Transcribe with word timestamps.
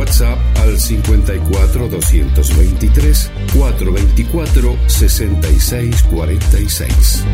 WhatsApp 0.00 0.38
al 0.60 0.80
54 0.80 1.88
223 1.88 3.30
424 3.52 4.78
6646. 4.86 7.24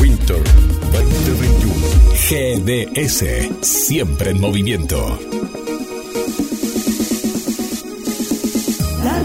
Winter 0.00 0.42
2021. 0.90 1.74
GDS, 2.30 3.24
siempre 3.60 4.30
en 4.30 4.40
movimiento. 4.40 5.18
La 9.04 9.20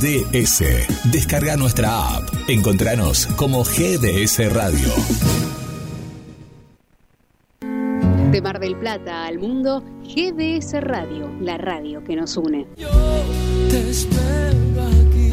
GDS. 0.00 1.10
Descarga 1.10 1.56
nuestra 1.56 2.16
app. 2.16 2.28
Encontranos 2.46 3.26
como 3.34 3.64
GDS 3.64 4.52
Radio. 4.52 4.88
De 8.30 8.40
Mar 8.40 8.60
del 8.60 8.76
Plata 8.76 9.26
al 9.26 9.40
mundo, 9.40 9.82
GDS 10.04 10.80
Radio, 10.82 11.28
la 11.40 11.58
radio 11.58 12.04
que 12.04 12.14
nos 12.14 12.36
une. 12.36 12.68
Te 13.70 13.90
espero 13.90 14.86
aquí. 14.86 15.32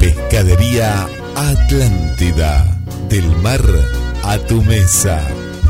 Pescadería 0.00 1.06
Atlántida. 1.36 2.64
Del 3.08 3.28
mar 3.42 3.62
a 4.24 4.38
tu 4.38 4.60
mesa. 4.62 5.24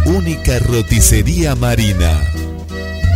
Única 0.06 0.58
roticería 0.60 1.54
marina. 1.54 2.37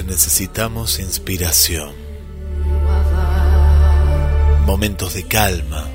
Necesitamos 0.00 0.98
inspiración, 1.00 1.92
momentos 4.64 5.12
de 5.12 5.24
calma, 5.28 5.86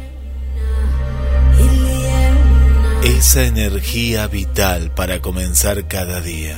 esa 3.04 3.44
energía 3.44 4.28
vital 4.28 4.92
para 4.92 5.20
comenzar 5.20 5.88
cada 5.88 6.22
día. 6.22 6.56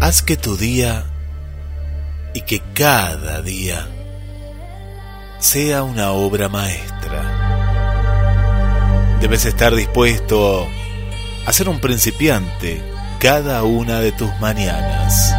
Haz 0.00 0.22
que 0.22 0.36
tu 0.36 0.58
día 0.58 1.06
y 2.34 2.42
que 2.42 2.60
cada 2.74 3.40
día 3.40 3.88
sea 5.38 5.82
una 5.82 6.10
obra 6.10 6.50
maestra. 6.50 6.97
Debes 9.20 9.46
estar 9.46 9.74
dispuesto 9.74 10.68
a 11.44 11.52
ser 11.52 11.68
un 11.68 11.80
principiante 11.80 12.80
cada 13.18 13.64
una 13.64 14.00
de 14.00 14.12
tus 14.12 14.30
mañanas. 14.38 15.34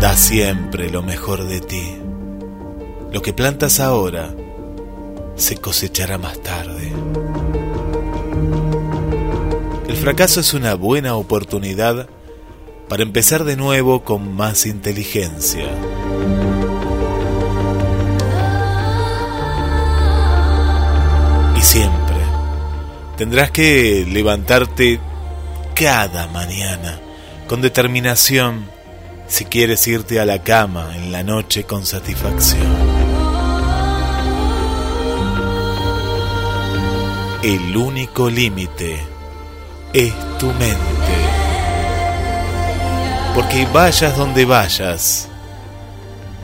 Da 0.00 0.14
siempre 0.16 0.90
lo 0.90 1.02
mejor 1.02 1.44
de 1.44 1.60
ti. 1.60 1.96
Lo 3.12 3.20
que 3.20 3.32
plantas 3.32 3.80
ahora 3.80 4.32
se 5.34 5.56
cosechará 5.56 6.18
más 6.18 6.40
tarde. 6.40 6.92
El 9.88 9.96
fracaso 9.96 10.38
es 10.38 10.54
una 10.54 10.74
buena 10.74 11.16
oportunidad 11.16 12.08
para 12.88 13.02
empezar 13.02 13.42
de 13.42 13.56
nuevo 13.56 14.04
con 14.04 14.36
más 14.36 14.66
inteligencia. 14.66 15.66
Tendrás 23.18 23.50
que 23.50 24.06
levantarte 24.08 25.00
cada 25.74 26.28
mañana 26.28 27.00
con 27.48 27.60
determinación 27.60 28.70
si 29.26 29.44
quieres 29.44 29.88
irte 29.88 30.20
a 30.20 30.24
la 30.24 30.44
cama 30.44 30.92
en 30.94 31.10
la 31.10 31.24
noche 31.24 31.64
con 31.64 31.84
satisfacción. 31.84 32.76
El 37.42 37.76
único 37.76 38.30
límite 38.30 39.00
es 39.92 40.12
tu 40.38 40.46
mente. 40.46 40.78
Porque 43.34 43.66
vayas 43.72 44.16
donde 44.16 44.44
vayas, 44.44 45.28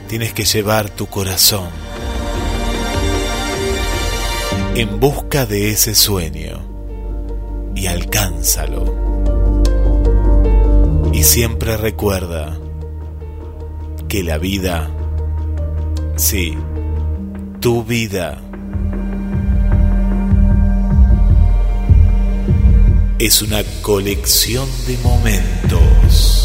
tienes 0.08 0.32
que 0.32 0.44
llevar 0.44 0.90
tu 0.90 1.06
corazón 1.06 1.68
en 4.76 4.98
busca 4.98 5.46
de 5.46 5.70
ese 5.70 5.94
sueño 5.94 6.63
y 7.74 7.86
alcánzalo. 7.86 8.84
Y 11.12 11.22
siempre 11.22 11.76
recuerda 11.76 12.58
que 14.08 14.22
la 14.22 14.38
vida, 14.38 14.90
sí, 16.16 16.56
tu 17.60 17.84
vida, 17.84 18.40
es 23.18 23.42
una 23.42 23.62
colección 23.82 24.68
de 24.86 24.98
momentos. 24.98 26.44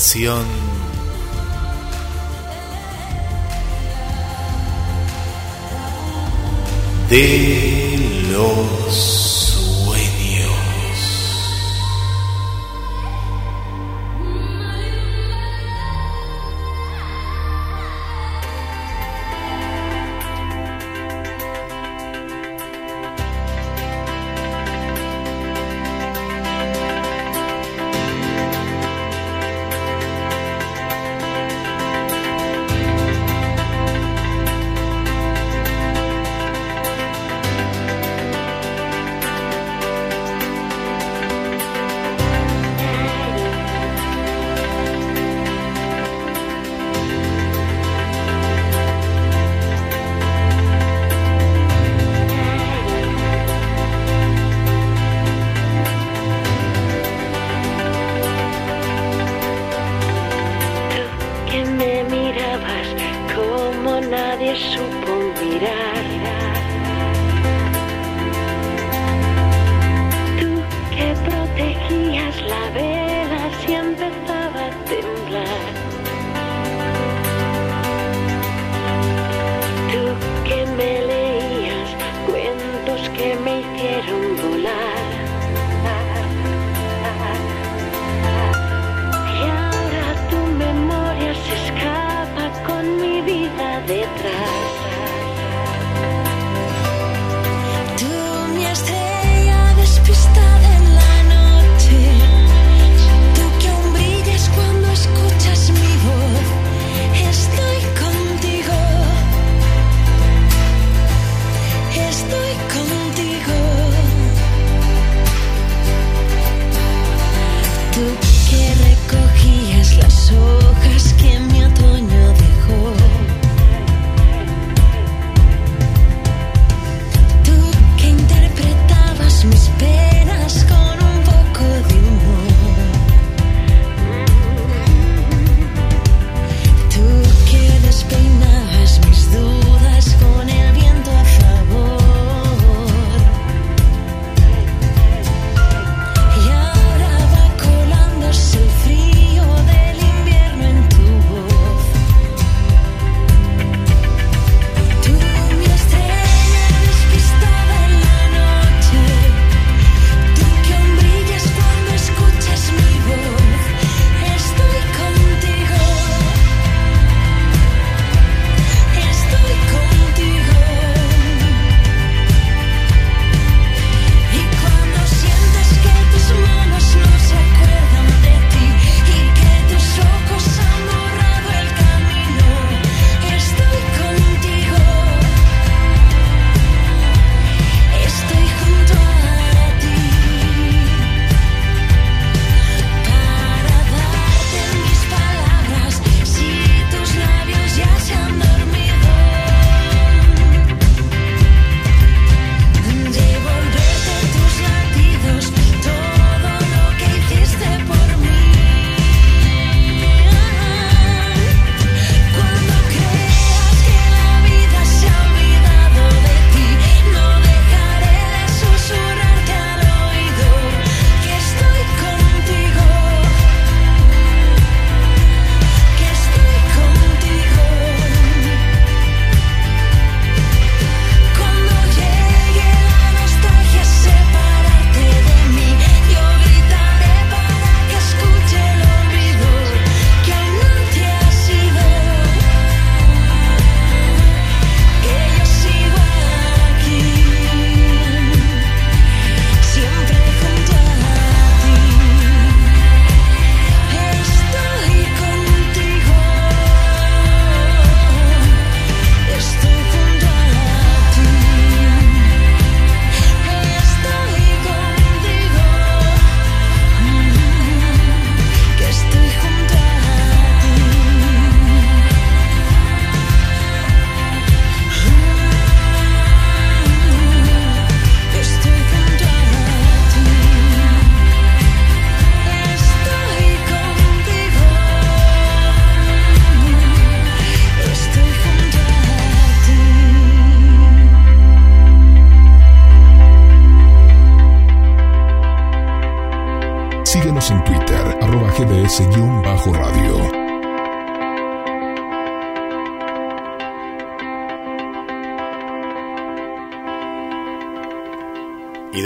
La 0.00 0.02
estación 0.02 0.46
de 7.10 7.69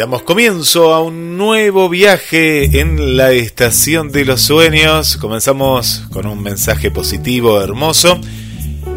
damos 0.05 0.21
comienzo 0.21 0.93
a 0.93 1.01
un 1.01 1.39
nuevo 1.39 1.89
viaje 1.89 2.79
en 2.79 3.17
la 3.17 3.33
estación 3.33 4.13
de 4.13 4.27
los 4.27 4.43
sueños. 4.43 5.17
Comenzamos 5.17 6.03
con 6.13 6.27
un 6.27 6.43
mensaje 6.43 6.91
positivo, 6.91 7.59
hermoso. 7.63 8.21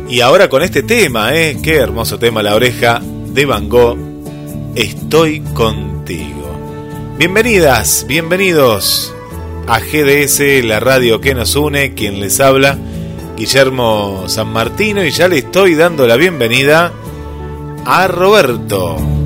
Y 0.10 0.20
ahora 0.20 0.50
con 0.50 0.64
este 0.64 0.84
tema, 0.84 1.34
¿eh? 1.34 1.60
Qué 1.64 1.78
hermoso 1.78 2.20
tema, 2.20 2.44
La 2.44 2.56
oreja 2.56 3.02
de 3.02 3.46
Van 3.46 3.70
Gogh. 3.70 3.98
Estoy 4.76 5.40
contigo. 5.54 6.60
Bienvenidas, 7.18 8.04
bienvenidos 8.06 9.16
a 9.66 9.80
GDS, 9.80 10.66
la 10.66 10.82
radio 10.82 11.22
que 11.22 11.34
nos 11.34 11.56
une, 11.56 11.94
quien 11.94 12.20
les 12.20 12.42
habla, 12.42 12.78
Guillermo 13.38 14.26
San 14.28 14.52
Martino, 14.52 15.06
y 15.06 15.12
ya 15.12 15.30
le 15.30 15.38
estoy 15.38 15.76
dando 15.76 16.06
la 16.06 16.18
bienvenida 16.18 16.92
a 17.86 18.08
Roberto. 18.10 19.17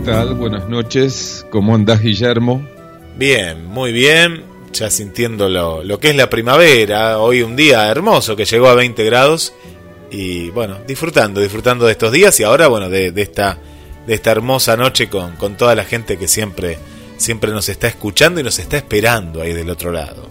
¿Qué 0.00 0.06
tal? 0.06 0.34
Buenas 0.34 0.66
noches. 0.66 1.44
¿Cómo 1.50 1.74
andás, 1.74 2.00
Guillermo? 2.00 2.66
Bien, 3.18 3.66
muy 3.66 3.92
bien. 3.92 4.44
Ya 4.72 4.88
sintiendo 4.88 5.50
lo, 5.50 5.84
lo 5.84 6.00
que 6.00 6.08
es 6.08 6.16
la 6.16 6.30
primavera. 6.30 7.18
Hoy 7.18 7.42
un 7.42 7.54
día 7.54 7.86
hermoso 7.86 8.34
que 8.34 8.46
llegó 8.46 8.68
a 8.68 8.74
20 8.74 9.04
grados. 9.04 9.52
Y 10.10 10.48
bueno, 10.50 10.78
disfrutando, 10.88 11.42
disfrutando 11.42 11.84
de 11.84 11.92
estos 11.92 12.12
días 12.12 12.40
y 12.40 12.44
ahora, 12.44 12.68
bueno, 12.68 12.88
de, 12.88 13.12
de 13.12 13.20
esta, 13.20 13.58
de 14.06 14.14
esta 14.14 14.30
hermosa 14.30 14.74
noche 14.74 15.10
con, 15.10 15.36
con 15.36 15.58
toda 15.58 15.74
la 15.74 15.84
gente 15.84 16.16
que 16.16 16.28
siempre, 16.28 16.78
siempre 17.18 17.50
nos 17.50 17.68
está 17.68 17.86
escuchando 17.86 18.40
y 18.40 18.42
nos 18.42 18.58
está 18.58 18.78
esperando 18.78 19.42
ahí 19.42 19.52
del 19.52 19.68
otro 19.68 19.92
lado. 19.92 20.26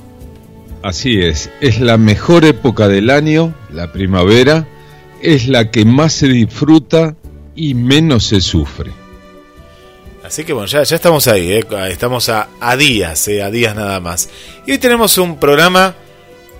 Así 0.82 1.22
es. 1.22 1.52
Es 1.62 1.80
la 1.80 1.98
mejor 1.98 2.44
época 2.44 2.88
del 2.88 3.12
año, 3.12 3.54
la 3.72 3.92
primavera. 3.94 4.68
Es 5.22 5.48
la 5.48 5.70
que 5.70 5.86
más 5.86 6.14
se 6.14 6.28
disfruta 6.28 7.16
y 7.56 7.76
menos 7.76 8.26
se 8.26 8.42
sufre. 8.42 8.92
Así 10.30 10.44
que 10.44 10.54
bueno, 10.54 10.68
ya, 10.68 10.84
estamos 10.84 11.28
ahí, 11.28 11.54
¿eh? 11.54 11.66
estamos 11.90 12.30
a, 12.30 12.50
a 12.60 12.78
días, 12.78 13.28
¿eh? 13.30 13.42
a 13.42 13.50
días 13.50 13.76
nada 13.76 14.00
más. 14.00 14.30
Y 14.68 14.74
hoy 14.74 14.78
tenemos 14.78 15.18
un 15.18 15.40
programa, 15.40 15.96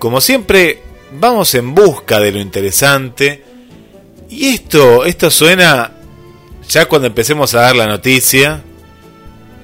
como 0.00 0.20
siempre, 0.20 0.82
vamos 1.12 1.54
en 1.54 1.72
busca 1.72 2.18
de 2.18 2.32
lo 2.32 2.40
interesante. 2.40 3.44
Y 4.28 4.54
esto, 4.54 5.04
esto 5.04 5.30
suena 5.30 5.92
ya 6.68 6.86
cuando 6.86 7.06
empecemos 7.06 7.54
a 7.54 7.60
dar 7.60 7.76
la 7.76 7.86
noticia. 7.86 8.60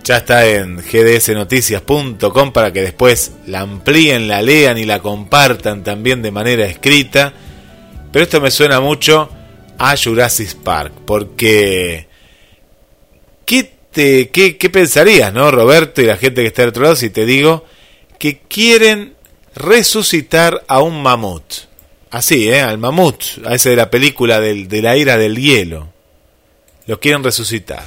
Ya 0.05 0.19
está 0.19 0.47
en 0.47 0.77
gdsnoticias.com 0.77 2.53
para 2.53 2.73
que 2.73 2.83
después 2.83 3.33
la 3.49 3.63
amplíen, 3.63 4.29
la 4.29 4.41
lean 4.41 4.79
y 4.79 4.85
la 4.85 5.01
compartan 5.01 5.83
también 5.83 6.23
de 6.23 6.31
manera 6.31 6.65
escrita. 6.65 7.33
Pero 8.13 8.23
esto 8.23 8.41
me 8.41 8.53
suena 8.53 8.79
mucho 8.79 9.29
a 9.79 9.97
Jurassic 9.97 10.55
Park, 10.59 10.93
porque... 11.05 12.07
¿Qué 13.97 14.21
este, 14.21 14.29
¿qué, 14.29 14.57
¿qué, 14.59 14.69
pensarías, 14.69 15.33
no, 15.33 15.51
Roberto, 15.51 16.03
y 16.03 16.05
la 16.05 16.19
gente 16.19 16.43
que 16.43 16.49
está 16.49 16.63
al 16.63 16.69
otro 16.69 16.83
lado, 16.83 16.97
si 16.97 17.09
te 17.09 17.25
digo 17.25 17.65
que 18.19 18.41
quieren 18.47 19.15
resucitar 19.55 20.63
a 20.69 20.83
un 20.83 21.03
mamut? 21.03 21.43
Así, 22.11 22.47
¿eh? 22.47 22.61
Al 22.61 22.77
mamut, 22.77 23.23
a 23.47 23.55
ese 23.55 23.71
de 23.71 23.77
la 23.77 23.91
película 23.91 24.39
del, 24.39 24.69
de 24.69 24.83
la 24.83 24.99
ira 24.99 25.17
del 25.17 25.39
hielo. 25.39 25.89
Lo 26.87 27.01
quieren 27.01 27.25
resucitar. 27.25 27.85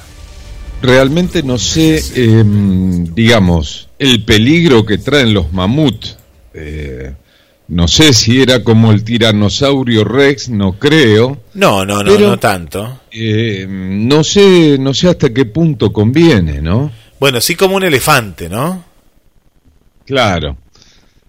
Realmente 0.82 1.44
no 1.44 1.58
sé, 1.58 2.02
eh, 2.16 2.42
digamos, 2.44 3.88
el 3.96 4.24
peligro 4.24 4.84
que 4.84 4.98
traen 4.98 5.32
los 5.32 5.52
mamuts. 5.52 6.18
Eh, 6.54 7.12
no 7.68 7.86
sé 7.86 8.14
si 8.14 8.42
era 8.42 8.64
como 8.64 8.90
el 8.90 9.04
tiranosaurio 9.04 10.02
Rex, 10.02 10.48
no 10.48 10.72
creo. 10.72 11.40
No, 11.54 11.84
no, 11.84 12.02
no, 12.02 12.12
pero, 12.12 12.30
no 12.30 12.38
tanto. 12.40 12.99
Eh, 13.12 13.66
no 13.68 14.22
sé, 14.24 14.76
no 14.78 14.94
sé 14.94 15.08
hasta 15.08 15.32
qué 15.32 15.44
punto 15.44 15.92
conviene, 15.92 16.60
¿no? 16.60 16.90
Bueno, 17.18 17.40
sí 17.40 17.54
como 17.54 17.76
un 17.76 17.84
elefante, 17.84 18.48
¿no? 18.48 18.84
Claro. 20.06 20.56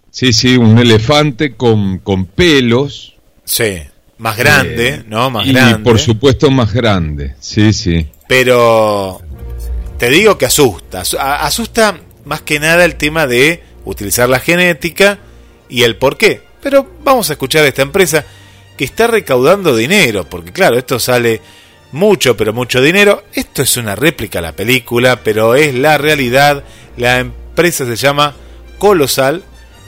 Sí, 0.10 0.34
sí, 0.34 0.58
un 0.58 0.78
elefante 0.78 1.56
con, 1.56 2.00
con 2.00 2.26
pelos. 2.26 3.16
Sí, 3.46 3.78
más 4.18 4.38
grande, 4.38 4.88
eh, 4.90 5.04
¿no? 5.08 5.30
Más 5.30 5.48
y 5.48 5.54
grande. 5.54 5.80
por 5.80 6.00
supuesto 6.00 6.52
más 6.52 6.74
grande, 6.74 7.36
sí, 7.40 7.74
sí. 7.74 8.08
Pero 8.28 9.22
te 9.98 10.10
digo 10.10 10.38
que 10.38 10.46
asusta. 10.46 11.02
Asusta 11.02 12.00
más 12.26 12.42
que 12.42 12.60
nada 12.60 12.86
el 12.86 12.96
tema 12.96 13.28
de 13.28 13.64
utilizar 13.86 14.30
la 14.30 14.40
genética 14.40 15.20
y 15.70 15.84
el 15.84 15.96
por 15.96 16.18
qué. 16.18 16.42
Pero 16.62 16.88
vamos 17.04 17.30
a 17.30 17.34
escuchar 17.34 17.64
a 17.64 17.68
esta 17.68 17.82
empresa 17.82 18.24
que 18.78 18.86
está 18.86 19.08
recaudando 19.08 19.76
dinero, 19.76 20.30
porque 20.30 20.52
claro, 20.52 20.78
esto 20.78 21.00
sale 21.00 21.42
mucho, 21.92 22.38
pero 22.38 22.54
mucho 22.54 22.82
dinero. 22.82 23.24
Esto 23.34 23.62
es 23.62 23.78
una 23.78 23.96
réplica 23.96 24.40
a 24.40 24.44
la 24.44 24.56
película, 24.56 25.24
pero 25.24 25.56
es 25.56 25.74
la 25.74 25.98
realidad. 25.98 26.64
La 26.98 27.20
empresa 27.20 27.86
se 27.86 27.96
llama 27.96 28.36
Colosal, 28.78 29.44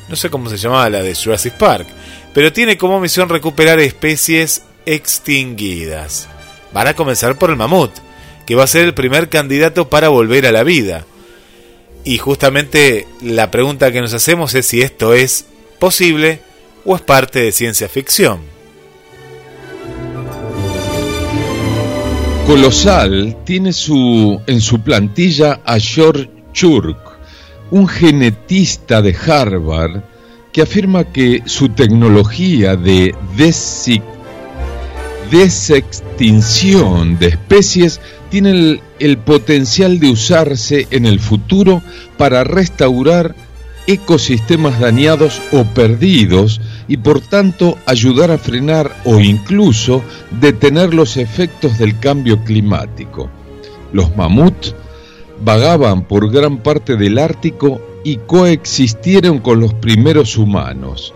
no 0.09 0.15
sé 0.15 0.29
cómo 0.29 0.49
se 0.49 0.57
llamaba 0.57 0.89
la 0.89 1.01
de 1.01 1.15
Jurassic 1.15 1.53
Park, 1.53 1.87
pero 2.33 2.53
tiene 2.53 2.77
como 2.77 2.99
misión 2.99 3.29
recuperar 3.29 3.79
especies 3.79 4.63
extinguidas. 4.85 6.27
Van 6.73 6.87
a 6.87 6.95
comenzar 6.95 7.37
por 7.37 7.49
el 7.49 7.55
mamut, 7.55 7.91
que 8.45 8.55
va 8.55 8.63
a 8.63 8.67
ser 8.67 8.85
el 8.85 8.93
primer 8.93 9.29
candidato 9.29 9.89
para 9.89 10.09
volver 10.09 10.45
a 10.45 10.51
la 10.51 10.63
vida. 10.63 11.05
Y 12.03 12.17
justamente 12.17 13.07
la 13.21 13.49
pregunta 13.49 13.91
que 13.91 14.01
nos 14.01 14.13
hacemos 14.13 14.53
es 14.55 14.65
si 14.65 14.81
esto 14.81 15.13
es 15.13 15.45
posible 15.79 16.41
o 16.83 16.95
es 16.95 17.01
parte 17.01 17.39
de 17.39 17.51
ciencia 17.51 17.87
ficción. 17.87 18.52
Colosal 22.45 23.37
tiene 23.45 23.71
su, 23.71 24.41
en 24.47 24.59
su 24.59 24.81
plantilla 24.81 25.61
a 25.65 25.79
George 25.79 26.29
Churk, 26.51 26.97
un 27.71 27.87
genetista 27.87 29.01
de 29.01 29.15
Harvard 29.15 30.01
que 30.51 30.61
afirma 30.61 31.05
que 31.05 31.41
su 31.45 31.69
tecnología 31.69 32.75
de 32.75 33.15
desextinción 35.31 37.17
de 37.17 37.27
especies 37.27 38.01
tiene 38.29 38.51
el, 38.51 38.81
el 38.99 39.17
potencial 39.17 39.99
de 39.99 40.11
usarse 40.11 40.87
en 40.91 41.05
el 41.05 41.21
futuro 41.21 41.81
para 42.17 42.43
restaurar 42.43 43.35
ecosistemas 43.87 44.79
dañados 44.79 45.41
o 45.51 45.63
perdidos 45.65 46.61
y 46.87 46.97
por 46.97 47.21
tanto 47.21 47.77
ayudar 47.85 48.31
a 48.31 48.37
frenar 48.37 48.95
o 49.05 49.19
incluso 49.19 50.03
detener 50.39 50.93
los 50.93 51.17
efectos 51.17 51.77
del 51.77 51.99
cambio 51.99 52.43
climático. 52.43 53.29
Los 53.91 54.15
mamuts 54.15 54.73
vagaban 55.43 56.07
por 56.07 56.31
gran 56.31 56.57
parte 56.57 56.95
del 56.95 57.17
Ártico 57.17 57.81
y 58.03 58.17
coexistieron 58.17 59.39
con 59.39 59.59
los 59.59 59.73
primeros 59.73 60.37
humanos, 60.37 61.13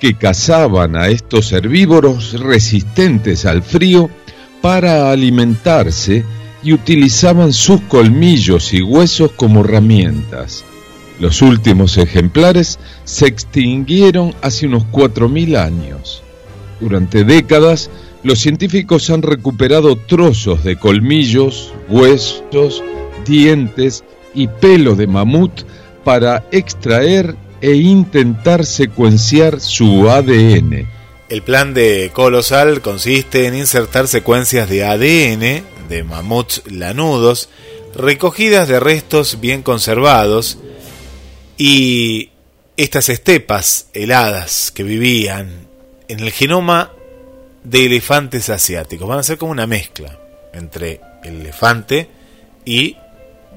que 0.00 0.14
cazaban 0.14 0.96
a 0.96 1.08
estos 1.08 1.52
herbívoros 1.52 2.38
resistentes 2.40 3.46
al 3.46 3.62
frío 3.62 4.10
para 4.60 5.10
alimentarse 5.10 6.24
y 6.62 6.72
utilizaban 6.72 7.52
sus 7.52 7.80
colmillos 7.82 8.72
y 8.74 8.82
huesos 8.82 9.32
como 9.32 9.60
herramientas. 9.60 10.64
Los 11.18 11.40
últimos 11.42 11.96
ejemplares 11.96 12.78
se 13.04 13.26
extinguieron 13.26 14.34
hace 14.42 14.66
unos 14.66 14.84
4.000 14.92 15.56
años. 15.56 16.22
Durante 16.80 17.24
décadas, 17.24 17.90
los 18.22 18.40
científicos 18.40 19.08
han 19.10 19.22
recuperado 19.22 19.96
trozos 19.96 20.62
de 20.62 20.76
colmillos, 20.76 21.72
huesos, 21.88 22.82
dientes 23.24 24.04
y 24.34 24.48
pelo 24.48 24.94
de 24.94 25.06
mamut 25.06 25.62
para 26.04 26.44
extraer 26.52 27.34
e 27.60 27.74
intentar 27.74 28.66
secuenciar 28.66 29.60
su 29.60 30.10
ADN. 30.10 30.86
El 31.28 31.42
plan 31.42 31.74
de 31.74 32.10
Colosal 32.12 32.82
consiste 32.82 33.46
en 33.46 33.56
insertar 33.56 34.06
secuencias 34.06 34.68
de 34.68 34.84
ADN 34.84 35.64
de 35.88 36.04
mamuts 36.04 36.62
lanudos 36.66 37.48
recogidas 37.94 38.68
de 38.68 38.78
restos 38.78 39.40
bien 39.40 39.62
conservados 39.62 40.58
y 41.56 42.30
estas 42.76 43.08
estepas 43.08 43.88
heladas 43.94 44.70
que 44.70 44.82
vivían 44.82 45.66
en 46.08 46.20
el 46.20 46.30
genoma 46.30 46.92
de 47.64 47.86
elefantes 47.86 48.48
asiáticos 48.50 49.08
van 49.08 49.18
a 49.18 49.22
ser 49.22 49.38
como 49.38 49.52
una 49.52 49.66
mezcla 49.66 50.18
entre 50.52 51.00
el 51.24 51.40
elefante 51.40 52.08
y 52.64 52.96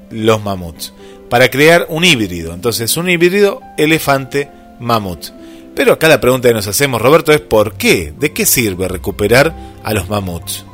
los 0.10 0.42
mamuts 0.42 0.94
para 1.30 1.50
crear 1.50 1.86
un 1.90 2.04
híbrido. 2.04 2.54
Entonces, 2.54 2.98
un 2.98 3.10
híbrido 3.10 3.62
elefante-mamut. 3.78 5.28
Pero 5.76 5.94
acá 5.94 6.08
la 6.08 6.20
pregunta 6.20 6.48
que 6.48 6.54
nos 6.54 6.68
hacemos, 6.68 7.02
Roberto, 7.02 7.32
es 7.32 7.40
¿por 7.40 7.76
qué? 7.76 8.14
¿De 8.18 8.34
qué 8.34 8.46
sirve 8.46 8.88
recuperar 8.88 9.56
a 9.84 9.94
los 9.94 10.10
mamuts? 10.10 10.66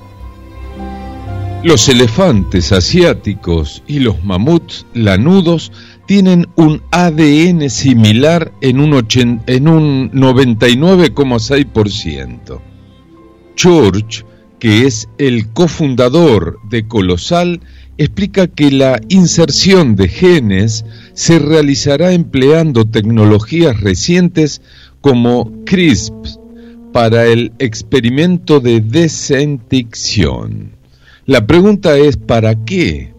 Los 1.64 1.90
elefantes 1.90 2.72
asiáticos 2.72 3.84
y 3.88 4.00
los 4.00 4.24
mamuts 4.24 4.86
lanudos 4.94 5.72
tienen 6.06 6.48
un 6.56 6.82
ADN 6.92 7.70
similar 7.70 8.54
en 8.62 8.80
un, 8.80 9.06
en 9.48 9.68
un 9.68 10.12
99,6%. 10.12 12.62
George, 13.56 14.24
que 14.60 14.86
es 14.86 15.10
el 15.18 15.50
cofundador 15.50 16.60
de 16.70 16.88
Colosal, 16.88 17.62
explica 17.98 18.48
que 18.48 18.72
la 18.72 19.02
inserción 19.10 19.96
de 19.96 20.08
genes 20.10 20.86
se 21.14 21.40
realizará 21.40 22.12
empleando 22.12 22.86
tecnologías 22.86 23.80
recientes 23.80 24.62
como 25.02 25.52
CRISP 25.66 26.14
para 26.92 27.26
el 27.26 27.54
experimento 27.60 28.60
de 28.60 28.82
desenticción. 28.82 30.72
La 31.26 31.48
pregunta 31.48 31.98
es 31.98 32.18
¿para 32.18 32.66
qué? 32.66 33.15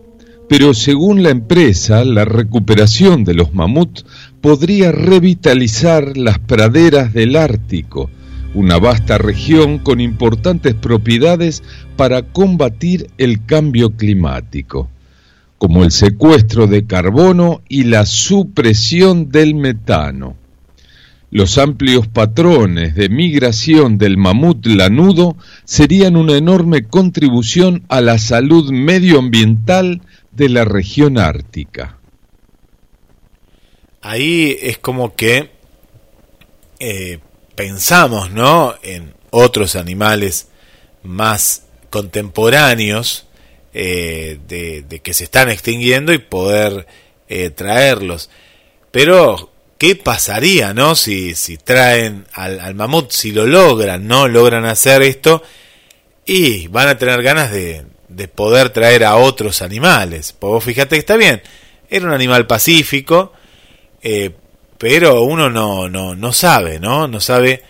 Pero 0.49 0.75
según 0.75 1.23
la 1.23 1.31
empresa, 1.31 2.05
la 2.05 2.25
recuperación 2.25 3.25
de 3.25 3.35
los 3.35 3.53
mamuts 3.53 4.05
podría 4.41 4.93
revitalizar 4.93 6.17
las 6.17 6.38
praderas 6.38 7.12
del 7.12 7.35
Ártico, 7.35 8.11
una 8.55 8.79
vasta 8.79 9.19
región 9.19 9.79
con 9.79 10.00
importantes 10.00 10.75
propiedades 10.75 11.65
para 11.97 12.23
combatir 12.23 13.11
el 13.19 13.45
cambio 13.45 13.97
climático, 13.97 14.88
como 15.59 15.83
el 15.83 15.91
secuestro 15.91 16.69
de 16.69 16.87
carbono 16.87 17.62
y 17.69 17.85
la 17.85 18.07
supresión 18.07 19.31
del 19.31 19.57
metano. 19.57 20.37
Los 21.33 21.59
amplios 21.59 22.07
patrones 22.07 22.95
de 22.95 23.09
migración 23.09 23.99
del 23.99 24.17
mamut 24.17 24.65
lanudo 24.65 25.37
serían 25.65 26.17
una 26.17 26.37
enorme 26.37 26.85
contribución 26.85 27.83
a 27.88 28.00
la 28.00 28.19
salud 28.19 28.71
medioambiental 28.71 30.03
de 30.37 30.50
la 30.50 30.64
región 30.64 31.19
ártica. 31.19 31.99
Ahí 34.02 34.57
es 34.61 34.78
como 34.78 35.16
que 35.16 35.50
eh, 36.78 37.19
pensamos, 37.55 38.31
¿no? 38.31 38.75
En 38.83 39.14
otros 39.31 39.76
animales 39.76 40.49
más 41.02 41.64
contemporáneos 41.90 43.26
eh, 43.73 44.38
de, 44.47 45.00
que 45.00 45.14
se 45.14 45.25
están 45.25 45.49
extinguiendo 45.49 46.12
y 46.12 46.19
poder 46.19 46.87
eh, 47.28 47.50
traerlos. 47.50 48.28
Pero, 48.90 49.50
¿qué 49.78 49.97
pasaría, 49.97 50.75
no? 50.75 50.95
Si, 50.95 51.35
si 51.35 51.57
traen 51.57 52.26
al, 52.35 52.61
al, 52.61 52.75
mamut, 52.75 53.11
si 53.11 53.33
lo 53.33 53.47
logran, 53.47 54.07
¿no? 54.07 54.28
Logran 54.28 54.66
hacer 54.66 55.02
esto 55.02 55.43
y 56.26 56.69
van 56.69 56.88
a 56.88 56.99
tener 56.99 57.23
ganas 57.23 57.50
de, 57.50 57.87
de 58.16 58.28
poder 58.28 58.70
traer 58.70 59.04
a 59.04 59.16
otros 59.16 59.61
animales. 59.61 60.35
Pues 60.38 60.50
vos 60.50 60.64
fíjate 60.64 60.96
que 60.96 61.00
está 61.00 61.16
bien, 61.16 61.42
era 61.90 62.06
un 62.06 62.12
animal 62.12 62.46
pacífico, 62.46 63.32
eh, 64.02 64.30
pero 64.78 65.23
uno 65.23 65.50
no, 65.50 65.88
no, 65.88 66.16
no 66.16 66.32
sabe, 66.32 66.80
¿no? 66.80 67.06
No 67.08 67.20
sabe 67.20 67.62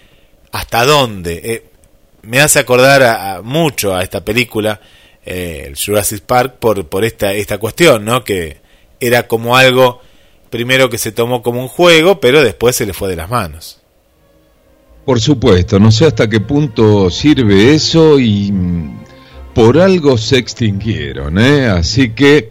hasta 0.53 0.85
dónde. 0.85 1.41
Eh, 1.45 1.65
me 2.23 2.41
hace 2.41 2.61
acordar 2.61 3.03
a, 3.03 3.43
mucho 3.43 3.95
a 3.95 4.03
esta 4.03 4.25
película, 4.25 4.81
eh, 5.25 5.65
el 5.67 5.77
Jurassic 5.77 6.21
Park, 6.21 6.57
por, 6.61 6.87
por 6.87 7.05
esta, 7.05 7.33
esta 7.33 7.59
cuestión, 7.59 8.05
¿no? 8.05 8.23
Que 8.23 8.59
era 9.01 9.27
como 9.27 9.57
algo, 9.57 10.01
primero 10.49 10.89
que 10.89 10.99
se 10.99 11.11
tomó 11.11 11.43
como 11.43 11.61
un 11.61 11.69
juego, 11.69 12.21
pero 12.21 12.43
después 12.43 12.77
se 12.77 12.87
le 12.87 12.93
fue 12.93 13.09
de 13.09 13.17
las 13.17 13.29
manos. 13.29 13.81
Por 15.05 15.21
supuesto, 15.21 15.81
no 15.81 15.91
sé 15.91 16.07
hasta 16.07 16.29
qué 16.29 16.41
punto 16.41 17.11
sirve 17.11 17.75
eso 17.75 18.19
y 18.19 18.53
por 19.57 19.79
algo 19.79 20.19
se 20.19 20.37
extinguieron, 20.37 21.39
¿eh? 21.39 21.67
así 21.67 22.11
que 22.11 22.51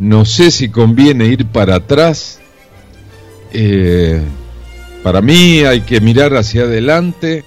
no 0.00 0.24
sé 0.24 0.50
si 0.50 0.70
conviene 0.70 1.26
ir 1.26 1.46
para 1.46 1.76
atrás. 1.76 2.40
Eh, 3.52 4.20
para 5.04 5.20
mí 5.20 5.60
hay 5.60 5.82
que 5.82 6.00
mirar 6.00 6.34
hacia 6.34 6.62
adelante 6.62 7.44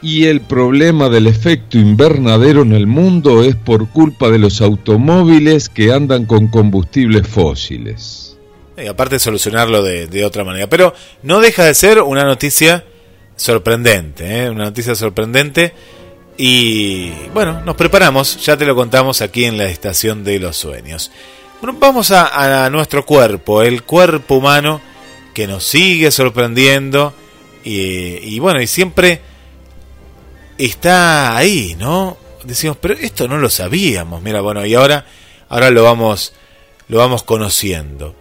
y 0.00 0.26
el 0.26 0.42
problema 0.42 1.08
del 1.08 1.26
efecto 1.26 1.76
invernadero 1.76 2.62
en 2.62 2.72
el 2.72 2.86
mundo 2.86 3.42
es 3.42 3.56
por 3.56 3.88
culpa 3.88 4.30
de 4.30 4.38
los 4.38 4.60
automóviles 4.60 5.68
que 5.68 5.92
andan 5.92 6.24
con 6.24 6.46
combustibles 6.46 7.26
fósiles. 7.26 8.38
Y 8.78 8.86
aparte 8.86 9.16
de 9.16 9.18
solucionarlo 9.18 9.82
de, 9.82 10.24
otra 10.24 10.44
manera. 10.44 10.68
Pero 10.68 10.94
no 11.24 11.40
deja 11.40 11.64
de 11.64 11.74
ser 11.74 12.00
una 12.00 12.22
noticia 12.22 12.84
sorprendente, 13.34 14.44
¿eh? 14.44 14.50
una 14.50 14.66
noticia 14.66 14.94
sorprendente 14.94 15.74
y 16.36 17.10
bueno, 17.32 17.60
nos 17.60 17.76
preparamos, 17.76 18.44
ya 18.44 18.56
te 18.56 18.64
lo 18.64 18.74
contamos 18.74 19.20
aquí 19.20 19.44
en 19.44 19.56
la 19.56 19.66
estación 19.66 20.24
de 20.24 20.40
los 20.40 20.56
sueños. 20.56 21.10
Bueno, 21.60 21.78
vamos 21.78 22.10
a, 22.10 22.68
nuestro 22.70 23.06
cuerpo, 23.06 23.62
el 23.62 23.84
cuerpo 23.84 24.34
humano 24.34 24.80
que 25.32 25.46
nos 25.46 25.64
sigue 25.64 26.10
sorprendiendo 26.10 27.14
y, 27.62 28.38
bueno, 28.40 28.60
y 28.60 28.66
siempre 28.66 29.20
está 30.58 31.36
ahí, 31.36 31.76
¿no? 31.78 32.18
Decimos, 32.42 32.76
pero 32.80 32.94
esto 32.94 33.26
no 33.28 33.38
lo 33.38 33.48
sabíamos, 33.48 34.20
mira, 34.20 34.40
bueno, 34.42 34.66
y 34.66 34.74
ahora, 34.74 35.06
ahora 35.48 35.70
lo 35.70 35.84
vamos, 35.84 36.34
lo 36.88 36.98
vamos 36.98 37.22
conociendo. 37.22 38.14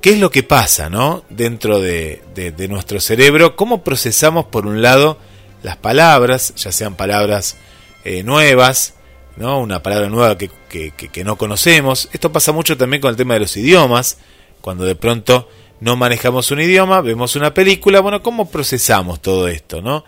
¿Qué 0.00 0.14
es 0.14 0.18
lo 0.18 0.30
que 0.30 0.42
pasa, 0.42 0.90
¿no? 0.90 1.22
Dentro 1.28 1.78
de, 1.78 2.22
de 2.34 2.68
nuestro 2.68 2.98
cerebro, 2.98 3.54
cómo 3.54 3.84
procesamos 3.84 4.46
por 4.46 4.66
un 4.66 4.82
lado, 4.82 5.18
las 5.62 5.76
palabras, 5.76 6.54
ya 6.56 6.72
sean 6.72 6.96
palabras 6.96 7.56
eh, 8.04 8.22
nuevas, 8.22 8.94
¿no? 9.36 9.60
una 9.60 9.82
palabra 9.82 10.08
nueva 10.08 10.36
que, 10.36 10.50
que, 10.68 11.24
no 11.24 11.36
conocemos. 11.36 12.08
Esto 12.12 12.32
pasa 12.32 12.52
mucho 12.52 12.76
también 12.76 13.00
con 13.00 13.10
el 13.10 13.16
tema 13.16 13.34
de 13.34 13.40
los 13.40 13.56
idiomas, 13.56 14.18
cuando 14.60 14.84
de 14.84 14.94
pronto 14.94 15.48
no 15.80 15.96
manejamos 15.96 16.50
un 16.50 16.60
idioma, 16.60 17.00
vemos 17.00 17.36
una 17.36 17.54
película, 17.54 18.00
bueno, 18.00 18.22
¿cómo 18.22 18.50
procesamos 18.50 19.20
todo 19.20 19.48
esto? 19.48 19.82
¿no? 19.82 20.04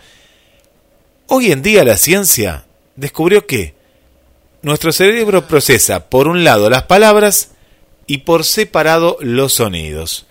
Hoy 1.27 1.53
en 1.53 1.63
día 1.63 1.85
la 1.85 1.97
ciencia 1.97 2.65
descubrió 2.97 3.47
que 3.47 3.75
nuestro 4.63 4.93
cerebro 4.93 5.47
procesa 5.47 6.09
por 6.09 6.29
un 6.29 6.45
lado 6.45 6.71
las 6.71 6.85
palabras 6.85 7.51
y 8.07 8.19
por 8.19 8.45
separado 8.45 9.17
los 9.21 9.55
sonidos. 9.55 10.27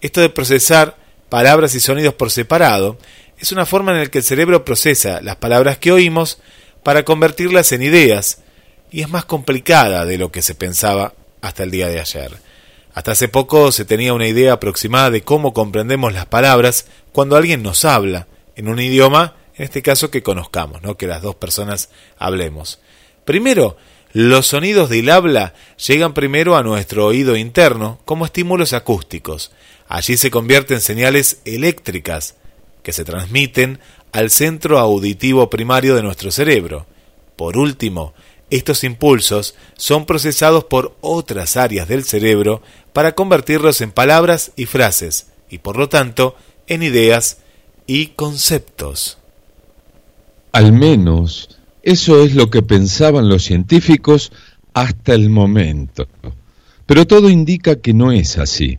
Esto 0.00 0.20
de 0.20 0.30
procesar 0.30 0.96
palabras 1.28 1.74
y 1.74 1.80
sonidos 1.80 2.14
por 2.14 2.30
separado 2.30 2.98
es 3.40 3.52
una 3.52 3.64
forma 3.64 3.92
en 3.92 3.98
la 3.98 4.06
que 4.06 4.18
el 4.18 4.24
cerebro 4.24 4.64
procesa 4.64 5.20
las 5.22 5.36
palabras 5.36 5.78
que 5.78 5.92
oímos 5.92 6.40
para 6.82 7.04
convertirlas 7.04 7.72
en 7.72 7.82
ideas, 7.82 8.42
y 8.90 9.00
es 9.00 9.08
más 9.08 9.24
complicada 9.24 10.04
de 10.04 10.18
lo 10.18 10.30
que 10.30 10.42
se 10.42 10.54
pensaba 10.54 11.14
hasta 11.40 11.62
el 11.62 11.70
día 11.70 11.88
de 11.88 12.00
ayer. 12.00 12.32
Hasta 12.92 13.12
hace 13.12 13.28
poco 13.28 13.72
se 13.72 13.84
tenía 13.84 14.12
una 14.12 14.26
idea 14.26 14.54
aproximada 14.54 15.10
de 15.10 15.22
cómo 15.22 15.54
comprendemos 15.54 16.12
las 16.12 16.26
palabras 16.26 16.86
cuando 17.12 17.36
alguien 17.36 17.62
nos 17.62 17.84
habla 17.84 18.26
en 18.56 18.68
un 18.68 18.78
idioma, 18.78 19.36
en 19.54 19.64
este 19.64 19.80
caso 19.80 20.10
que 20.10 20.22
conozcamos, 20.22 20.82
¿no? 20.82 20.96
que 20.96 21.06
las 21.06 21.22
dos 21.22 21.36
personas 21.36 21.88
hablemos. 22.18 22.80
Primero, 23.24 23.76
los 24.12 24.48
sonidos 24.48 24.90
del 24.90 25.08
habla 25.08 25.54
llegan 25.86 26.14
primero 26.14 26.56
a 26.56 26.62
nuestro 26.62 27.06
oído 27.06 27.36
interno 27.36 28.00
como 28.04 28.26
estímulos 28.26 28.72
acústicos. 28.72 29.52
Allí 29.88 30.16
se 30.16 30.30
convierten 30.30 30.78
en 30.78 30.82
señales 30.82 31.40
eléctricas 31.44 32.34
que 32.82 32.92
se 32.92 33.04
transmiten 33.04 33.78
al 34.12 34.30
centro 34.30 34.78
auditivo 34.78 35.50
primario 35.50 35.94
de 35.94 36.02
nuestro 36.02 36.30
cerebro. 36.30 36.86
Por 37.36 37.56
último, 37.56 38.14
estos 38.50 38.82
impulsos 38.84 39.54
son 39.76 40.06
procesados 40.06 40.64
por 40.64 40.96
otras 41.00 41.56
áreas 41.56 41.88
del 41.88 42.04
cerebro 42.04 42.62
para 42.92 43.14
convertirlos 43.14 43.80
en 43.80 43.92
palabras 43.92 44.52
y 44.56 44.66
frases, 44.66 45.28
y 45.48 45.58
por 45.58 45.76
lo 45.76 45.88
tanto 45.88 46.34
en 46.66 46.82
ideas 46.82 47.38
y 47.86 48.08
conceptos. 48.08 49.18
Al 50.52 50.72
menos 50.72 51.60
eso 51.82 52.22
es 52.22 52.34
lo 52.34 52.50
que 52.50 52.62
pensaban 52.62 53.28
los 53.28 53.44
científicos 53.44 54.32
hasta 54.74 55.14
el 55.14 55.30
momento. 55.30 56.08
Pero 56.86 57.06
todo 57.06 57.30
indica 57.30 57.76
que 57.76 57.94
no 57.94 58.12
es 58.12 58.36
así. 58.36 58.78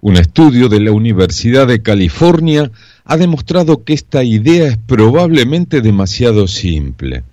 Un 0.00 0.16
estudio 0.16 0.68
de 0.68 0.80
la 0.80 0.92
Universidad 0.92 1.66
de 1.66 1.82
California 1.82 2.70
ha 3.08 3.16
demostrado 3.16 3.84
que 3.84 3.94
esta 3.94 4.22
idea 4.22 4.68
es 4.68 4.76
probablemente 4.76 5.80
demasiado 5.80 6.46
simple. 6.46 7.24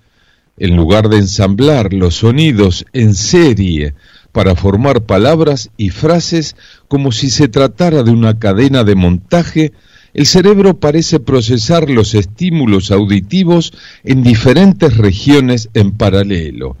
En 0.56 0.74
lugar 0.74 1.10
de 1.10 1.18
ensamblar 1.18 1.92
los 1.92 2.14
sonidos 2.14 2.86
en 2.94 3.14
serie 3.14 3.92
para 4.32 4.56
formar 4.56 5.02
palabras 5.02 5.68
y 5.76 5.90
frases 5.90 6.56
como 6.88 7.12
si 7.12 7.28
se 7.28 7.48
tratara 7.48 8.02
de 8.02 8.10
una 8.10 8.38
cadena 8.38 8.84
de 8.84 8.94
montaje, 8.94 9.72
el 10.14 10.24
cerebro 10.24 10.80
parece 10.80 11.20
procesar 11.20 11.90
los 11.90 12.14
estímulos 12.14 12.90
auditivos 12.90 13.74
en 14.02 14.22
diferentes 14.22 14.96
regiones 14.96 15.68
en 15.74 15.92
paralelo. 15.92 16.78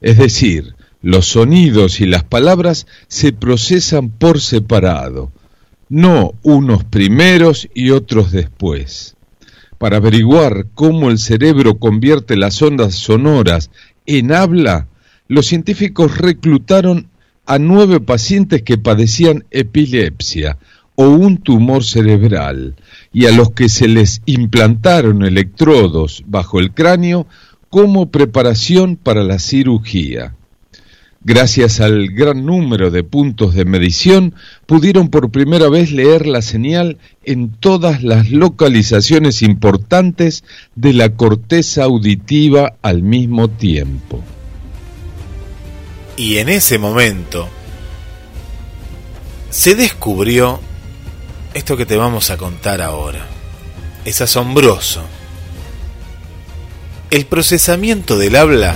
Es 0.00 0.18
decir, 0.18 0.76
los 1.02 1.26
sonidos 1.26 2.00
y 2.00 2.06
las 2.06 2.22
palabras 2.22 2.86
se 3.08 3.32
procesan 3.32 4.08
por 4.08 4.40
separado 4.40 5.32
no 5.94 6.34
unos 6.42 6.82
primeros 6.82 7.68
y 7.72 7.90
otros 7.90 8.32
después. 8.32 9.14
Para 9.78 9.98
averiguar 9.98 10.66
cómo 10.74 11.08
el 11.08 11.18
cerebro 11.18 11.78
convierte 11.78 12.36
las 12.36 12.60
ondas 12.62 12.96
sonoras 12.96 13.70
en 14.04 14.32
habla, 14.32 14.88
los 15.28 15.46
científicos 15.46 16.18
reclutaron 16.18 17.10
a 17.46 17.60
nueve 17.60 18.00
pacientes 18.00 18.62
que 18.62 18.76
padecían 18.76 19.44
epilepsia 19.52 20.58
o 20.96 21.10
un 21.10 21.36
tumor 21.36 21.84
cerebral 21.84 22.74
y 23.12 23.26
a 23.26 23.32
los 23.32 23.52
que 23.52 23.68
se 23.68 23.86
les 23.86 24.20
implantaron 24.26 25.24
electrodos 25.24 26.24
bajo 26.26 26.58
el 26.58 26.72
cráneo 26.72 27.28
como 27.70 28.10
preparación 28.10 28.96
para 28.96 29.22
la 29.22 29.38
cirugía. 29.38 30.34
Gracias 31.26 31.80
al 31.80 32.08
gran 32.08 32.44
número 32.44 32.90
de 32.90 33.02
puntos 33.02 33.54
de 33.54 33.64
medición, 33.64 34.34
pudieron 34.66 35.08
por 35.08 35.30
primera 35.30 35.70
vez 35.70 35.90
leer 35.90 36.26
la 36.26 36.42
señal 36.42 36.98
en 37.24 37.48
todas 37.48 38.02
las 38.02 38.30
localizaciones 38.30 39.40
importantes 39.40 40.44
de 40.74 40.92
la 40.92 41.16
corteza 41.16 41.84
auditiva 41.84 42.74
al 42.82 43.02
mismo 43.02 43.48
tiempo. 43.48 44.22
Y 46.18 46.36
en 46.36 46.50
ese 46.50 46.76
momento 46.76 47.48
se 49.48 49.74
descubrió 49.74 50.60
esto 51.54 51.78
que 51.78 51.86
te 51.86 51.96
vamos 51.96 52.28
a 52.28 52.36
contar 52.36 52.82
ahora. 52.82 53.26
Es 54.04 54.20
asombroso. 54.20 55.02
El 57.10 57.24
procesamiento 57.24 58.18
del 58.18 58.36
habla 58.36 58.74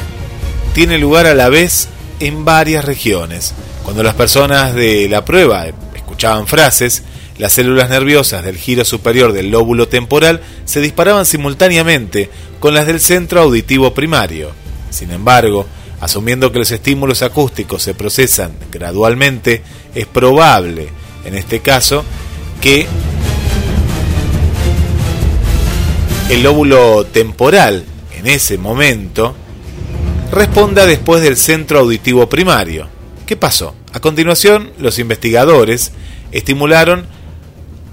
tiene 0.73 0.97
lugar 0.97 1.27
a 1.27 1.35
la 1.35 1.51
vez 1.51 1.89
en 2.21 2.45
varias 2.45 2.85
regiones. 2.85 3.55
Cuando 3.85 4.03
las 4.03 4.15
personas 4.15 4.75
de 4.75 5.09
la 5.09 5.25
prueba 5.25 5.67
escuchaban 5.95 6.47
frases, 6.47 7.03
las 7.39 7.53
células 7.53 7.89
nerviosas 7.89 8.45
del 8.45 8.57
giro 8.57 8.85
superior 8.85 9.33
del 9.33 9.51
lóbulo 9.51 9.89
temporal 9.89 10.41
se 10.65 10.81
disparaban 10.81 11.25
simultáneamente 11.25 12.31
con 12.59 12.75
las 12.75 12.87
del 12.87 13.01
centro 13.01 13.41
auditivo 13.41 13.95
primario. 13.95 14.51
Sin 14.91 15.11
embargo, 15.13 15.67
asumiendo 16.01 16.51
que 16.51 16.59
los 16.59 16.71
estímulos 16.71 17.23
acústicos 17.23 17.83
se 17.83 17.95
procesan 17.95 18.53
gradualmente, 18.71 19.63
es 19.95 20.07
probable, 20.07 20.89
en 21.25 21.35
este 21.35 21.61
caso, 21.61 22.05
que 22.61 22.87
el 26.31 26.43
lóbulo 26.43 27.07
temporal 27.07 27.85
en 28.19 28.27
ese 28.27 28.59
momento 28.59 29.35
responda 30.31 30.87
después 30.87 31.23
del 31.23 31.37
centro 31.37 31.81
auditivo 31.81 32.29
primario. 32.29 32.88
¿Qué 33.27 33.37
pasó? 33.37 33.75
A 33.93 34.01
continuación, 34.01 34.73
los 34.79 34.99
investigadores 34.99 35.93
estimularon 36.33 37.07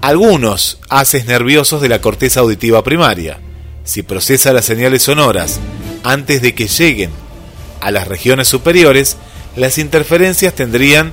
algunos 0.00 0.78
haces 0.88 1.26
nerviosos 1.26 1.80
de 1.80 1.88
la 1.88 2.00
corteza 2.00 2.40
auditiva 2.40 2.84
primaria. 2.84 3.40
Si 3.84 4.02
procesa 4.02 4.52
las 4.52 4.64
señales 4.64 5.02
sonoras 5.02 5.58
antes 6.04 6.42
de 6.42 6.54
que 6.54 6.68
lleguen 6.68 7.10
a 7.80 7.90
las 7.90 8.06
regiones 8.06 8.48
superiores, 8.48 9.16
las 9.56 9.78
interferencias 9.78 10.54
tendrían 10.54 11.12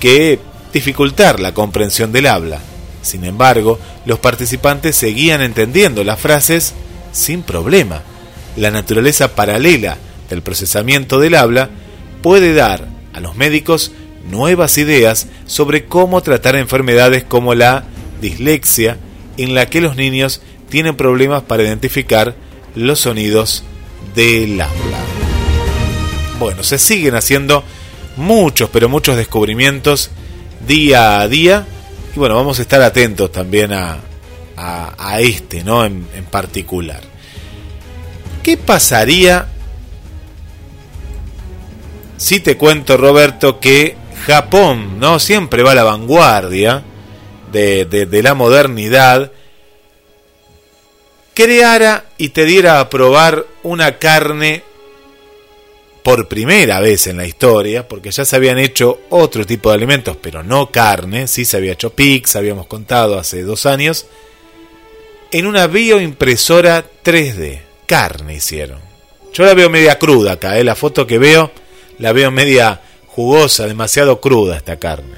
que 0.00 0.38
dificultar 0.72 1.40
la 1.40 1.54
comprensión 1.54 2.12
del 2.12 2.26
habla. 2.26 2.60
Sin 3.02 3.24
embargo, 3.24 3.78
los 4.06 4.18
participantes 4.18 4.96
seguían 4.96 5.42
entendiendo 5.42 6.02
las 6.04 6.18
frases 6.18 6.74
sin 7.12 7.42
problema. 7.42 8.02
La 8.56 8.70
naturaleza 8.70 9.34
paralela 9.34 9.98
del 10.34 10.42
procesamiento 10.42 11.18
del 11.18 11.36
habla 11.36 11.70
puede 12.22 12.54
dar 12.54 12.88
a 13.12 13.20
los 13.20 13.36
médicos 13.36 13.92
nuevas 14.28 14.78
ideas 14.78 15.28
sobre 15.46 15.84
cómo 15.84 16.22
tratar 16.22 16.56
enfermedades 16.56 17.22
como 17.24 17.54
la 17.54 17.84
dislexia, 18.20 18.98
en 19.36 19.54
la 19.54 19.66
que 19.66 19.80
los 19.80 19.96
niños 19.96 20.40
tienen 20.68 20.96
problemas 20.96 21.42
para 21.42 21.62
identificar 21.62 22.34
los 22.74 23.00
sonidos 23.00 23.62
del 24.14 24.60
habla. 24.60 24.98
Bueno, 26.38 26.62
se 26.62 26.78
siguen 26.78 27.14
haciendo 27.14 27.62
muchos, 28.16 28.70
pero 28.70 28.88
muchos 28.88 29.16
descubrimientos 29.16 30.10
día 30.66 31.20
a 31.20 31.28
día. 31.28 31.66
Y 32.14 32.18
bueno, 32.18 32.34
vamos 32.34 32.58
a 32.58 32.62
estar 32.62 32.82
atentos 32.82 33.30
también 33.30 33.72
a, 33.72 33.98
a, 34.56 35.20
este, 35.20 35.62
¿no? 35.62 35.84
En, 35.84 36.06
en 36.14 36.24
particular. 36.24 37.02
¿Qué 38.42 38.56
pasaría 38.56 39.48
si 42.24 42.40
te 42.40 42.56
cuento, 42.56 42.96
Roberto, 42.96 43.60
que 43.60 43.96
Japón, 44.26 44.98
¿no? 44.98 45.18
Siempre 45.18 45.62
va 45.62 45.72
a 45.72 45.74
la 45.74 45.84
vanguardia 45.84 46.82
de, 47.52 47.84
de, 47.84 48.22
la 48.22 48.32
modernidad. 48.32 49.30
Creara 51.34 52.06
y 52.16 52.30
te 52.30 52.46
diera 52.46 52.80
a 52.80 52.88
probar 52.88 53.44
una 53.62 53.98
carne 53.98 54.62
por 56.02 56.26
primera 56.26 56.80
vez 56.80 57.08
en 57.08 57.18
la 57.18 57.26
historia, 57.26 57.86
porque 57.86 58.10
ya 58.10 58.24
se 58.24 58.36
habían 58.36 58.58
hecho 58.58 59.00
otro 59.10 59.44
tipo 59.44 59.68
de 59.68 59.74
alimentos, 59.74 60.16
pero 60.16 60.42
no 60.42 60.70
carne, 60.70 61.28
sí 61.28 61.44
se 61.44 61.58
había 61.58 61.74
hecho 61.74 61.90
pizza, 61.90 62.38
habíamos 62.38 62.68
contado 62.68 63.18
hace 63.18 63.42
dos 63.42 63.66
años, 63.66 64.06
en 65.30 65.46
una 65.46 65.66
bioimpresora 65.66 66.86
3D, 67.04 67.60
carne 67.84 68.36
hicieron. 68.36 68.80
Yo 69.34 69.44
la 69.44 69.52
veo 69.52 69.68
media 69.68 69.98
cruda 69.98 70.32
acá, 70.32 70.58
¿eh? 70.58 70.64
la 70.64 70.74
foto 70.74 71.06
que 71.06 71.18
veo 71.18 71.50
la 71.98 72.12
veo 72.12 72.30
media 72.30 72.80
jugosa, 73.06 73.66
demasiado 73.66 74.20
cruda 74.20 74.56
esta 74.56 74.76
carne. 74.76 75.16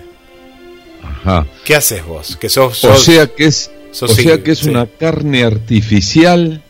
Ajá. 1.02 1.46
¿Qué 1.64 1.74
haces 1.74 2.04
vos? 2.04 2.36
Que 2.36 2.48
sos, 2.48 2.84
o 2.84 2.96
sea 2.96 3.26
que 3.26 3.46
es, 3.46 3.70
o 4.00 4.08
sea 4.08 4.42
que 4.42 4.52
es 4.52 4.64
una 4.64 4.86
carne 4.86 5.44
artificial 5.44 6.62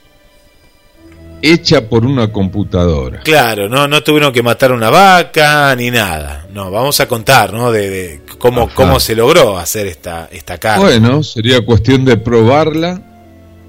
hecha 1.42 1.88
por 1.88 2.04
una 2.04 2.32
computadora. 2.32 3.20
Claro, 3.20 3.68
no, 3.68 3.86
no 3.86 4.02
tuvieron 4.02 4.32
que 4.32 4.42
matar 4.42 4.72
una 4.72 4.90
vaca 4.90 5.74
ni 5.76 5.90
nada. 5.90 6.46
No, 6.52 6.70
vamos 6.70 7.00
a 7.00 7.06
contar, 7.08 7.52
¿no? 7.52 7.70
De, 7.70 8.22
cómo, 8.38 8.68
cómo 8.74 9.00
se 9.00 9.14
logró 9.14 9.58
hacer 9.58 9.86
esta, 9.86 10.28
esta 10.32 10.58
carne. 10.58 10.84
Bueno, 10.84 11.22
sería 11.22 11.64
cuestión 11.64 12.04
de 12.04 12.16
probarla 12.16 13.00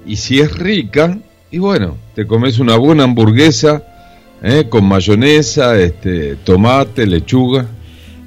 y 0.06 0.16
si 0.16 0.40
es 0.40 0.52
rica, 0.56 1.18
y 1.50 1.58
bueno, 1.58 1.98
te 2.14 2.26
comes 2.26 2.58
una 2.58 2.76
buena 2.76 3.04
hamburguesa 3.04 3.82
¿eh? 4.42 4.66
con 4.68 4.84
mayonesa, 4.84 5.78
este, 5.78 6.36
tomate, 6.36 7.06
lechuga. 7.06 7.66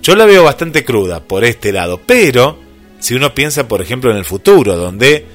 Yo 0.02 0.16
la 0.16 0.26
veo 0.26 0.44
bastante 0.44 0.84
cruda 0.84 1.22
por 1.22 1.44
este 1.44 1.72
lado, 1.72 2.00
pero 2.06 2.58
si 3.00 3.14
uno 3.14 3.34
piensa, 3.34 3.68
por 3.68 3.82
ejemplo, 3.82 4.12
en 4.12 4.18
el 4.18 4.26
futuro, 4.26 4.76
donde 4.76 5.26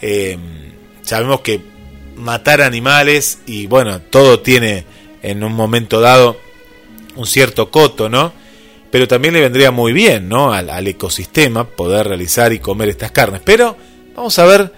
eh, 0.00 0.36
sabemos 1.02 1.40
que 1.40 1.60
matar 2.16 2.62
animales 2.62 3.40
y 3.46 3.66
bueno, 3.66 4.00
todo 4.00 4.40
tiene 4.40 4.84
en 5.22 5.44
un 5.44 5.52
momento 5.52 6.00
dado 6.00 6.38
un 7.14 7.26
cierto 7.26 7.70
coto, 7.70 8.08
¿no? 8.08 8.32
Pero 8.90 9.08
también 9.08 9.34
le 9.34 9.40
vendría 9.40 9.70
muy 9.70 9.92
bien, 9.92 10.28
¿no? 10.28 10.52
Al, 10.52 10.70
al 10.70 10.86
ecosistema 10.86 11.64
poder 11.64 12.08
realizar 12.08 12.52
y 12.52 12.58
comer 12.58 12.88
estas 12.88 13.10
carnes. 13.10 13.42
Pero 13.44 13.76
vamos 14.14 14.38
a 14.38 14.44
ver 14.46 14.72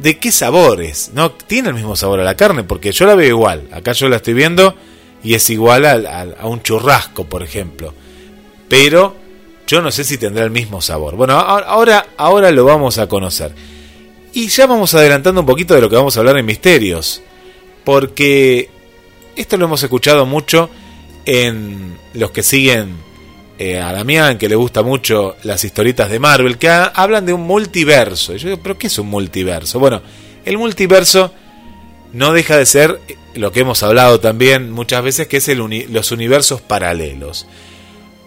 de 0.00 0.18
qué 0.18 0.32
sabores. 0.32 1.10
No 1.14 1.32
tiene 1.32 1.68
el 1.68 1.74
mismo 1.74 1.96
sabor 1.96 2.20
a 2.20 2.24
la 2.24 2.36
carne, 2.36 2.64
porque 2.64 2.92
yo 2.92 3.06
la 3.06 3.14
veo 3.14 3.28
igual. 3.28 3.68
Acá 3.72 3.92
yo 3.92 4.08
la 4.08 4.16
estoy 4.16 4.34
viendo 4.34 4.74
y 5.22 5.34
es 5.34 5.50
igual 5.50 5.84
a, 5.84 6.46
un 6.46 6.62
churrasco, 6.62 7.24
por 7.24 7.42
ejemplo. 7.42 7.92
Pero 8.68 9.16
yo 9.66 9.82
no 9.82 9.90
sé 9.90 10.04
si 10.04 10.18
tendrá 10.18 10.44
el 10.44 10.50
mismo 10.50 10.80
sabor. 10.80 11.16
Bueno, 11.16 11.34
ahora, 11.34 12.06
ahora 12.16 12.50
lo 12.50 12.64
vamos 12.64 12.98
a 12.98 13.08
conocer. 13.08 13.54
Y 14.32 14.48
ya 14.48 14.66
vamos 14.66 14.94
adelantando 14.94 15.40
un 15.40 15.46
poquito 15.46 15.74
de 15.74 15.80
lo 15.80 15.90
que 15.90 15.96
vamos 15.96 16.16
a 16.16 16.20
hablar 16.20 16.36
en 16.38 16.46
misterios. 16.46 17.22
Porque 17.84 18.68
esto 19.36 19.56
lo 19.56 19.64
hemos 19.64 19.82
escuchado 19.82 20.26
mucho 20.26 20.70
en 21.24 21.96
los 22.14 22.30
que 22.30 22.42
siguen 22.42 23.07
eh, 23.58 23.80
a 23.80 23.92
Damián, 23.92 24.38
que 24.38 24.48
le 24.48 24.54
gusta 24.54 24.82
mucho 24.82 25.36
las 25.42 25.64
historietas 25.64 26.08
de 26.10 26.20
Marvel, 26.20 26.58
que 26.58 26.68
hablan 26.68 27.26
de 27.26 27.32
un 27.32 27.40
multiverso. 27.40 28.34
Y 28.34 28.38
yo 28.38 28.50
digo, 28.50 28.62
¿pero 28.62 28.78
qué 28.78 28.86
es 28.86 28.98
un 28.98 29.08
multiverso? 29.08 29.80
Bueno, 29.80 30.00
el 30.44 30.58
multiverso 30.58 31.32
no 32.12 32.32
deja 32.32 32.56
de 32.56 32.66
ser 32.66 33.00
lo 33.34 33.50
que 33.52 33.60
hemos 33.60 33.82
hablado 33.82 34.20
también 34.20 34.70
muchas 34.70 35.02
veces, 35.02 35.26
que 35.26 35.38
es 35.38 35.48
los 35.48 36.12
universos 36.12 36.60
paralelos. 36.60 37.46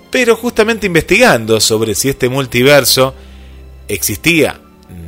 Pero 0.09 0.35
justamente 0.35 0.87
investigando 0.87 1.61
sobre 1.61 1.95
si 1.95 2.09
este 2.09 2.27
multiverso 2.27 3.15
existía 3.87 4.59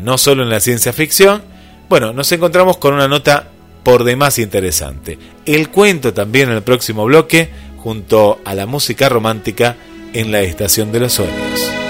no 0.03 0.17
solo 0.17 0.43
en 0.43 0.49
la 0.49 0.61
ciencia 0.61 0.93
ficción, 0.93 1.43
bueno, 1.89 2.13
nos 2.13 2.31
encontramos 2.31 2.77
con 2.77 2.93
una 2.93 3.07
nota 3.07 3.49
por 3.83 4.05
demás 4.05 4.39
interesante. 4.39 5.19
El 5.45 5.69
cuento 5.69 6.13
también 6.13 6.49
en 6.49 6.55
el 6.55 6.63
próximo 6.63 7.03
bloque, 7.03 7.49
junto 7.77 8.39
a 8.45 8.55
la 8.55 8.65
música 8.65 9.09
romántica 9.09 9.75
en 10.13 10.31
la 10.31 10.41
estación 10.41 10.91
de 10.91 10.99
los 10.99 11.13
sueños. 11.13 11.82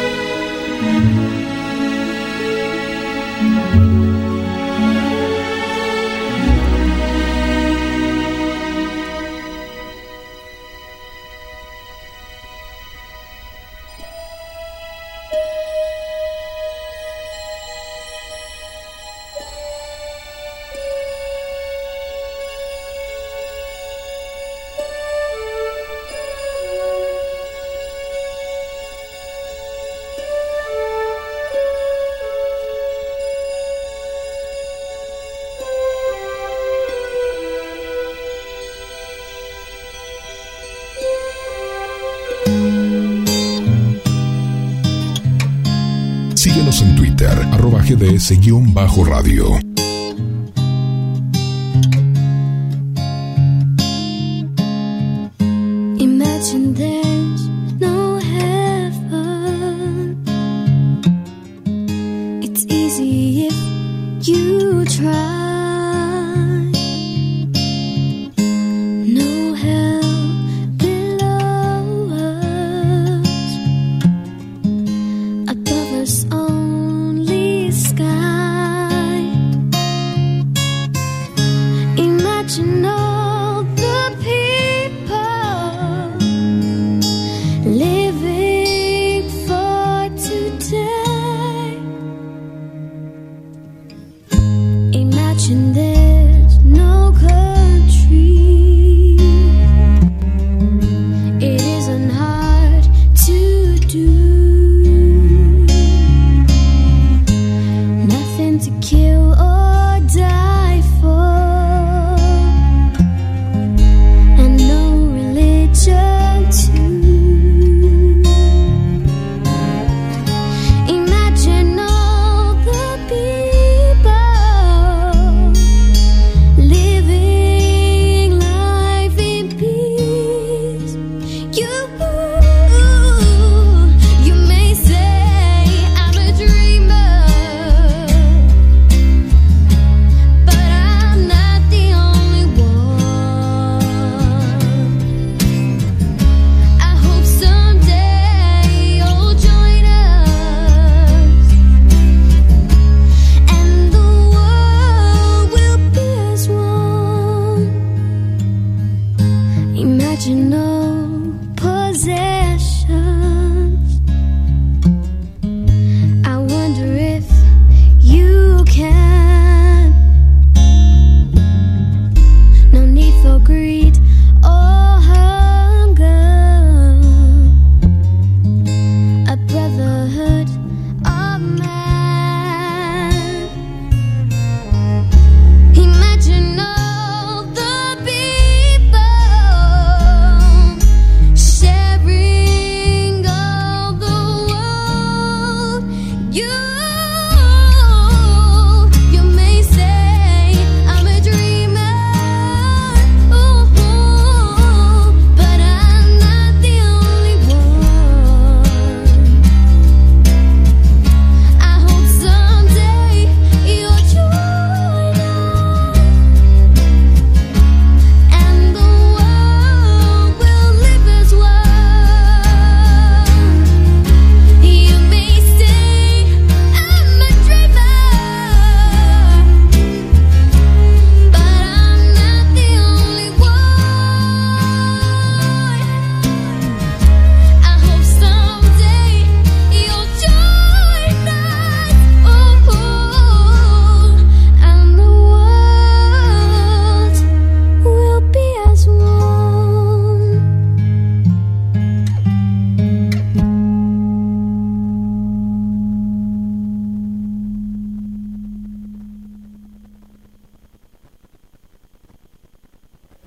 Arroba 48.78 49.63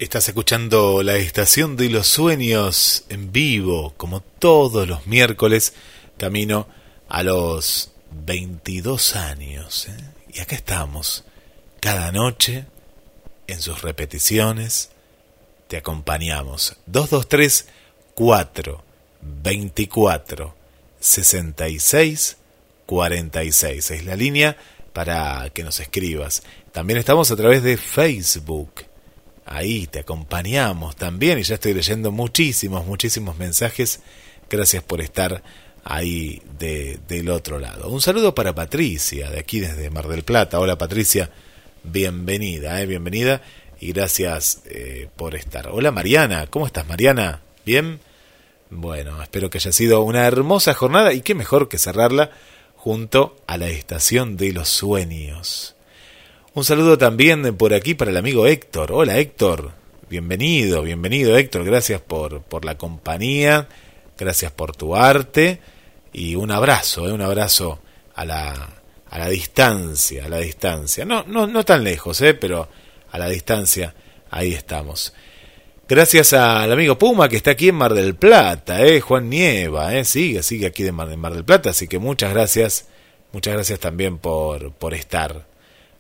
Estás 0.07 0.29
escuchando 0.29 1.03
la 1.03 1.17
estación 1.17 1.75
de 1.75 1.91
los 1.91 2.07
sueños 2.07 3.03
en 3.09 3.33
vivo, 3.33 3.93
como 3.97 4.21
todos 4.21 4.87
los 4.87 5.05
miércoles, 5.09 5.73
camino 6.17 6.69
a 7.09 7.25
los 7.25 7.91
22 8.25 9.17
años. 9.17 9.89
¿eh? 9.89 9.97
Y 10.33 10.39
acá 10.39 10.55
estamos, 10.55 11.25
cada 11.81 12.13
noche, 12.13 12.67
en 13.49 13.61
sus 13.61 13.83
repeticiones, 13.83 14.91
te 15.67 15.77
acompañamos. 15.77 16.77
223 16.87 17.67
4 18.15 18.85
24 19.43 20.55
66 21.01 22.37
46 22.87 23.91
es 23.91 24.05
la 24.05 24.15
línea 24.15 24.57
para 24.93 25.51
que 25.51 25.65
nos 25.65 25.81
escribas. 25.81 26.45
También 26.71 26.97
estamos 27.01 27.33
a 27.33 27.37
través 27.37 27.65
de 27.65 27.77
Facebook. 27.77 28.87
Ahí 29.47 29.87
te 29.87 30.01
acompañamos 30.01 30.97
también 30.97 31.39
y 31.39 31.45
ya 31.45 31.55
estoy 31.55 31.73
leyendo 31.73 32.11
muchísimos, 32.11 32.85
muchísimos 32.85 33.39
mensajes. 33.39 34.01
Gracias 34.51 34.83
por 34.83 35.01
estar 35.01 35.43
ahí 35.85 36.43
de, 36.59 36.99
del 37.07 37.29
otro 37.29 37.61
lado. 37.61 37.89
Un 37.89 38.03
saludo 38.03 38.35
para 38.35 38.57
Patricia, 38.57 39.31
de 39.31 39.39
aquí 39.39 39.61
desde 39.61 39.89
Mar 39.89 40.09
del 40.09 40.25
Plata. 40.25 40.59
Hola 40.59 40.77
Patricia, 40.77 41.31
bienvenida, 41.85 42.83
eh, 42.83 42.87
bienvenida 42.87 43.41
y 43.79 43.93
gracias 43.93 44.63
eh, 44.67 45.09
por 45.15 45.37
estar. 45.37 45.69
Hola 45.69 45.93
Mariana, 45.93 46.49
¿cómo 46.49 46.67
estás 46.67 46.89
Mariana? 46.89 47.41
¿Bien? 47.65 48.01
Bueno, 48.69 49.23
espero 49.23 49.49
que 49.49 49.59
haya 49.59 49.71
sido 49.71 50.01
una 50.01 50.27
hermosa 50.27 50.75
jornada 50.75 51.13
y 51.13 51.21
qué 51.21 51.37
mejor 51.37 51.69
que 51.69 51.79
cerrarla 51.79 52.33
junto 52.75 53.37
a 53.47 53.59
la 53.59 53.69
estación 53.69 54.37
de 54.37 54.53
los 54.53 54.69
sueños. 54.69 55.76
Un 56.57 56.65
saludo 56.65 56.97
también 56.97 57.55
por 57.59 57.75
aquí 57.75 57.93
para 57.93 58.11
el 58.11 58.17
amigo 58.17 58.47
Héctor. 58.47 58.91
Hola 58.91 59.19
Héctor, 59.19 59.73
bienvenido, 60.09 60.81
bienvenido 60.81 61.37
Héctor, 61.37 61.67
gracias 61.67 62.01
por, 62.01 62.41
por 62.45 62.65
la 62.65 62.79
compañía, 62.79 63.69
gracias 64.17 64.53
por 64.53 64.75
tu 64.75 64.97
arte 64.97 65.61
y 66.15 66.35
un 66.35 66.51
abrazo, 66.51 67.07
eh, 67.09 67.13
un 67.13 67.21
abrazo 67.21 67.81
a 68.15 68.25
la, 68.25 68.71
a 69.11 69.19
la 69.19 69.29
distancia, 69.29 70.25
a 70.25 70.29
la 70.31 70.39
distancia. 70.39 71.05
No, 71.05 71.25
no, 71.27 71.63
tan 71.63 71.85
lejos, 71.85 72.23
eh, 72.23 72.33
pero 72.33 72.71
a 73.11 73.19
la 73.19 73.29
distancia, 73.29 73.95
ahí 74.31 74.55
estamos. 74.55 75.13
Gracias 75.87 76.33
al 76.33 76.73
amigo 76.73 76.99
Puma 76.99 77.29
que 77.29 77.37
está 77.37 77.51
aquí 77.51 77.69
en 77.69 77.75
Mar 77.75 77.93
del 77.93 78.15
Plata, 78.15 78.83
eh, 78.83 79.03
Juan 79.03 79.29
Nieva, 79.29 79.95
eh, 79.95 80.07
sigue, 80.07 80.43
sigue 80.43 80.65
aquí 80.65 80.85
de 80.85 80.93
Mar, 80.93 81.15
Mar 81.19 81.35
del 81.35 81.45
Plata, 81.45 81.69
así 81.69 81.87
que 81.87 81.99
muchas 81.99 82.33
gracias 82.33 82.89
Muchas 83.33 83.53
gracias 83.53 83.81
también 83.81 84.17
por, 84.17 84.73
por 84.73 84.95
estar 84.95 85.47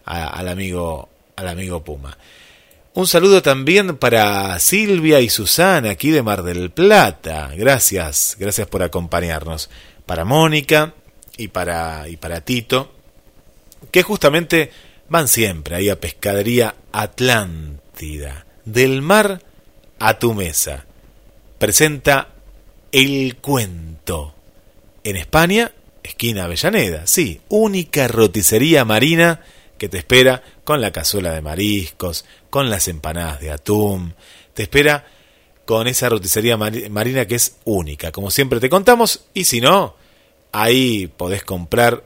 al 0.07 0.49
amigo 0.49 1.11
al 1.37 1.49
amigo 1.49 1.85
Puma. 1.85 2.17
Un 2.95 3.07
saludo 3.07 3.43
también 3.43 3.99
para 3.99 4.59
Silvia 4.59 5.21
y 5.21 5.29
Susana 5.29 5.91
aquí 5.91 6.11
de 6.11 6.23
Mar 6.23 6.43
del 6.43 6.71
Plata. 6.71 7.51
Gracias, 7.55 8.37
gracias 8.39 8.67
por 8.69 8.83
acompañarnos. 8.83 9.69
Para 10.07 10.25
Mónica 10.25 10.95
y 11.37 11.49
para 11.49 12.09
y 12.09 12.17
para 12.17 12.41
Tito, 12.41 12.95
que 13.91 14.03
justamente 14.03 14.71
van 15.11 15.29
siempre 15.29 15.77
ahí 15.77 15.91
a 15.91 16.01
Pescadería 16.01 16.75
Atlántida, 16.91 18.47
del 18.65 19.03
mar 19.03 19.43
a 19.99 20.19
tu 20.19 20.33
mesa. 20.33 20.87
Presenta 21.59 22.29
El 22.93 23.37
Cuento. 23.37 24.35
En 25.05 25.17
España, 25.17 25.73
esquina 26.03 26.45
Avellaneda, 26.45 27.07
sí, 27.07 27.43
única 27.49 28.09
roticería 28.09 28.87
marina 28.87 29.41
que 29.79 29.89
te 29.89 29.99
espera 29.99 30.43
con 30.65 30.81
la 30.81 30.91
cazuela 30.91 31.33
de 31.33 31.43
mariscos, 31.43 32.25
con 32.51 32.71
las 32.71 32.89
empanadas 32.89 33.41
de 33.41 33.51
atún, 33.51 34.15
te 34.55 34.63
espera 34.65 35.07
con 35.65 35.87
esa 35.89 36.09
roticería 36.09 36.57
mari- 36.57 36.89
marina 36.89 37.27
que 37.27 37.35
es 37.35 37.57
única, 37.65 38.13
como 38.13 38.31
siempre 38.31 38.61
te 38.61 38.71
contamos, 38.71 39.27
y 39.35 39.45
si 39.45 39.61
no, 39.61 39.97
ahí 40.53 41.09
podés 41.09 41.45
comprar 41.45 42.05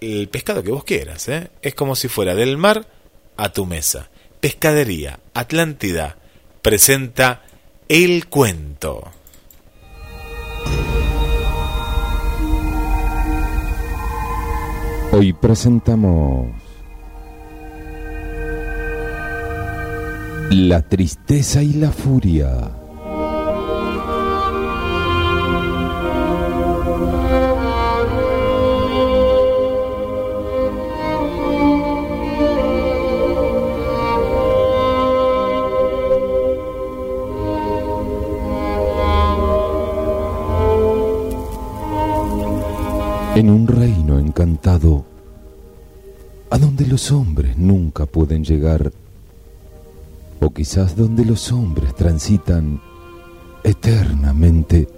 el 0.00 0.28
pescado 0.28 0.62
que 0.62 0.70
vos 0.72 0.84
quieras, 0.84 1.28
¿eh? 1.28 1.50
es 1.62 1.74
como 1.74 1.94
si 1.94 2.08
fuera 2.08 2.34
del 2.34 2.56
mar 2.56 2.86
a 3.36 3.52
tu 3.52 3.66
mesa. 3.66 4.10
Pescadería 4.40 5.20
Atlántida 5.32 6.18
presenta 6.60 7.44
El 7.88 8.26
Cuento. 8.28 9.10
Hoy 15.12 15.32
presentamos 15.32 16.50
La 20.56 20.82
tristeza 20.82 21.64
y 21.64 21.72
la 21.72 21.90
furia. 21.90 22.70
En 43.34 43.50
un 43.50 43.66
reino 43.66 44.20
encantado, 44.20 45.04
a 46.48 46.58
donde 46.58 46.86
los 46.86 47.10
hombres 47.10 47.58
nunca 47.58 48.06
pueden 48.06 48.44
llegar, 48.44 48.92
o 50.40 50.50
quizás 50.50 50.96
donde 50.96 51.24
los 51.24 51.52
hombres 51.52 51.94
transitan 51.94 52.80
eternamente 53.62 54.88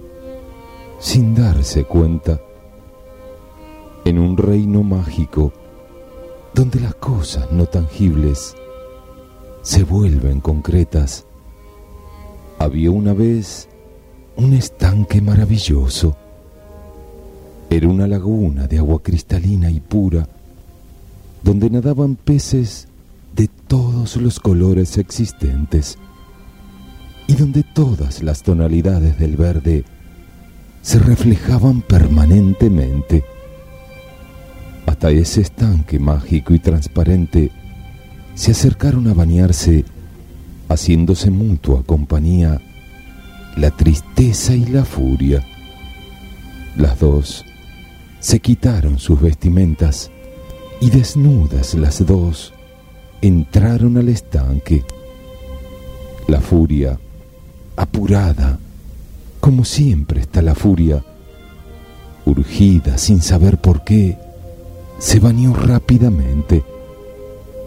sin 0.99 1.35
darse 1.35 1.85
cuenta, 1.85 2.41
en 4.03 4.19
un 4.19 4.37
reino 4.37 4.83
mágico 4.83 5.51
donde 6.53 6.79
las 6.79 6.95
cosas 6.95 7.51
no 7.51 7.65
tangibles 7.65 8.55
se 9.61 9.83
vuelven 9.83 10.39
concretas, 10.39 11.25
había 12.57 12.89
una 12.89 13.13
vez 13.13 13.67
un 14.37 14.53
estanque 14.53 15.21
maravilloso. 15.21 16.15
Era 17.69 17.87
una 17.87 18.07
laguna 18.07 18.65
de 18.67 18.77
agua 18.77 19.03
cristalina 19.03 19.69
y 19.69 19.81
pura, 19.81 20.27
donde 21.43 21.69
nadaban 21.69 22.15
peces 22.15 22.87
de 23.37 23.47
todos 23.67 24.17
los 24.17 24.39
colores 24.39 24.97
existentes 24.97 25.99
y 27.27 27.35
donde 27.35 27.63
todas 27.63 28.23
las 28.23 28.41
tonalidades 28.41 29.19
del 29.19 29.37
verde 29.37 29.85
se 30.81 30.97
reflejaban 30.97 31.81
permanentemente. 31.81 33.23
Hasta 34.87 35.11
ese 35.11 35.41
estanque 35.41 35.99
mágico 35.99 36.53
y 36.53 36.59
transparente 36.59 37.51
se 38.33 38.51
acercaron 38.51 39.07
a 39.07 39.13
bañarse, 39.13 39.85
haciéndose 40.67 41.29
mutua 41.29 41.83
compañía, 41.83 42.59
la 43.55 43.69
tristeza 43.69 44.55
y 44.55 44.65
la 44.65 44.83
furia. 44.83 45.45
Las 46.75 46.99
dos 46.99 47.45
se 48.19 48.39
quitaron 48.39 48.97
sus 48.97 49.21
vestimentas 49.21 50.09
y 50.81 50.89
desnudas 50.89 51.75
las 51.75 52.03
dos 52.05 52.53
entraron 53.21 53.97
al 53.97 54.09
estanque. 54.09 54.83
La 56.27 56.41
furia, 56.41 56.99
apurada, 57.75 58.59
como 59.39 59.65
siempre 59.65 60.21
está 60.21 60.41
la 60.41 60.55
furia, 60.55 61.03
urgida 62.25 62.97
sin 62.97 63.21
saber 63.21 63.59
por 63.59 63.83
qué, 63.83 64.17
se 64.99 65.19
bañó 65.19 65.53
rápidamente 65.53 66.63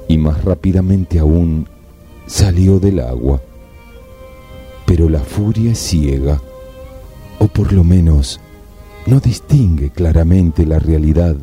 y 0.08 0.18
más 0.18 0.44
rápidamente 0.44 1.18
aún 1.18 1.68
salió 2.26 2.80
del 2.80 3.00
agua. 3.00 3.40
Pero 4.84 5.08
la 5.08 5.20
furia 5.20 5.72
es 5.72 5.78
ciega, 5.78 6.40
o 7.38 7.46
por 7.46 7.72
lo 7.72 7.84
menos 7.84 8.40
no 9.06 9.20
distingue 9.20 9.90
claramente 9.90 10.66
la 10.66 10.80
realidad. 10.80 11.36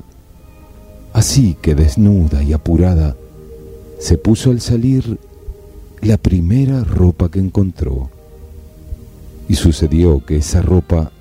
Así 1.13 1.55
que 1.61 1.75
desnuda 1.75 2.43
y 2.43 2.53
apurada, 2.53 3.15
se 3.99 4.17
puso 4.17 4.51
al 4.51 4.62
salir 4.62 5.17
la 6.01 6.17
primera 6.17 6.83
ropa 6.83 7.29
que 7.29 7.39
encontró. 7.39 8.10
Y 9.49 9.55
sucedió 9.55 10.23
que 10.25 10.38
esa 10.38 10.62
ropa 10.62 11.12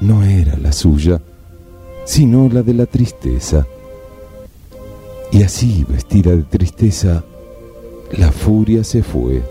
no 0.00 0.22
era 0.24 0.56
la 0.56 0.72
suya, 0.72 1.20
sino 2.04 2.48
la 2.48 2.62
de 2.62 2.74
la 2.74 2.86
tristeza. 2.86 3.66
Y 5.32 5.42
así, 5.42 5.84
vestida 5.88 6.32
de 6.32 6.42
tristeza, 6.42 7.24
la 8.12 8.30
furia 8.30 8.84
se 8.84 9.02
fue, 9.02 9.42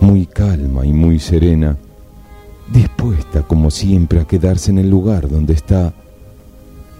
muy 0.00 0.26
calma 0.26 0.84
y 0.84 0.92
muy 0.92 1.18
serena, 1.18 1.76
dispuesta 2.70 3.42
como 3.42 3.70
siempre 3.70 4.20
a 4.20 4.26
quedarse 4.26 4.70
en 4.70 4.78
el 4.78 4.90
lugar 4.90 5.28
donde 5.28 5.54
está, 5.54 5.94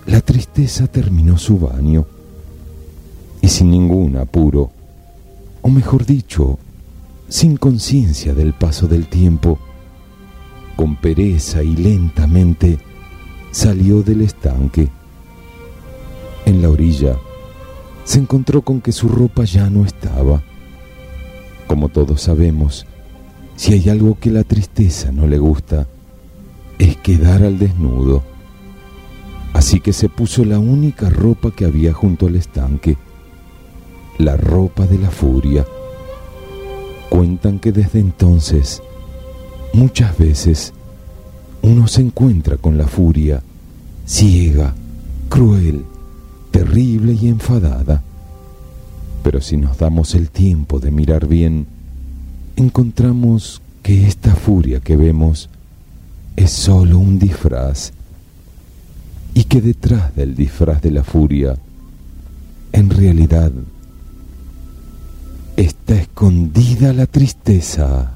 la 0.07 0.21
tristeza 0.21 0.87
terminó 0.87 1.37
su 1.37 1.59
baño 1.59 2.07
y 3.47 3.49
sin 3.49 3.71
ningún 3.71 4.17
apuro, 4.17 4.73
o 5.63 5.69
mejor 5.69 6.05
dicho, 6.05 6.59
sin 7.29 7.57
conciencia 7.57 8.35
del 8.35 8.55
paso 8.55 8.89
del 8.89 9.07
tiempo, 9.07 9.61
con 10.75 10.97
pereza 10.97 11.63
y 11.63 11.77
lentamente 11.77 12.81
salió 13.53 14.03
del 14.03 14.23
estanque. 14.23 14.89
En 16.45 16.61
la 16.61 16.71
orilla 16.71 17.17
se 18.03 18.19
encontró 18.19 18.63
con 18.63 18.81
que 18.81 18.91
su 18.91 19.07
ropa 19.09 19.45
ya 19.45 19.71
no 19.71 19.85
estaba. 19.85 20.43
Como 21.69 21.89
todos 21.89 22.23
sabemos, 22.23 22.85
si 23.55 23.75
hay 23.75 23.89
algo 23.91 24.19
que 24.19 24.33
la 24.33 24.43
tristeza 24.43 25.13
no 25.13 25.29
le 25.29 25.39
gusta, 25.39 25.87
es 26.81 26.97
quedar 26.97 27.45
al 27.45 27.61
desnudo. 27.61 28.25
Así 29.53 29.79
que 29.79 29.93
se 29.93 30.09
puso 30.09 30.45
la 30.45 30.59
única 30.59 31.11
ropa 31.11 31.53
que 31.53 31.65
había 31.65 31.93
junto 31.93 32.27
al 32.27 32.35
estanque, 32.35 32.97
la 34.19 34.37
ropa 34.37 34.87
de 34.87 34.99
la 34.99 35.11
furia. 35.11 35.67
Cuentan 37.09 37.59
que 37.59 37.73
desde 37.73 38.01
entonces, 38.01 38.83
muchas 39.73 40.17
veces, 40.19 40.73
uno 41.63 41.87
se 41.87 42.03
encuentra 42.03 42.57
con 42.57 42.79
la 42.79 42.87
furia, 42.87 43.43
ciega, 44.07 44.75
cruel, 45.29 45.85
terrible 46.51 47.13
y 47.13 47.29
enfadada. 47.29 48.03
Pero 49.23 49.41
si 49.41 49.57
nos 49.57 49.79
damos 49.79 50.15
el 50.15 50.31
tiempo 50.31 50.79
de 50.79 50.91
mirar 50.91 51.27
bien, 51.27 51.67
encontramos 52.57 53.61
que 53.83 54.07
esta 54.07 54.35
furia 54.35 54.81
que 54.81 54.97
vemos 54.97 55.49
es 56.37 56.51
solo 56.51 56.99
un 56.99 57.19
disfraz 57.19 57.93
y 59.35 59.45
que 59.45 59.61
detrás 59.61 60.15
del 60.17 60.35
disfraz 60.35 60.81
de 60.81 60.91
la 60.91 61.05
furia, 61.05 61.57
en 62.73 62.91
realidad, 62.91 63.53
está 65.87 66.03
escondida 66.03 66.93
la 66.93 67.07
tristeza. 67.07 68.16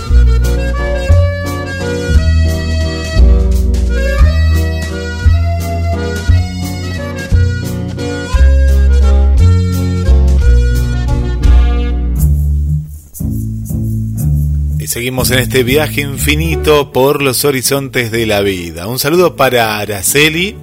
seguimos 14.91 15.31
en 15.31 15.39
este 15.39 15.63
viaje 15.63 16.01
infinito 16.01 16.91
por 16.91 17.21
los 17.21 17.45
horizontes 17.45 18.11
de 18.11 18.25
la 18.25 18.41
vida. 18.41 18.87
Un 18.87 18.99
saludo 18.99 19.37
para 19.37 19.79
Araceli 19.79 20.57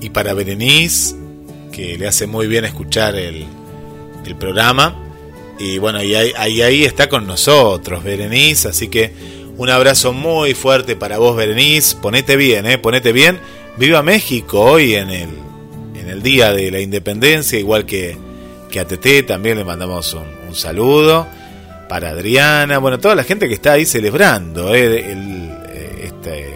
y 0.00 0.08
para 0.08 0.32
Berenice, 0.32 1.14
que 1.70 1.98
le 1.98 2.08
hace 2.08 2.26
muy 2.26 2.46
bien 2.46 2.64
escuchar 2.64 3.16
el, 3.16 3.44
el 4.24 4.36
programa. 4.36 4.96
Y 5.58 5.76
bueno, 5.76 6.02
y 6.02 6.14
ahí, 6.14 6.32
ahí, 6.38 6.62
ahí 6.62 6.84
está 6.86 7.10
con 7.10 7.26
nosotros 7.26 8.02
Berenice, 8.02 8.68
así 8.68 8.88
que 8.88 9.12
un 9.58 9.68
abrazo 9.68 10.14
muy 10.14 10.54
fuerte 10.54 10.96
para 10.96 11.18
vos 11.18 11.36
Berenice, 11.36 11.96
ponete 11.96 12.36
bien, 12.36 12.64
eh, 12.64 12.78
ponete 12.78 13.12
bien. 13.12 13.38
Viva 13.76 14.02
México 14.02 14.58
hoy 14.58 14.94
en 14.94 15.10
el, 15.10 15.28
en 15.96 16.08
el 16.08 16.22
Día 16.22 16.54
de 16.54 16.70
la 16.70 16.80
Independencia, 16.80 17.58
igual 17.58 17.84
que, 17.84 18.16
que 18.70 18.80
a 18.80 18.86
TT, 18.86 19.26
también 19.26 19.58
le 19.58 19.66
mandamos 19.66 20.14
un 20.48 20.54
saludo. 20.54 21.26
Para 21.90 22.10
Adriana, 22.10 22.78
bueno, 22.78 23.00
toda 23.00 23.16
la 23.16 23.24
gente 23.24 23.48
que 23.48 23.54
está 23.54 23.72
ahí 23.72 23.84
celebrando 23.84 24.72
¿eh? 24.72 26.04
este, 26.04 26.54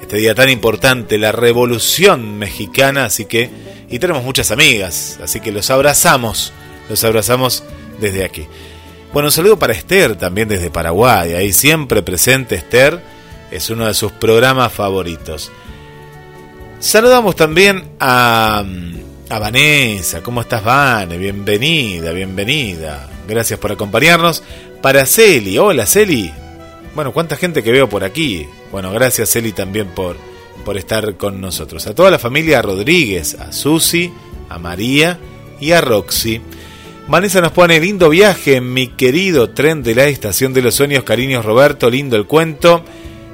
este 0.00 0.16
día 0.16 0.34
tan 0.34 0.48
importante, 0.48 1.18
la 1.18 1.30
Revolución 1.30 2.36
Mexicana. 2.36 3.04
Así 3.04 3.26
que, 3.26 3.48
y 3.88 4.00
tenemos 4.00 4.24
muchas 4.24 4.50
amigas, 4.50 5.20
así 5.22 5.38
que 5.38 5.52
los 5.52 5.70
abrazamos, 5.70 6.52
los 6.88 7.04
abrazamos 7.04 7.62
desde 8.00 8.24
aquí. 8.24 8.48
Bueno, 9.12 9.28
un 9.28 9.32
saludo 9.32 9.56
para 9.56 9.72
Esther 9.72 10.16
también 10.16 10.48
desde 10.48 10.68
Paraguay, 10.68 11.34
ahí 11.34 11.52
siempre 11.52 12.02
presente 12.02 12.56
Esther, 12.56 13.00
es 13.52 13.70
uno 13.70 13.86
de 13.86 13.94
sus 13.94 14.10
programas 14.10 14.72
favoritos. 14.72 15.52
Saludamos 16.80 17.36
también 17.36 17.84
a, 18.00 18.64
a 19.28 19.38
Vanessa, 19.38 20.24
¿cómo 20.24 20.40
estás 20.40 20.64
Vane? 20.64 21.18
Bienvenida, 21.18 22.10
bienvenida, 22.10 23.11
gracias 23.28 23.58
por 23.58 23.72
acompañarnos. 23.72 24.42
Para 24.80 25.06
Celi, 25.06 25.58
hola 25.58 25.86
Celi, 25.86 26.32
bueno, 26.94 27.12
cuánta 27.12 27.36
gente 27.36 27.62
que 27.62 27.72
veo 27.72 27.88
por 27.88 28.04
aquí. 28.04 28.46
Bueno, 28.70 28.92
gracias 28.92 29.30
Celi 29.30 29.52
también 29.52 29.88
por, 29.88 30.16
por 30.64 30.76
estar 30.76 31.16
con 31.16 31.40
nosotros. 31.40 31.86
A 31.86 31.94
toda 31.94 32.10
la 32.10 32.18
familia 32.18 32.60
Rodríguez, 32.60 33.34
a 33.34 33.52
Susi, 33.52 34.12
a 34.48 34.58
María 34.58 35.18
y 35.60 35.72
a 35.72 35.80
Roxy. 35.80 36.40
Vanessa 37.08 37.40
nos 37.40 37.52
pone 37.52 37.80
lindo 37.80 38.08
viaje 38.08 38.60
mi 38.60 38.88
querido 38.88 39.50
tren 39.50 39.82
de 39.82 39.94
la 39.94 40.04
estación 40.04 40.52
de 40.52 40.62
los 40.62 40.74
sueños, 40.74 41.04
cariños 41.04 41.44
Roberto, 41.44 41.90
lindo 41.90 42.16
el 42.16 42.26
cuento. 42.26 42.84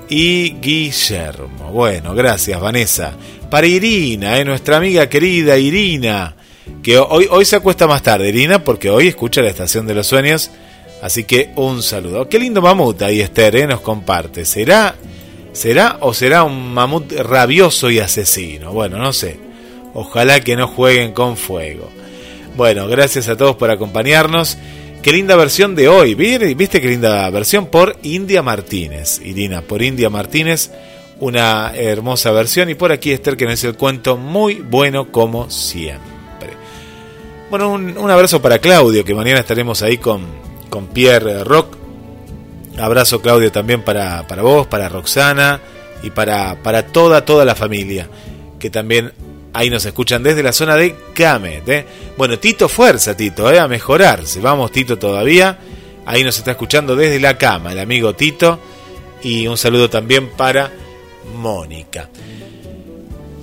Y 0.09 0.55
Guillermo. 0.61 1.70
Bueno, 1.70 2.14
gracias 2.14 2.59
Vanessa. 2.61 3.14
Para 3.51 3.66
Irina, 3.66 4.39
eh, 4.39 4.45
nuestra 4.45 4.78
amiga 4.78 5.09
querida 5.09 5.59
Irina, 5.59 6.34
que 6.83 6.99
hoy, 6.99 7.27
hoy 7.31 7.45
se 7.45 7.57
acuesta 7.57 7.87
más 7.87 8.03
tarde, 8.03 8.29
Irina, 8.29 8.64
porque 8.64 8.91
hoy 8.91 9.09
escucha 9.09 9.43
la 9.43 9.51
estación 9.51 9.87
de 9.87 9.95
los 9.95 10.07
sueños. 10.07 10.51
Así 11.03 11.25
que 11.25 11.51
un 11.57 11.83
saludo. 11.83 12.29
Qué 12.29 12.39
lindo 12.39 12.61
mamut 12.61 13.03
ahí 13.03 13.21
Esther, 13.21 13.57
eh, 13.57 13.66
nos 13.66 13.81
comparte. 13.81 14.45
¿Será, 14.45 14.97
¿Será 15.53 15.99
o 16.01 16.12
será 16.12 16.45
un 16.45 16.73
mamut 16.73 17.12
rabioso 17.12 17.91
y 17.91 18.01
asesino? 18.01 18.73
Bueno, 18.73 18.99
no 18.99 19.12
sé. 19.12 19.39
Ojalá 19.95 20.41
que 20.41 20.57
no 20.57 20.69
jueguen 20.69 21.12
con 21.12 21.37
fuego. 21.37 21.89
Bueno, 22.57 22.89
gracias 22.89 23.29
a 23.29 23.37
todos 23.37 23.57
por 23.57 23.71
acompañarnos. 23.71 24.59
Qué 25.03 25.12
linda 25.12 25.37
versión 25.37 25.77
de 25.77 25.89
hoy. 25.89 26.14
¿Viste 26.14 26.81
qué 26.81 26.89
linda 26.89 27.31
versión? 27.31 27.66
Por 27.66 27.97
India 28.03 28.43
Martínez. 28.43 29.21
Irina, 29.25 29.62
por 29.62 29.83
India 29.83 30.11
Martínez. 30.11 30.73
Una 31.21 31.73
hermosa 31.75 32.33
versión. 32.33 32.71
Y 32.71 32.75
por 32.75 32.91
aquí 32.91 33.12
Esther 33.12 33.37
que 33.37 33.45
nos 33.45 33.55
dice 33.55 33.69
el 33.69 33.77
cuento 33.77 34.16
muy 34.16 34.55
bueno 34.55 35.12
como 35.12 35.51
siempre. 35.51 36.18
Bueno, 37.51 37.71
un, 37.71 38.11
abrazo 38.11 38.43
para 38.43 38.59
Claudio, 38.59 39.05
que 39.05 39.15
mañana 39.15 39.41
estaremos 39.41 39.83
ahí 39.83 39.99
con, 39.99 40.27
con 40.69 40.89
Pierre 40.89 41.45
Rock. 41.45 41.77
Abrazo 42.79 43.21
Claudio 43.21 43.51
también 43.51 43.83
para, 43.83 44.27
para 44.27 44.43
vos, 44.43 44.67
para 44.67 44.89
Roxana 44.89 45.61
y 46.03 46.11
para, 46.11 46.63
para 46.63 46.87
toda, 46.87 47.25
toda 47.25 47.45
la 47.45 47.55
familia. 47.55 48.09
Que 48.59 48.71
también 48.71 49.13
Ahí 49.53 49.71
nos 49.71 49.85
escuchan 49.85 50.23
desde 50.23 50.43
la 50.43 50.53
zona 50.53 50.77
de 50.77 50.95
Camet. 51.15 51.69
¿eh? 51.69 51.87
Bueno, 52.17 52.39
Tito, 52.39 52.69
fuerza, 52.69 53.17
Tito, 53.17 53.51
¿eh? 53.51 53.59
a 53.59 53.67
mejorarse. 53.67 54.41
Vamos, 54.41 54.71
Tito, 54.71 54.99
todavía. 54.99 55.59
Ahí 56.07 56.23
nos 56.23 56.39
está 56.39 56.53
escuchando 56.53 56.95
desde 56.95 57.19
la 57.19 57.37
cama 57.37 57.73
el 57.73 57.81
amigo 57.81 58.15
Tito. 58.15 58.61
Y 59.23 59.47
un 59.47 59.57
saludo 59.57 59.91
también 59.91 60.29
para 60.31 60.71
Mónica. 61.35 62.09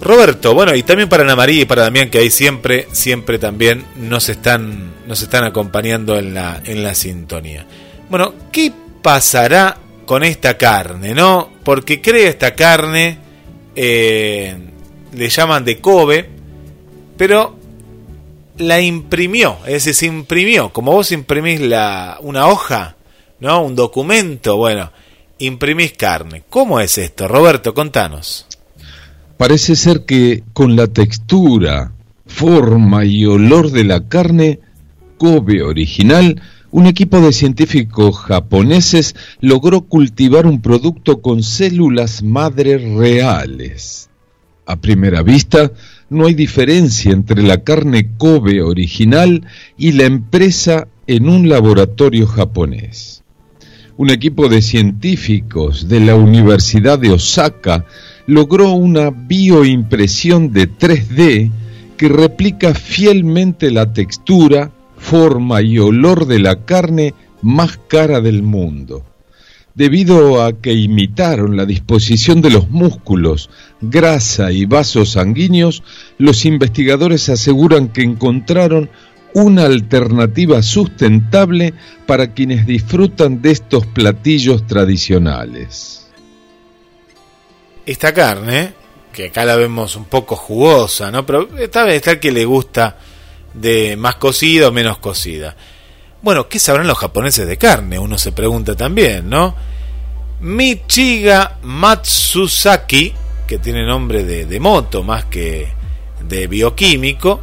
Roberto, 0.01 0.53
bueno, 0.53 0.75
y 0.75 0.83
también 0.83 1.09
para 1.09 1.23
Ana 1.23 1.35
María 1.35 1.61
y 1.61 1.65
para 1.65 1.83
Damián, 1.83 2.09
que 2.09 2.19
ahí 2.19 2.29
siempre, 2.29 2.87
siempre 2.91 3.39
también 3.39 3.85
nos 3.95 4.29
están, 4.29 4.93
nos 5.07 5.21
están 5.21 5.43
acompañando 5.43 6.17
en 6.17 6.33
la, 6.33 6.61
en 6.63 6.83
la 6.83 6.93
sintonía. 6.93 7.65
Bueno, 8.09 8.33
¿qué 8.51 8.71
pasará 9.01 9.77
con 10.05 10.23
esta 10.23 10.57
carne, 10.57 11.13
no? 11.13 11.49
Porque 11.63 12.01
crea 12.01 12.29
esta 12.29 12.53
carne. 12.53 13.19
Eh, 13.75 14.55
le 15.13 15.29
llaman 15.29 15.63
de 15.63 15.79
Kobe, 15.79 16.29
pero 17.17 17.55
la 18.57 18.79
imprimió, 18.79 19.57
es 19.65 19.85
decir, 19.85 19.93
se 19.93 20.05
imprimió, 20.05 20.71
como 20.71 20.93
vos 20.93 21.11
imprimís 21.11 21.59
la, 21.61 22.17
una 22.21 22.47
hoja, 22.47 22.95
¿no? 23.39 23.61
Un 23.63 23.75
documento, 23.75 24.57
bueno, 24.57 24.91
imprimís 25.39 25.93
carne. 25.93 26.43
¿Cómo 26.49 26.79
es 26.79 26.97
esto, 26.97 27.27
Roberto? 27.27 27.73
Contanos. 27.73 28.45
Parece 29.37 29.75
ser 29.75 30.05
que 30.05 30.43
con 30.53 30.75
la 30.75 30.87
textura, 30.87 31.91
forma 32.25 33.03
y 33.05 33.25
olor 33.25 33.71
de 33.71 33.83
la 33.83 34.07
carne 34.07 34.59
Kobe 35.17 35.61
original, 35.61 36.41
un 36.71 36.87
equipo 36.87 37.19
de 37.19 37.33
científicos 37.33 38.17
japoneses 38.17 39.15
logró 39.41 39.81
cultivar 39.81 40.45
un 40.45 40.61
producto 40.61 41.21
con 41.21 41.43
células 41.43 42.23
madre 42.23 42.77
reales. 42.77 44.09
A 44.65 44.77
primera 44.77 45.21
vista, 45.21 45.71
no 46.09 46.25
hay 46.25 46.33
diferencia 46.33 47.11
entre 47.11 47.43
la 47.43 47.63
carne 47.63 48.11
Kobe 48.17 48.61
original 48.61 49.45
y 49.77 49.91
la 49.91 50.05
empresa 50.05 50.87
en 51.07 51.29
un 51.29 51.49
laboratorio 51.49 52.25
japonés. 52.25 53.23
Un 53.97 54.09
equipo 54.09 54.49
de 54.49 54.61
científicos 54.61 55.87
de 55.87 55.99
la 55.99 56.15
Universidad 56.15 56.99
de 56.99 57.11
Osaka 57.11 57.85
logró 58.27 58.71
una 58.71 59.09
bioimpresión 59.09 60.51
de 60.51 60.69
3D 60.69 61.51
que 61.97 62.09
replica 62.09 62.73
fielmente 62.73 63.71
la 63.71 63.93
textura, 63.93 64.71
forma 64.97 65.61
y 65.61 65.79
olor 65.79 66.25
de 66.25 66.39
la 66.39 66.65
carne 66.65 67.13
más 67.41 67.77
cara 67.87 68.21
del 68.21 68.43
mundo 68.43 69.03
debido 69.75 70.41
a 70.41 70.53
que 70.53 70.73
imitaron 70.73 71.57
la 71.57 71.65
disposición 71.65 72.41
de 72.41 72.49
los 72.49 72.69
músculos, 72.69 73.49
grasa 73.81 74.51
y 74.51 74.65
vasos 74.65 75.11
sanguíneos, 75.11 75.83
los 76.17 76.45
investigadores 76.45 77.27
aseguran 77.29 77.89
que 77.89 78.01
encontraron 78.01 78.89
una 79.33 79.65
alternativa 79.65 80.61
sustentable 80.61 81.73
para 82.07 82.33
quienes 82.33 82.65
disfrutan 82.65 83.41
de 83.41 83.51
estos 83.51 83.85
platillos 83.85 84.65
tradicionales. 84.65 86.04
Esta 87.85 88.13
carne, 88.13 88.73
que 89.13 89.27
acá 89.27 89.45
la 89.45 89.55
vemos 89.55 89.95
un 89.95 90.05
poco 90.05 90.35
jugosa, 90.35 91.11
¿no? 91.11 91.25
Pero 91.25 91.55
está 91.57 91.89
el 91.89 92.19
que 92.19 92.31
le 92.31 92.45
gusta 92.45 92.97
de 93.53 93.95
más 93.95 94.15
cocida 94.15 94.67
o 94.67 94.71
menos 94.71 94.97
cocida. 94.97 95.55
Bueno, 96.21 96.49
¿qué 96.49 96.57
sabrán 96.59 96.87
los 96.87 96.97
japoneses 96.97 97.47
de 97.47 97.57
carne? 97.57 97.99
Uno 97.99 98.17
se 98.17 98.31
pregunta 98.31 98.75
también, 98.75 99.29
¿no? 99.29 99.55
Michiga 100.39 101.59
Matsusaki, 101.61 103.13
que 103.47 103.59
tiene 103.59 103.85
nombre 103.85 104.23
de, 104.23 104.45
de 104.45 104.59
moto 104.59 105.03
más 105.03 105.25
que 105.25 105.71
de 106.27 106.47
bioquímico, 106.47 107.41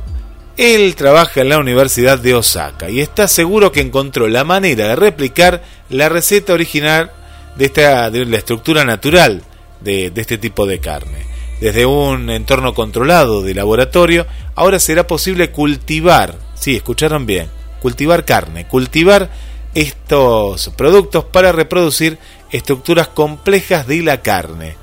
él 0.57 0.95
trabaja 0.97 1.41
en 1.41 1.49
la 1.49 1.59
Universidad 1.59 2.19
de 2.19 2.35
Osaka 2.35 2.91
y 2.91 3.01
está 3.01 3.29
seguro 3.29 3.73
que 3.73 3.81
encontró 3.81 4.29
la 4.29 4.45
manera 4.45 4.89
de 4.89 4.97
replicar 4.97 5.63
la 5.89 6.09
receta 6.09 6.53
original 6.53 7.13
de, 7.57 7.65
esta, 7.67 8.11
de 8.11 8.27
la 8.27 8.37
estructura 8.37 8.85
natural 8.85 9.43
de, 9.83 10.13
este 10.15 10.39
tipo 10.39 10.67
de 10.67 10.81
carne. 10.81 11.27
Desde 11.61 11.87
un 11.87 12.29
entorno 12.31 12.75
controlado 12.75 13.43
de 13.43 13.55
laboratorio, 13.55 14.27
ahora 14.55 14.79
será 14.79 15.07
posible 15.07 15.51
cultivar, 15.51 16.37
sí, 16.55 16.77
escucharon 16.77 17.25
bien, 17.27 17.49
cultivar 17.81 18.25
carne, 18.25 18.67
cultivar 18.67 19.31
estos 19.75 20.71
productos 20.77 21.25
para 21.25 21.53
reproducir 21.53 22.19
estructuras 22.51 23.09
complejas 23.09 23.87
de 23.87 24.03
la 24.03 24.21
carne. 24.23 24.77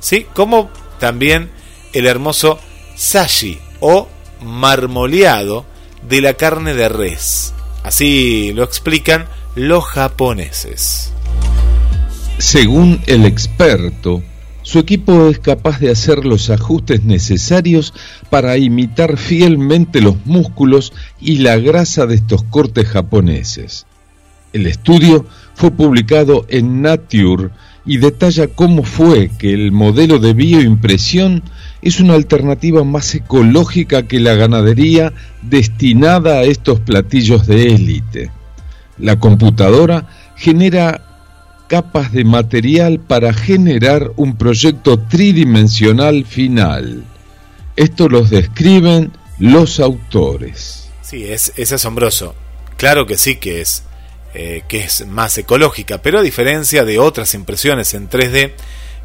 ¿Sí? 0.00 0.26
Como 0.34 0.70
también 0.98 1.50
el 1.92 2.06
hermoso 2.06 2.58
sashi 2.94 3.58
o 3.80 4.08
marmoleado 4.40 5.64
de 6.02 6.20
la 6.20 6.34
carne 6.34 6.74
de 6.74 6.88
res. 6.88 7.54
Así 7.82 8.52
lo 8.54 8.64
explican 8.64 9.28
los 9.54 9.84
japoneses. 9.84 11.12
Según 12.38 13.00
el 13.06 13.24
experto, 13.24 14.22
su 14.62 14.78
equipo 14.78 15.28
es 15.28 15.38
capaz 15.38 15.78
de 15.78 15.90
hacer 15.90 16.24
los 16.24 16.50
ajustes 16.50 17.04
necesarios 17.04 17.94
para 18.28 18.56
imitar 18.56 19.18
fielmente 19.18 20.00
los 20.00 20.16
músculos 20.24 20.92
y 21.20 21.38
la 21.38 21.58
grasa 21.58 22.06
de 22.06 22.16
estos 22.16 22.42
cortes 22.42 22.88
japoneses. 22.88 23.86
El 24.52 24.66
estudio 24.66 25.26
fue 25.54 25.70
publicado 25.70 26.44
en 26.48 26.82
Nature 26.82 27.50
y 27.86 27.98
detalla 27.98 28.48
cómo 28.48 28.82
fue 28.82 29.30
que 29.38 29.52
el 29.52 29.70
modelo 29.70 30.18
de 30.18 30.32
bioimpresión 30.32 31.42
es 31.82 32.00
una 32.00 32.14
alternativa 32.14 32.82
más 32.82 33.14
ecológica 33.14 34.08
que 34.08 34.18
la 34.18 34.34
ganadería 34.34 35.12
destinada 35.42 36.38
a 36.38 36.42
estos 36.44 36.80
platillos 36.80 37.46
de 37.46 37.74
élite. 37.74 38.30
La 38.98 39.18
computadora 39.18 40.08
genera 40.36 41.03
capas 41.74 42.12
de 42.12 42.22
material 42.22 43.00
para 43.00 43.32
generar 43.32 44.12
un 44.14 44.36
proyecto 44.36 44.96
tridimensional 44.96 46.24
final. 46.24 47.02
Esto 47.74 48.08
los 48.08 48.30
describen 48.30 49.10
los 49.40 49.80
autores. 49.80 50.88
Sí, 51.02 51.24
es, 51.24 51.52
es 51.56 51.72
asombroso. 51.72 52.36
Claro 52.76 53.06
que 53.06 53.18
sí 53.18 53.38
que 53.38 53.60
es, 53.60 53.82
eh, 54.34 54.62
que 54.68 54.84
es 54.84 55.04
más 55.08 55.36
ecológica, 55.36 56.00
pero 56.00 56.20
a 56.20 56.22
diferencia 56.22 56.84
de 56.84 57.00
otras 57.00 57.34
impresiones 57.34 57.92
en 57.94 58.08
3D 58.08 58.52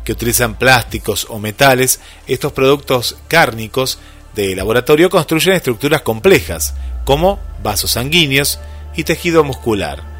que 0.04 0.12
utilizan 0.12 0.54
plásticos 0.54 1.26
o 1.28 1.40
metales, 1.40 2.00
estos 2.28 2.52
productos 2.52 3.18
cárnicos 3.28 3.98
de 4.36 4.56
laboratorio 4.56 5.10
construyen 5.10 5.56
estructuras 5.56 6.04
complejas, 6.04 6.76
como 7.04 7.40
vasos 7.64 7.90
sanguíneos 7.90 8.60
y 8.96 9.06
tejido 9.06 9.44
muscular. 9.44 10.19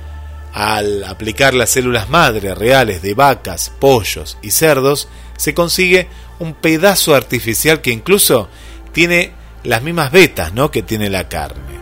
Al 0.54 1.04
aplicar 1.04 1.54
las 1.54 1.70
células 1.70 2.10
madre 2.10 2.56
reales 2.56 3.02
de 3.02 3.14
vacas, 3.14 3.72
pollos 3.80 4.38
y 4.42 4.52
cerdos, 4.52 5.08
se 5.38 5.54
consigue 5.54 6.08
un 6.40 6.54
pedazo 6.54 7.16
artificial 7.16 7.82
que 7.82 7.92
incluso 7.92 8.50
tiene 8.92 9.34
las 9.64 9.84
mismas 9.84 10.12
vetas 10.12 10.54
¿no? 10.54 10.72
que 10.72 10.82
tiene 10.82 11.10
la 11.10 11.28
carne. 11.28 11.80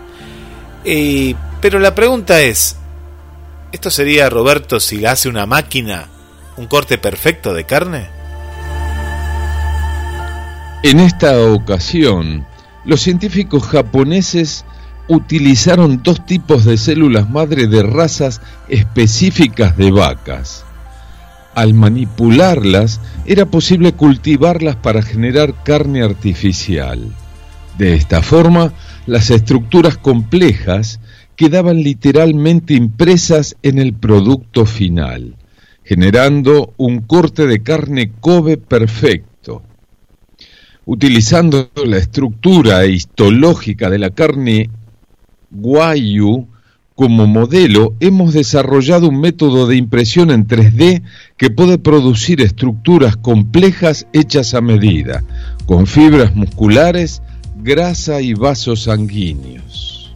Pero 1.61 1.79
la 1.79 1.95
pregunta 1.95 2.41
es, 2.41 2.77
¿esto 3.71 3.89
sería, 3.89 4.29
Roberto, 4.29 4.79
si 4.79 4.99
la 4.99 5.11
hace 5.11 5.27
una 5.27 5.45
máquina, 5.45 6.07
un 6.55 6.67
corte 6.67 6.97
perfecto 6.97 7.53
de 7.53 7.65
carne? 7.65 8.09
En 10.83 10.99
esta 10.99 11.39
ocasión, 11.41 12.45
los 12.85 13.01
científicos 13.01 13.63
japoneses 13.63 14.65
utilizaron 15.07 16.01
dos 16.03 16.25
tipos 16.25 16.65
de 16.65 16.77
células 16.77 17.29
madre 17.29 17.67
de 17.67 17.83
razas 17.83 18.41
específicas 18.67 19.77
de 19.77 19.91
vacas. 19.91 20.65
Al 21.55 21.73
manipularlas, 21.73 22.99
era 23.25 23.45
posible 23.45 23.93
cultivarlas 23.93 24.75
para 24.75 25.01
generar 25.01 25.63
carne 25.63 26.03
artificial. 26.03 27.13
De 27.77 27.95
esta 27.95 28.21
forma, 28.21 28.73
las 29.05 29.29
estructuras 29.29 29.97
complejas 29.97 30.99
quedaban 31.35 31.83
literalmente 31.83 32.73
impresas 32.73 33.55
en 33.63 33.79
el 33.79 33.93
producto 33.93 34.65
final, 34.65 35.35
generando 35.83 36.73
un 36.77 37.01
corte 37.01 37.47
de 37.47 37.63
carne 37.63 38.11
Kobe 38.19 38.57
perfecto. 38.57 39.63
Utilizando 40.85 41.69
la 41.85 41.97
estructura 41.97 42.85
histológica 42.85 43.89
de 43.89 43.99
la 43.99 44.09
carne 44.09 44.69
Guayu 45.51 46.47
como 46.97 47.27
modelo, 47.27 47.93
hemos 47.99 48.33
desarrollado 48.33 49.09
un 49.09 49.21
método 49.21 49.67
de 49.67 49.75
impresión 49.75 50.31
en 50.31 50.47
3D 50.47 51.03
que 51.37 51.51
puede 51.51 51.77
producir 51.77 52.41
estructuras 52.41 53.15
complejas 53.15 54.07
hechas 54.13 54.55
a 54.55 54.61
medida, 54.61 55.23
con 55.67 55.85
fibras 55.85 56.35
musculares, 56.35 57.21
grasa 57.57 58.19
y 58.21 58.33
vasos 58.33 58.83
sanguíneos. 58.83 60.15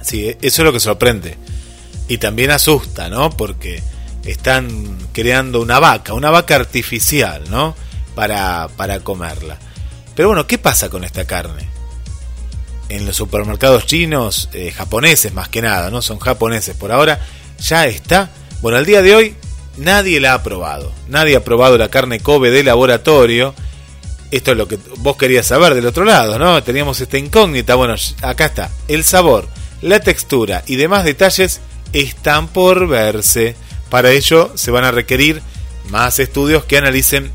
Sí, 0.00 0.26
eso 0.42 0.62
es 0.62 0.64
lo 0.64 0.72
que 0.72 0.80
sorprende. 0.80 1.36
Y 2.08 2.18
también 2.18 2.50
asusta, 2.50 3.08
¿no? 3.08 3.30
Porque 3.30 3.80
están 4.24 4.96
creando 5.12 5.62
una 5.62 5.78
vaca, 5.78 6.12
una 6.12 6.30
vaca 6.30 6.56
artificial, 6.56 7.44
¿no? 7.50 7.76
Para, 8.16 8.68
para 8.76 8.98
comerla. 8.98 9.58
Pero 10.16 10.28
bueno, 10.28 10.48
¿qué 10.48 10.58
pasa 10.58 10.90
con 10.90 11.04
esta 11.04 11.24
carne? 11.24 11.73
En 12.88 13.06
los 13.06 13.16
supermercados 13.16 13.86
chinos, 13.86 14.48
eh, 14.52 14.70
japoneses 14.70 15.32
más 15.32 15.48
que 15.48 15.62
nada, 15.62 15.90
¿no? 15.90 16.02
Son 16.02 16.18
japoneses 16.18 16.76
por 16.76 16.92
ahora, 16.92 17.20
ya 17.58 17.86
está. 17.86 18.30
Bueno, 18.60 18.78
al 18.78 18.86
día 18.86 19.02
de 19.02 19.14
hoy 19.14 19.36
nadie 19.76 20.20
la 20.20 20.34
ha 20.34 20.42
probado. 20.42 20.92
Nadie 21.08 21.36
ha 21.36 21.44
probado 21.44 21.78
la 21.78 21.88
carne 21.88 22.20
Kobe 22.20 22.50
de 22.50 22.62
laboratorio. 22.62 23.54
Esto 24.30 24.52
es 24.52 24.56
lo 24.56 24.68
que 24.68 24.78
vos 24.98 25.16
querías 25.16 25.46
saber 25.46 25.74
del 25.74 25.86
otro 25.86 26.04
lado, 26.04 26.38
¿no? 26.38 26.62
Teníamos 26.62 27.00
esta 27.00 27.18
incógnita. 27.18 27.74
Bueno, 27.74 27.94
acá 28.22 28.46
está. 28.46 28.70
El 28.88 29.04
sabor, 29.04 29.48
la 29.80 30.00
textura 30.00 30.62
y 30.66 30.76
demás 30.76 31.04
detalles 31.04 31.60
están 31.92 32.48
por 32.48 32.86
verse. 32.86 33.56
Para 33.90 34.10
ello 34.10 34.52
se 34.56 34.70
van 34.70 34.84
a 34.84 34.90
requerir 34.90 35.40
más 35.88 36.18
estudios 36.18 36.64
que 36.64 36.78
analicen 36.78 37.30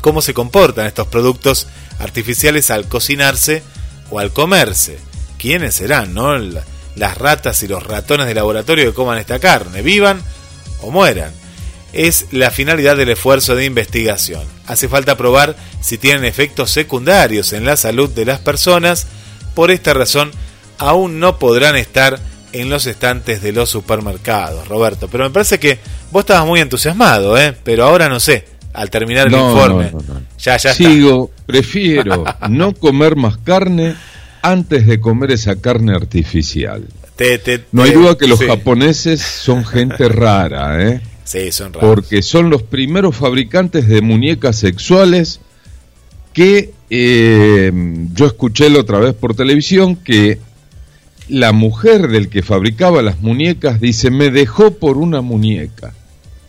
cómo 0.00 0.22
se 0.22 0.34
comportan 0.34 0.86
estos 0.86 1.06
productos 1.06 1.66
artificiales 1.98 2.70
al 2.70 2.88
cocinarse 2.88 3.62
o 4.10 4.18
al 4.18 4.32
comerse. 4.32 4.98
¿Quiénes 5.38 5.74
serán, 5.76 6.14
no? 6.14 6.36
La- 6.38 6.64
Las 6.96 7.16
ratas 7.16 7.62
y 7.62 7.68
los 7.68 7.82
ratones 7.84 8.26
de 8.26 8.34
laboratorio 8.34 8.84
que 8.86 8.92
coman 8.94 9.18
esta 9.18 9.38
carne, 9.38 9.80
vivan 9.80 10.20
o 10.82 10.90
mueran. 10.90 11.32
Es 11.92 12.26
la 12.32 12.50
finalidad 12.50 12.96
del 12.96 13.08
esfuerzo 13.10 13.54
de 13.54 13.64
investigación. 13.64 14.42
Hace 14.66 14.88
falta 14.88 15.16
probar 15.16 15.56
si 15.80 15.98
tienen 15.98 16.24
efectos 16.24 16.70
secundarios 16.70 17.52
en 17.52 17.64
la 17.64 17.76
salud 17.76 18.10
de 18.10 18.24
las 18.24 18.40
personas. 18.40 19.06
Por 19.54 19.70
esta 19.70 19.94
razón, 19.94 20.30
aún 20.78 21.20
no 21.20 21.38
podrán 21.38 21.76
estar 21.76 22.18
en 22.52 22.68
los 22.70 22.86
estantes 22.86 23.40
de 23.40 23.52
los 23.52 23.70
supermercados, 23.70 24.66
Roberto. 24.68 25.08
Pero 25.08 25.24
me 25.24 25.30
parece 25.30 25.58
que 25.60 25.78
vos 26.10 26.20
estabas 26.22 26.46
muy 26.46 26.60
entusiasmado, 26.60 27.38
¿eh? 27.38 27.56
Pero 27.64 27.84
ahora 27.86 28.08
no 28.08 28.18
sé, 28.20 28.46
al 28.72 28.90
terminar 28.90 29.26
el 29.26 29.32
No, 29.32 29.52
informe. 29.52 29.90
no, 29.92 29.98
no, 30.00 30.14
no. 30.14 30.20
Ya, 30.38 30.56
ya 30.56 30.70
está. 30.70 30.74
Sigo, 30.74 31.30
prefiero 31.46 32.24
no 32.48 32.72
comer 32.74 33.16
más 33.16 33.36
carne 33.38 33.94
antes 34.42 34.86
de 34.86 35.00
comer 35.00 35.32
esa 35.32 35.56
carne 35.60 35.94
artificial. 35.94 36.84
Te- 37.16 37.38
te- 37.38 37.64
No 37.72 37.82
hay 37.82 37.92
duda 37.92 38.16
que 38.16 38.26
los 38.26 38.38
sí. 38.38 38.46
japoneses 38.46 39.20
son 39.20 39.64
gente 39.66 40.08
rara, 40.08 40.82
¿eh? 40.88 41.00
Sí, 41.24 41.52
son 41.52 41.72
raros. 41.72 41.88
porque 41.94 42.22
son 42.22 42.50
los 42.50 42.62
primeros 42.62 43.14
fabricantes 43.16 43.86
de 43.86 44.00
muñecas 44.00 44.56
sexuales 44.56 45.40
que 46.32 46.72
eh, 46.90 47.70
yo 48.14 48.26
escuché 48.26 48.68
la 48.70 48.80
otra 48.80 48.98
vez 48.98 49.14
por 49.14 49.34
televisión 49.36 49.94
que 49.96 50.38
la 51.28 51.52
mujer 51.52 52.08
del 52.08 52.28
que 52.28 52.42
fabricaba 52.42 53.02
las 53.02 53.20
muñecas 53.20 53.80
dice 53.80 54.10
me 54.10 54.30
dejó 54.30 54.72
por 54.72 54.96
una 54.96 55.20
muñeca. 55.20 55.92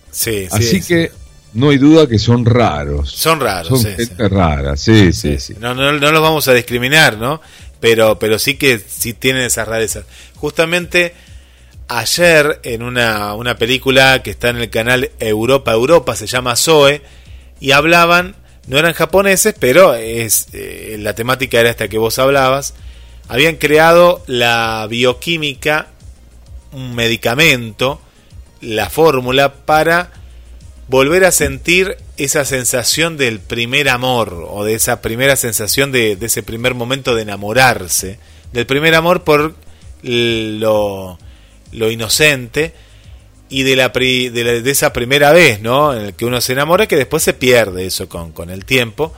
Sí, 0.10 0.42
sí, 0.44 0.48
Así 0.52 0.82
sí. 0.82 0.88
que 0.88 1.12
no 1.54 1.70
hay 1.70 1.78
duda 1.78 2.08
que 2.08 2.20
son 2.20 2.46
raros. 2.46 3.12
Son 3.12 3.40
raros, 3.40 3.68
Son 3.68 3.80
sí, 3.80 4.06
gente 4.06 4.30
rara, 4.30 4.78
sí, 4.78 5.12
sí, 5.14 5.38
sí. 5.40 5.56
No, 5.60 5.74
no, 5.74 5.92
no 5.92 6.12
los 6.12 6.22
vamos 6.22 6.48
a 6.48 6.54
discriminar, 6.54 7.18
¿no? 7.18 7.42
Pero, 7.80 8.20
pero 8.20 8.40
sí 8.40 8.56
que 8.56 8.80
sí 8.80 9.14
tienen 9.14 9.44
esas 9.44 9.68
rarezas. 9.68 10.06
Justamente 10.36 11.14
ayer 11.88 12.60
en 12.64 12.84
una, 12.84 13.34
una 13.34 13.58
película 13.58 14.24
que 14.24 14.32
está 14.32 14.50
en 14.50 14.58
el 14.58 14.70
canal 14.70 15.12
Europa 15.20 15.74
Europa, 15.74 16.16
se 16.16 16.28
llama 16.28 16.56
Zoe, 16.56 17.02
y 17.60 17.72
hablaban, 17.72 18.36
no 18.68 18.78
eran 18.78 18.94
japoneses, 18.94 19.54
pero 19.60 19.94
es 19.94 20.48
eh, 20.54 20.96
la 21.00 21.14
temática 21.16 21.60
era 21.60 21.70
esta 21.70 21.90
que 21.90 21.98
vos 21.98 22.18
hablabas, 22.18 22.76
habían 23.28 23.56
creado 23.56 24.24
la 24.28 24.88
bioquímica, 24.90 25.88
un 26.72 26.96
medicamento, 26.96 28.00
la 28.62 28.90
fórmula 28.90 29.54
para 29.66 30.21
volver 30.92 31.24
a 31.24 31.32
sentir 31.32 31.96
esa 32.18 32.44
sensación 32.44 33.16
del 33.16 33.40
primer 33.40 33.88
amor 33.88 34.46
o 34.50 34.66
de 34.66 34.74
esa 34.76 35.02
primera 35.02 35.38
sensación 35.38 35.94
de, 35.94 36.18
de 36.18 36.26
ese 36.26 36.44
primer 36.44 36.74
momento 36.74 37.16
de 37.16 37.22
enamorarse, 37.22 38.20
del 38.52 38.66
primer 38.66 38.94
amor 38.96 39.24
por 39.24 39.56
lo, 40.04 41.18
lo 41.72 41.92
inocente 41.92 42.74
y 43.48 43.64
de, 43.64 43.78
la, 43.78 43.94
pri- 43.94 44.28
de, 44.30 44.44
la- 44.44 44.52
de 44.62 44.70
esa 44.72 44.92
primera 44.92 45.32
vez, 45.32 45.62
¿no? 45.62 45.94
En 45.98 46.12
que 46.12 46.26
uno 46.26 46.42
se 46.42 46.52
enamora, 46.52 46.88
que 46.88 46.98
después 46.98 47.24
se 47.24 47.34
pierde 47.34 47.86
eso 47.86 48.10
con, 48.10 48.34
con 48.34 48.50
el 48.50 48.66
tiempo. 48.66 49.14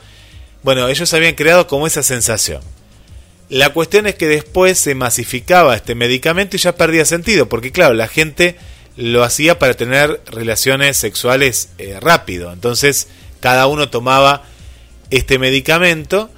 Bueno, 0.62 0.86
ellos 0.88 1.12
habían 1.12 1.34
creado 1.34 1.66
como 1.66 1.88
esa 1.88 2.04
sensación. 2.04 2.62
La 3.48 3.70
cuestión 3.70 4.06
es 4.06 4.14
que 4.14 4.28
después 4.28 4.78
se 4.78 4.94
masificaba 4.94 5.74
este 5.74 5.96
medicamento 5.96 6.54
y 6.56 6.60
ya 6.60 6.76
perdía 6.76 7.04
sentido, 7.04 7.48
porque 7.48 7.72
claro, 7.72 7.94
la 7.94 8.06
gente 8.06 8.56
lo 8.96 9.24
hacía 9.24 9.58
para 9.58 9.74
tener 9.74 10.20
relaciones 10.26 10.96
sexuales 10.96 11.70
eh, 11.78 11.98
rápido. 12.00 12.52
Entonces, 12.52 13.08
cada 13.40 13.66
uno 13.66 13.88
tomaba 13.88 14.44
este 15.10 15.38
medicamento 15.38 16.30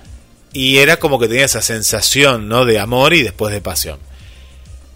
y 0.52 0.78
era 0.78 0.98
como 0.98 1.18
que 1.18 1.28
tenía 1.28 1.44
esa 1.44 1.62
sensación, 1.62 2.48
¿no? 2.48 2.64
de 2.64 2.78
amor 2.78 3.14
y 3.14 3.22
después 3.22 3.52
de 3.52 3.60
pasión. 3.60 3.98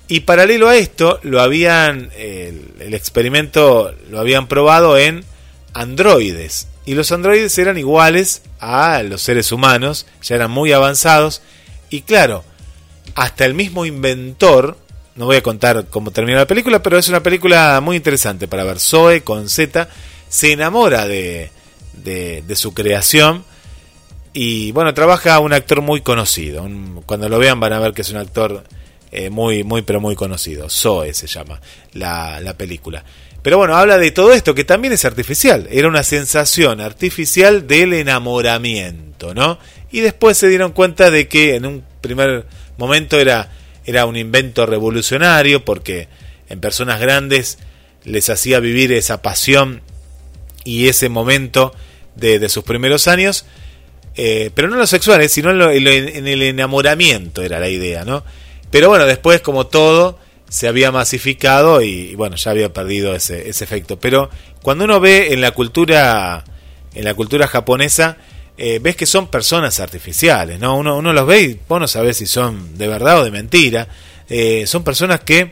Y 0.09 0.21
paralelo 0.21 0.69
a 0.69 0.77
esto, 0.77 1.21
lo 1.23 1.41
habían 1.41 2.11
el, 2.17 2.73
el 2.81 2.95
experimento 2.95 3.95
lo 4.11 4.19
habían 4.19 4.49
probado 4.49 4.99
en 4.99 5.25
androides. 5.73 6.67
Y 6.85 6.95
los 6.95 7.13
androides 7.13 7.57
eran 7.59 7.79
iguales 7.79 8.43
a 8.59 9.03
los 9.03 9.23
seres 9.23 9.53
humanos, 9.53 10.07
ya 10.23 10.35
eran 10.35 10.51
muy 10.51 10.73
avanzados. 10.73 11.43
Y 11.91 12.03
claro, 12.03 12.43
hasta 13.15 13.45
el 13.45 13.55
mismo 13.55 13.87
inventor, 13.87 14.77
no 15.21 15.27
voy 15.27 15.37
a 15.37 15.43
contar 15.43 15.85
cómo 15.91 16.13
termina 16.13 16.39
la 16.39 16.47
película, 16.47 16.83
pero 16.83 16.97
es 16.97 17.07
una 17.11 17.23
película 17.23 17.79
muy 17.83 17.99
interesante 17.99 18.49
para 18.49 18.65
ver. 18.65 18.81
Zoe 18.81 19.21
con 19.21 19.51
Z 19.51 19.87
se 20.31 20.53
enamora 20.53 21.07
de, 21.07 21.51
de, 21.93 22.57
su 22.57 22.73
creación. 22.73 23.45
Y 24.33 24.73
bueno, 24.73 24.95
trabaja 24.95 25.39
un 25.41 25.53
actor 25.53 25.83
muy 25.83 26.01
conocido. 26.01 26.67
Cuando 27.05 27.29
lo 27.29 27.39
vean 27.39 27.61
van 27.61 27.75
a 27.75 27.81
ver 27.81 27.93
que 27.93 28.01
es 28.01 28.09
un 28.09 28.17
actor 28.17 28.65
eh, 29.13 29.29
muy, 29.29 29.63
muy, 29.63 29.83
pero 29.83 30.01
muy 30.01 30.17
conocido. 30.17 30.71
Zoe 30.71 31.13
se 31.13 31.27
llama 31.27 31.61
la, 31.93 32.41
la 32.41 32.57
película. 32.57 33.05
Pero 33.43 33.59
bueno, 33.59 33.77
habla 33.77 33.99
de 33.99 34.13
todo 34.13 34.33
esto 34.33 34.55
que 34.55 34.65
también 34.65 34.95
es 34.95 35.05
artificial. 35.05 35.69
Era 35.71 35.87
una 35.87 36.03
sensación 36.03 36.81
artificial 36.81 37.67
del 37.67 37.93
enamoramiento, 37.93 39.35
¿no? 39.35 39.59
Y 39.93 40.01
después 40.01 40.39
se 40.39 40.49
dieron 40.49 40.73
cuenta 40.73 41.11
de 41.11 41.29
que 41.29 41.57
en 41.57 41.67
un 41.67 41.85
primer 42.01 42.47
momento 42.79 43.19
era, 43.19 43.51
era 43.91 44.07
un 44.07 44.17
invento 44.17 44.67
revolucionario 44.67 45.65
porque 45.65 46.09
en 46.49 46.61
personas 46.61 47.01
grandes 47.01 47.59
les 48.05 48.31
hacía 48.31 48.61
vivir 48.61 48.93
esa 48.93 49.21
pasión 49.21 49.83
y 50.65 50.89
ese 50.89 51.09
momento 51.09 51.75
de, 52.15 52.49
sus 52.49 52.63
primeros 52.63 53.09
años, 53.09 53.47
eh, 54.15 54.51
pero 54.55 54.69
no 54.69 54.75
en 54.75 54.81
lo 54.81 54.87
sexual, 54.87 55.21
eh, 55.23 55.29
sino 55.29 55.51
en 55.51 56.29
el 56.29 56.43
enamoramiento 56.43 57.43
era 57.43 57.59
la 57.59 57.69
idea, 57.69 58.05
¿no? 58.05 58.25
Pero 58.71 58.89
bueno, 58.89 59.07
después 59.07 59.41
como 59.41 59.67
todo 59.67 60.19
se 60.49 60.69
había 60.69 60.93
masificado 60.93 61.83
y, 61.83 62.11
y 62.11 62.15
bueno, 62.15 62.37
ya 62.37 62.53
había 62.53 62.73
perdido 62.73 63.15
ese, 63.15 63.49
ese 63.49 63.65
efecto. 63.65 63.99
Pero 63.99 64.31
cuando 64.63 64.85
uno 64.85 65.01
ve 65.01 65.33
en 65.33 65.41
la 65.41 65.51
cultura, 65.51 66.45
en 66.95 67.05
la 67.05 67.15
cultura 67.15 67.49
japonesa, 67.49 68.19
eh, 68.61 68.79
ves 68.81 68.95
que 68.97 69.07
son 69.07 69.29
personas 69.29 69.81
artificiales, 69.81 70.61
¿no? 70.61 70.77
Uno, 70.77 70.97
uno 70.99 71.13
los 71.13 71.27
ve 71.27 71.41
y 71.43 71.61
vos 71.69 71.81
no 71.81 71.89
sabés 71.89 72.19
si 72.19 72.27
son 72.27 72.77
de 72.77 72.87
verdad 72.89 73.21
o 73.21 73.25
de 73.25 73.31
mentira. 73.31 73.89
Eh, 74.29 74.65
son 74.67 74.85
personas 74.85 75.21
que 75.21 75.51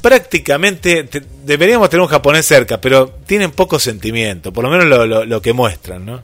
prácticamente 0.00 1.04
te- 1.04 1.22
deberíamos 1.44 1.88
tener 1.90 2.02
un 2.02 2.08
japonés 2.08 2.44
cerca, 2.46 2.80
pero 2.80 3.08
tienen 3.26 3.50
poco 3.52 3.78
sentimiento, 3.78 4.52
por 4.52 4.64
lo 4.64 4.70
menos 4.70 4.86
lo, 4.86 5.06
lo- 5.06 5.24
lo 5.24 5.40
que 5.42 5.52
muestran, 5.52 6.04
¿no? 6.06 6.22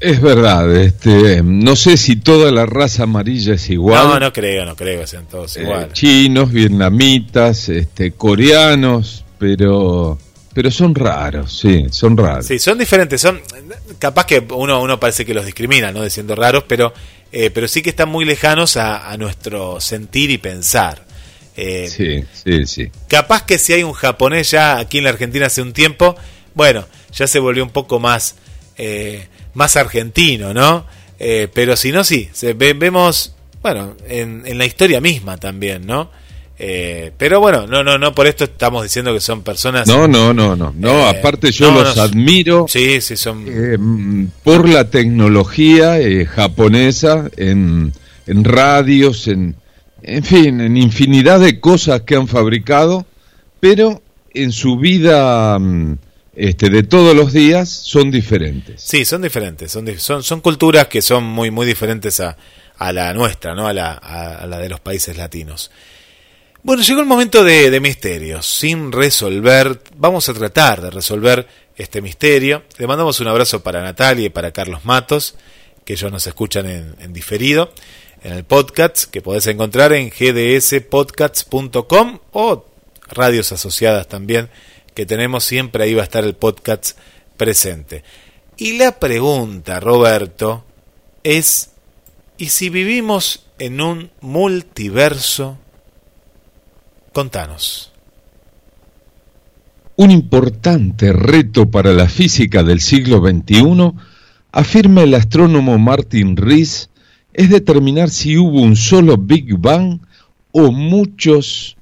Es 0.00 0.20
verdad, 0.22 0.74
este, 0.76 1.42
no 1.44 1.76
sé 1.76 1.98
si 1.98 2.16
toda 2.16 2.50
la 2.50 2.64
raza 2.64 3.02
amarilla 3.02 3.54
es 3.54 3.68
igual. 3.68 4.08
No, 4.08 4.18
no 4.20 4.32
creo, 4.32 4.64
no 4.64 4.74
creo 4.74 5.00
que 5.00 5.06
sean 5.06 5.26
todos 5.26 5.56
Eh, 5.58 5.62
iguales. 5.62 5.92
chinos, 5.92 6.50
vietnamitas, 6.50 7.68
este, 7.68 8.12
coreanos, 8.12 9.24
pero, 9.38 10.18
pero 10.54 10.70
son 10.70 10.94
raros, 10.94 11.58
sí, 11.58 11.86
son 11.90 12.16
raros. 12.16 12.46
Sí, 12.46 12.58
son 12.58 12.78
diferentes, 12.78 13.20
son 13.20 13.40
capaz 13.98 14.26
que 14.26 14.44
uno 14.52 14.80
uno 14.82 14.98
parece 15.00 15.24
que 15.24 15.34
los 15.34 15.44
discrimina, 15.44 15.92
no 15.92 16.02
diciendo 16.02 16.34
raros, 16.34 16.64
pero 16.66 16.92
eh, 17.32 17.50
pero 17.50 17.68
sí 17.68 17.82
que 17.82 17.90
están 17.90 18.08
muy 18.08 18.24
lejanos 18.24 18.76
a, 18.76 19.10
a 19.10 19.16
nuestro 19.16 19.80
sentir 19.80 20.30
y 20.30 20.38
pensar. 20.38 21.04
Eh, 21.56 21.88
Sí, 21.88 22.24
sí, 22.32 22.66
sí. 22.66 22.90
Capaz 23.08 23.44
que 23.44 23.58
si 23.58 23.72
hay 23.72 23.82
un 23.82 23.92
japonés 23.92 24.50
ya 24.50 24.78
aquí 24.78 24.98
en 24.98 25.04
la 25.04 25.10
Argentina 25.10 25.46
hace 25.46 25.62
un 25.62 25.72
tiempo, 25.72 26.16
bueno, 26.54 26.86
ya 27.12 27.26
se 27.26 27.38
volvió 27.38 27.62
un 27.62 27.70
poco 27.70 27.98
más 28.00 28.36
eh, 28.78 29.28
más 29.54 29.76
argentino, 29.76 30.54
¿no? 30.54 30.86
Eh, 31.18 31.48
pero 31.52 31.76
si 31.76 31.92
no, 31.92 32.02
sí, 32.02 32.30
se, 32.32 32.54
ve- 32.54 32.72
vemos, 32.72 33.34
bueno, 33.62 33.94
en, 34.08 34.42
en 34.46 34.56
la 34.58 34.64
historia 34.64 35.00
misma 35.00 35.36
también, 35.36 35.86
¿no? 35.86 36.10
Eh, 36.62 37.12
pero 37.16 37.40
bueno, 37.40 37.66
no, 37.66 37.82
no, 37.82 37.96
no 37.96 38.14
por 38.14 38.26
esto 38.26 38.44
estamos 38.44 38.82
diciendo 38.82 39.14
que 39.14 39.20
son 39.20 39.42
personas. 39.42 39.86
No, 39.88 40.06
no, 40.06 40.34
no, 40.34 40.54
no, 40.56 40.74
no, 40.76 40.90
Eh, 41.10 41.18
aparte 41.18 41.50
yo 41.52 41.72
no, 41.72 41.80
los 41.82 41.96
no, 41.96 42.02
admiro 42.02 42.66
Sí, 42.68 43.00
sí, 43.00 43.16
son. 43.16 43.46
eh, 43.48 43.78
mm, 43.78 44.26
por 44.44 44.68
la 44.68 44.90
tecnología 44.90 45.98
eh, 45.98 46.26
japonesa 46.26 47.30
en, 47.38 47.94
en 48.26 48.44
radios, 48.44 49.26
en, 49.28 49.56
en 50.02 50.22
fin, 50.22 50.60
en 50.60 50.76
infinidad 50.76 51.40
de 51.40 51.60
cosas 51.60 52.02
que 52.02 52.16
han 52.16 52.28
fabricado, 52.28 53.06
pero 53.58 54.02
en 54.34 54.52
su 54.52 54.76
vida 54.76 55.58
mm, 55.58 55.94
este, 56.36 56.68
de 56.68 56.82
todos 56.82 57.16
los 57.16 57.32
días 57.32 57.70
son 57.70 58.10
diferentes. 58.10 58.82
Sí, 58.82 59.06
son 59.06 59.22
diferentes, 59.22 59.72
son, 59.72 59.86
son, 59.98 60.22
son 60.22 60.40
culturas 60.42 60.88
que 60.88 61.00
son 61.00 61.24
muy, 61.24 61.50
muy 61.50 61.64
diferentes 61.66 62.20
a, 62.20 62.36
a 62.76 62.92
la 62.92 63.14
nuestra, 63.14 63.54
¿no? 63.54 63.66
A 63.66 63.72
la, 63.72 63.92
a, 63.92 64.34
a 64.42 64.46
la 64.46 64.58
de 64.58 64.68
los 64.68 64.80
países 64.80 65.16
latinos. 65.16 65.70
Bueno, 66.62 66.82
llegó 66.82 67.00
el 67.00 67.06
momento 67.06 67.42
de, 67.42 67.70
de 67.70 67.80
misterios, 67.80 68.44
sin 68.44 68.92
resolver. 68.92 69.80
Vamos 69.96 70.28
a 70.28 70.34
tratar 70.34 70.82
de 70.82 70.90
resolver 70.90 71.48
este 71.74 72.02
misterio. 72.02 72.64
Le 72.76 72.86
mandamos 72.86 73.18
un 73.20 73.28
abrazo 73.28 73.62
para 73.62 73.82
Natalia 73.82 74.26
y 74.26 74.30
para 74.30 74.52
Carlos 74.52 74.84
Matos, 74.84 75.36
que 75.86 75.94
ellos 75.94 76.12
nos 76.12 76.26
escuchan 76.26 76.66
en, 76.66 76.96
en 77.00 77.14
diferido, 77.14 77.72
en 78.22 78.34
el 78.34 78.44
podcast, 78.44 79.04
que 79.04 79.22
podés 79.22 79.46
encontrar 79.46 79.94
en 79.94 80.10
gdspodcasts.com 80.10 82.18
o 82.32 82.66
radios 83.08 83.52
asociadas 83.52 84.06
también, 84.06 84.50
que 84.94 85.06
tenemos 85.06 85.44
siempre 85.44 85.84
ahí 85.84 85.94
va 85.94 86.02
a 86.02 86.04
estar 86.04 86.24
el 86.24 86.34
podcast 86.34 86.98
presente. 87.38 88.04
Y 88.58 88.76
la 88.76 88.98
pregunta, 88.98 89.80
Roberto, 89.80 90.62
es, 91.24 91.70
¿y 92.36 92.50
si 92.50 92.68
vivimos 92.68 93.46
en 93.58 93.80
un 93.80 94.10
multiverso? 94.20 95.56
Un 99.96 100.10
importante 100.10 101.12
reto 101.12 101.70
para 101.70 101.92
la 101.92 102.08
física 102.08 102.62
del 102.62 102.80
siglo 102.80 103.20
XXI, 103.20 103.92
afirma 104.52 105.02
el 105.02 105.14
astrónomo 105.14 105.78
Martin 105.78 106.36
Rees, 106.36 106.88
es 107.34 107.50
determinar 107.50 108.08
si 108.08 108.38
hubo 108.38 108.62
un 108.62 108.74
solo 108.74 109.18
Big 109.18 109.58
Bang 109.58 110.00
o 110.52 110.72
muchos, 110.72 111.76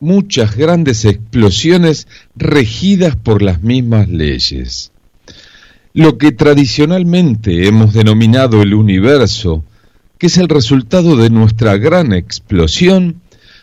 muchas 0.00 0.56
grandes 0.56 1.04
explosiones 1.04 2.08
regidas 2.34 3.14
por 3.14 3.42
las 3.42 3.62
mismas 3.62 4.08
leyes. 4.08 4.92
Lo 5.92 6.16
que 6.16 6.32
tradicionalmente 6.32 7.68
hemos 7.68 7.92
denominado 7.92 8.62
el 8.62 8.72
universo, 8.72 9.64
que 10.16 10.28
es 10.28 10.38
el 10.38 10.48
resultado 10.48 11.16
de 11.16 11.28
nuestra 11.28 11.76
gran 11.76 12.12
explosión, 12.12 13.20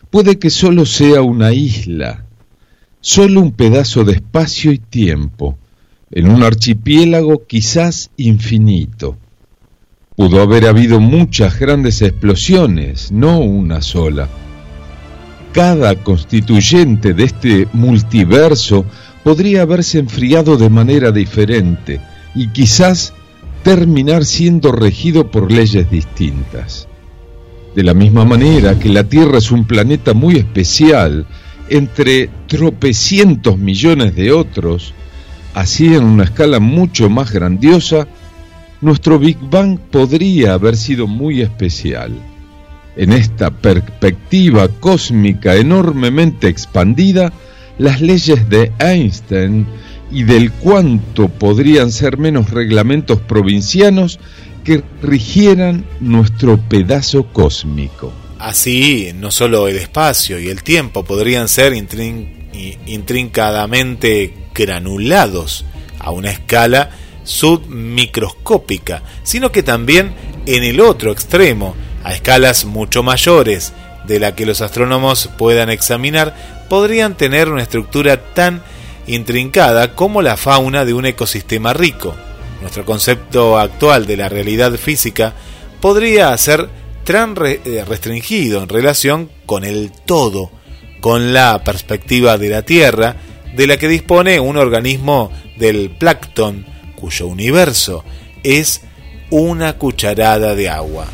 puede 0.09 0.39
que 0.39 0.49
solo 0.49 0.85
sea 0.85 1.21
una 1.21 1.53
isla, 1.53 2.25
solo 3.01 3.41
un 3.41 3.51
pedazo 3.51 4.03
de 4.03 4.13
espacio 4.13 4.71
y 4.71 4.79
tiempo, 4.79 5.57
en 6.11 6.29
un 6.29 6.43
archipiélago 6.43 7.45
quizás 7.45 8.11
infinito. 8.17 9.17
Pudo 10.15 10.41
haber 10.41 10.65
habido 10.65 10.99
muchas 10.99 11.59
grandes 11.59 12.01
explosiones, 12.01 13.11
no 13.11 13.39
una 13.39 13.81
sola. 13.81 14.29
Cada 15.51 15.95
constituyente 15.95 17.13
de 17.13 17.23
este 17.25 17.67
multiverso 17.73 18.85
podría 19.23 19.63
haberse 19.63 19.99
enfriado 19.99 20.57
de 20.57 20.69
manera 20.69 21.11
diferente 21.11 21.99
y 22.33 22.49
quizás 22.49 23.13
terminar 23.63 24.25
siendo 24.25 24.71
regido 24.71 25.31
por 25.31 25.51
leyes 25.51 25.89
distintas. 25.89 26.87
De 27.75 27.83
la 27.83 27.93
misma 27.93 28.23
manera 28.23 28.79
que 28.79 28.87
la 28.87 29.03
Tierra 29.03 29.37
es 29.37 29.51
un 29.51 29.65
planeta 29.65 30.13
muy 30.13 30.37
especial 30.37 31.27
entre 31.69 32.29
tropecientos 32.47 33.57
millones 33.57 34.15
de 34.15 34.31
otros, 34.31 34.93
así 35.53 35.93
en 35.93 36.05
una 36.05 36.23
escala 36.23 36.59
mucho 36.59 37.09
más 37.09 37.31
grandiosa, 37.31 38.07
nuestro 38.79 39.19
Big 39.19 39.37
Bang 39.41 39.77
podría 39.77 40.53
haber 40.53 40.77
sido 40.77 41.05
muy 41.05 41.41
especial. 41.41 42.13
En 42.95 43.11
esta 43.11 43.51
perspectiva 43.51 44.69
cósmica 44.69 45.55
enormemente 45.55 46.47
expandida, 46.47 47.33
las 47.77 47.99
leyes 47.99 48.47
de 48.49 48.71
Einstein 48.79 49.65
y 50.11 50.23
del 50.23 50.51
cuánto 50.51 51.29
podrían 51.29 51.91
ser 51.91 52.17
menos 52.17 52.51
reglamentos 52.51 53.19
provincianos 53.19 54.19
que 54.63 54.83
rigieran 55.01 55.85
nuestro 55.99 56.57
pedazo 56.57 57.27
cósmico. 57.31 58.11
Así, 58.39 59.11
no 59.15 59.31
solo 59.31 59.67
el 59.67 59.77
espacio 59.77 60.39
y 60.39 60.49
el 60.49 60.63
tiempo 60.63 61.03
podrían 61.03 61.47
ser 61.47 61.73
intrin- 61.73 62.27
intrincadamente 62.85 64.33
granulados 64.53 65.65
a 65.99 66.11
una 66.11 66.31
escala 66.31 66.91
submicroscópica, 67.23 69.03
sino 69.23 69.51
que 69.51 69.63
también 69.63 70.13
en 70.45 70.63
el 70.63 70.79
otro 70.79 71.11
extremo, 71.11 71.75
a 72.03 72.13
escalas 72.13 72.65
mucho 72.65 73.01
mayores 73.01 73.73
de 74.07 74.19
la 74.19 74.35
que 74.35 74.45
los 74.45 74.61
astrónomos 74.61 75.29
puedan 75.37 75.69
examinar, 75.69 76.65
podrían 76.69 77.17
tener 77.17 77.49
una 77.49 77.63
estructura 77.63 78.33
tan 78.33 78.61
intrincada 79.07 79.95
como 79.95 80.21
la 80.21 80.37
fauna 80.37 80.85
de 80.85 80.93
un 80.93 81.05
ecosistema 81.05 81.73
rico. 81.73 82.15
Nuestro 82.61 82.85
concepto 82.85 83.57
actual 83.59 84.05
de 84.05 84.17
la 84.17 84.29
realidad 84.29 84.73
física 84.73 85.33
podría 85.79 86.35
ser 86.37 86.69
tan 87.03 87.35
eh, 87.45 87.83
restringido 87.87 88.63
en 88.63 88.69
relación 88.69 89.29
con 89.45 89.63
el 89.63 89.91
todo, 89.91 90.51
con 90.99 91.33
la 91.33 91.63
perspectiva 91.63 92.37
de 92.37 92.49
la 92.49 92.63
Tierra, 92.63 93.15
de 93.55 93.67
la 93.67 93.77
que 93.77 93.87
dispone 93.87 94.39
un 94.39 94.57
organismo 94.57 95.31
del 95.57 95.91
plancton, 95.91 96.65
cuyo 96.95 97.27
universo 97.27 98.03
es 98.43 98.81
una 99.29 99.73
cucharada 99.77 100.55
de 100.55 100.69
agua. 100.69 101.05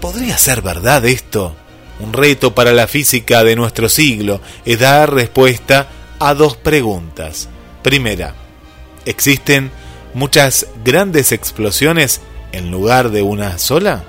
¿Podría 0.00 0.36
ser 0.36 0.62
verdad 0.62 1.04
esto? 1.04 1.54
Un 2.00 2.12
reto 2.12 2.54
para 2.54 2.72
la 2.72 2.86
física 2.86 3.44
de 3.44 3.56
nuestro 3.56 3.88
siglo 3.88 4.40
es 4.64 4.80
dar 4.80 5.12
respuesta 5.12 5.88
a 6.20 6.34
dos 6.34 6.56
preguntas. 6.56 7.48
Primera, 7.82 8.34
¿existen 9.04 9.72
muchas 10.14 10.68
grandes 10.84 11.32
explosiones 11.32 12.20
en 12.52 12.70
lugar 12.70 13.10
de 13.10 13.22
una 13.22 13.58
sola? 13.58 14.04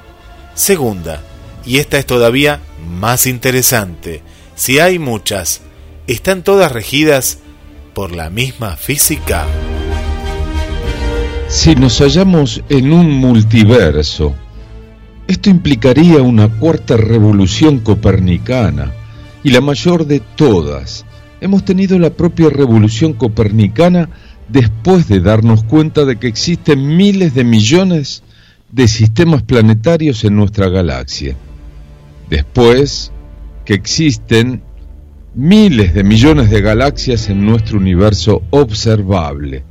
Segunda, 0.53 1.23
y 1.65 1.77
esta 1.77 1.97
es 1.97 2.05
todavía 2.05 2.59
más 2.87 3.25
interesante, 3.25 4.21
si 4.55 4.77
hay 4.77 4.99
muchas, 4.99 5.61
¿Están 6.07 6.43
todas 6.43 6.71
regidas 6.71 7.39
por 7.93 8.13
la 8.13 8.29
misma 8.29 8.75
física? 8.75 9.45
Si 11.47 11.73
nos 11.75 11.99
hallamos 11.99 12.61
en 12.69 12.91
un 12.91 13.11
multiverso, 13.11 14.35
esto 15.27 15.49
implicaría 15.49 16.21
una 16.21 16.49
cuarta 16.49 16.97
revolución 16.97 17.79
copernicana 17.79 18.93
y 19.43 19.51
la 19.51 19.61
mayor 19.61 20.05
de 20.05 20.19
todas. 20.19 21.05
Hemos 21.41 21.65
tenido 21.65 21.97
la 21.97 22.11
propia 22.11 22.51
revolución 22.51 23.13
copernicana 23.13 24.09
después 24.47 25.07
de 25.07 25.21
darnos 25.21 25.63
cuenta 25.63 26.05
de 26.05 26.17
que 26.17 26.27
existen 26.27 26.95
miles 26.95 27.33
de 27.33 27.43
millones 27.43 28.21
de 28.71 28.87
sistemas 28.87 29.41
planetarios 29.41 30.23
en 30.23 30.35
nuestra 30.35 30.69
galaxia. 30.69 31.35
Después 32.29 33.11
que 33.65 33.73
existen 33.73 34.61
miles 35.33 35.95
de 35.95 36.03
millones 36.03 36.51
de 36.51 36.61
galaxias 36.61 37.27
en 37.29 37.43
nuestro 37.43 37.79
universo 37.79 38.43
observable. 38.51 39.63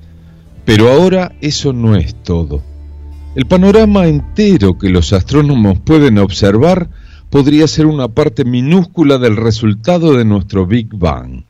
Pero 0.64 0.90
ahora 0.90 1.36
eso 1.40 1.72
no 1.72 1.94
es 1.94 2.16
todo. 2.22 2.64
El 3.36 3.46
panorama 3.46 4.08
entero 4.08 4.76
que 4.76 4.90
los 4.90 5.12
astrónomos 5.12 5.78
pueden 5.78 6.18
observar 6.18 6.90
podría 7.30 7.68
ser 7.68 7.86
una 7.86 8.08
parte 8.08 8.44
minúscula 8.44 9.18
del 9.18 9.36
resultado 9.36 10.16
de 10.16 10.24
nuestro 10.24 10.66
Big 10.66 10.88
Bang, 10.92 11.44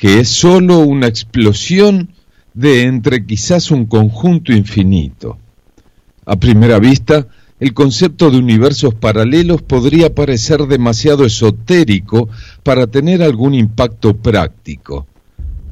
que 0.00 0.18
es 0.18 0.30
sólo 0.30 0.78
una 0.78 1.08
explosión 1.08 2.08
de 2.54 2.84
entre 2.84 3.26
quizás 3.26 3.70
un 3.70 3.84
conjunto 3.84 4.50
infinito. 4.50 5.36
A 6.24 6.36
primera 6.36 6.78
vista, 6.78 7.26
el 7.60 7.74
concepto 7.74 8.30
de 8.30 8.38
universos 8.38 8.94
paralelos 8.94 9.60
podría 9.60 10.14
parecer 10.14 10.62
demasiado 10.62 11.26
esotérico 11.26 12.30
para 12.62 12.86
tener 12.86 13.22
algún 13.22 13.52
impacto 13.52 14.16
práctico, 14.16 15.06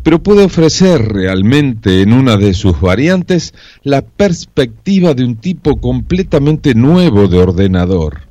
pero 0.03 0.23
puede 0.23 0.45
ofrecer 0.45 1.01
realmente 1.09 2.03
en 2.03 2.13
una 2.13 2.37
de 2.37 2.53
sus 2.53 2.79
variantes 2.83 3.55
la 3.83 4.03
perspectiva 4.03 5.15
de 5.15 5.25
un 5.25 5.37
tipo 5.37 5.81
completamente 5.81 6.75
nuevo 6.75 7.29
de 7.29 7.39
ordenador, 7.39 8.29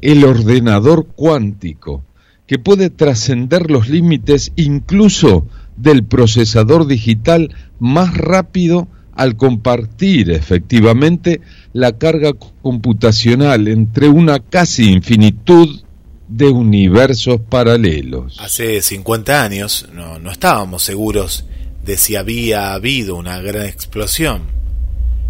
el 0.00 0.24
ordenador 0.24 1.06
cuántico, 1.14 2.02
que 2.48 2.58
puede 2.58 2.90
trascender 2.90 3.70
los 3.70 3.88
límites 3.88 4.52
incluso 4.56 5.46
del 5.76 6.02
procesador 6.02 6.86
digital 6.86 7.54
más 7.78 8.16
rápido 8.16 8.88
al 9.14 9.36
compartir 9.36 10.30
efectivamente 10.30 11.40
la 11.72 11.98
carga 11.98 12.32
computacional 12.62 13.68
entre 13.68 14.08
una 14.08 14.40
casi 14.40 14.90
infinitud 14.90 15.82
de 16.26 16.46
universos 16.46 17.40
paralelos. 17.40 18.38
Hace 18.40 18.80
50 18.80 19.44
años 19.44 19.88
no, 19.92 20.18
no 20.18 20.30
estábamos 20.30 20.82
seguros 20.82 21.44
de 21.84 21.96
si 21.98 22.16
había 22.16 22.72
habido 22.72 23.16
una 23.16 23.40
gran 23.40 23.66
explosión. 23.66 24.42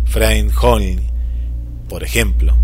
Frank 0.04 0.52
Honing, 0.62 1.00
por 1.88 2.04
ejemplo, 2.04 2.56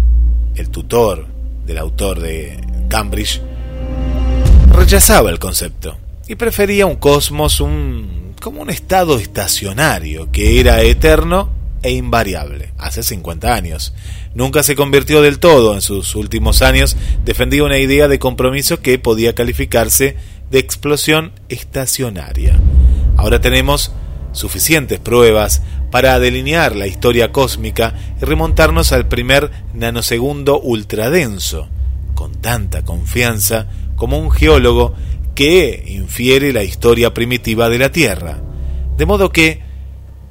el 0.54 0.68
tutor 0.70 1.26
del 1.66 1.78
autor 1.78 2.20
de 2.20 2.60
Cambridge, 2.88 3.40
rechazaba 4.76 5.30
el 5.30 5.38
concepto 5.38 5.96
y 6.26 6.34
prefería 6.34 6.86
un 6.86 6.96
cosmos, 6.96 7.60
un 7.60 8.34
como 8.40 8.60
un 8.60 8.70
estado 8.70 9.18
estacionario 9.18 10.30
que 10.30 10.60
era 10.60 10.82
eterno 10.82 11.50
e 11.82 11.92
invariable, 11.92 12.72
hace 12.78 13.02
50 13.02 13.54
años. 13.54 13.94
Nunca 14.34 14.62
se 14.62 14.74
convirtió 14.74 15.22
del 15.22 15.38
todo 15.38 15.74
en 15.74 15.80
sus 15.80 16.14
últimos 16.14 16.60
años, 16.62 16.96
defendía 17.24 17.64
una 17.64 17.78
idea 17.78 18.08
de 18.08 18.18
compromiso 18.18 18.80
que 18.80 18.98
podía 18.98 19.34
calificarse 19.34 20.16
de 20.50 20.58
explosión 20.58 21.32
estacionaria. 21.48 22.58
Ahora 23.16 23.40
tenemos 23.40 23.92
suficientes 24.32 24.98
pruebas 24.98 25.62
para 25.90 26.18
delinear 26.18 26.74
la 26.74 26.86
historia 26.86 27.32
cósmica 27.32 27.94
y 28.20 28.24
remontarnos 28.24 28.92
al 28.92 29.06
primer 29.06 29.50
nanosegundo 29.72 30.60
ultradenso, 30.60 31.68
con 32.14 32.32
tanta 32.40 32.84
confianza 32.84 33.68
como 34.04 34.18
un 34.18 34.30
geólogo 34.30 34.92
que 35.34 35.82
infiere 35.86 36.52
la 36.52 36.62
historia 36.62 37.14
primitiva 37.14 37.70
de 37.70 37.78
la 37.78 37.90
Tierra. 37.90 38.38
De 38.98 39.06
modo 39.06 39.32
que, 39.32 39.62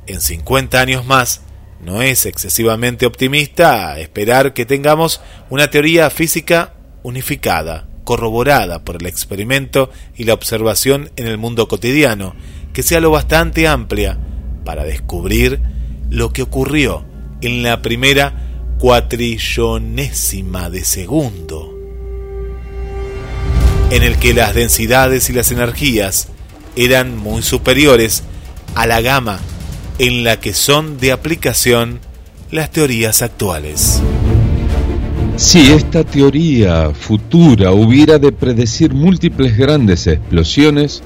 en 0.06 0.22
50 0.22 0.80
años 0.80 1.08
más, 1.08 1.42
no 1.84 2.04
es 2.04 2.28
excesivamente 2.28 3.08
optimista 3.08 4.00
esperar 4.00 4.54
que 4.54 4.68
tengamos 4.68 5.22
una 5.50 5.72
teoría 5.72 6.12
física 6.12 6.76
unificada, 7.02 7.88
corroborada 8.04 8.84
por 8.84 8.98
el 8.98 9.08
experimento 9.08 9.90
y 10.16 10.26
la 10.26 10.36
observación 10.36 11.10
en 11.16 11.26
el 11.26 11.40
mundo 11.40 11.68
cotidiano, 11.68 12.36
que 12.74 12.84
sea 12.84 13.00
lo 13.00 13.10
bastante 13.10 13.68
amplia 13.68 14.20
para 14.66 14.84
descubrir 14.84 15.60
lo 16.12 16.32
que 16.32 16.44
ocurrió 16.44 17.06
en 17.42 17.64
la 17.64 17.82
primera 17.82 18.76
cuatrillonésima 18.78 20.70
de 20.70 20.84
segundo 20.84 21.73
en 23.94 24.02
el 24.02 24.18
que 24.18 24.34
las 24.34 24.56
densidades 24.56 25.30
y 25.30 25.34
las 25.34 25.52
energías 25.52 26.28
eran 26.76 27.16
muy 27.16 27.44
superiores 27.44 28.24
a 28.74 28.88
la 28.88 29.02
gama 29.02 29.40
en 30.00 30.24
la 30.24 30.40
que 30.40 30.54
son 30.54 30.98
de 30.98 31.12
aplicación 31.12 32.00
las 32.50 32.72
teorías 32.72 33.22
actuales. 33.22 34.02
Si 35.36 35.72
esta 35.72 36.04
teoría 36.04 36.90
futura 36.90 37.72
hubiera 37.72 38.18
de 38.18 38.32
predecir 38.32 38.96
múltiples 38.96 39.56
grandes 39.56 40.08
explosiones, 40.08 41.04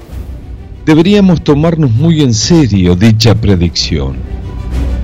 deberíamos 0.86 1.44
tomarnos 1.44 1.90
muy 1.90 2.22
en 2.22 2.32
serio 2.32 2.96
dicha 2.96 3.34
predicción, 3.34 4.16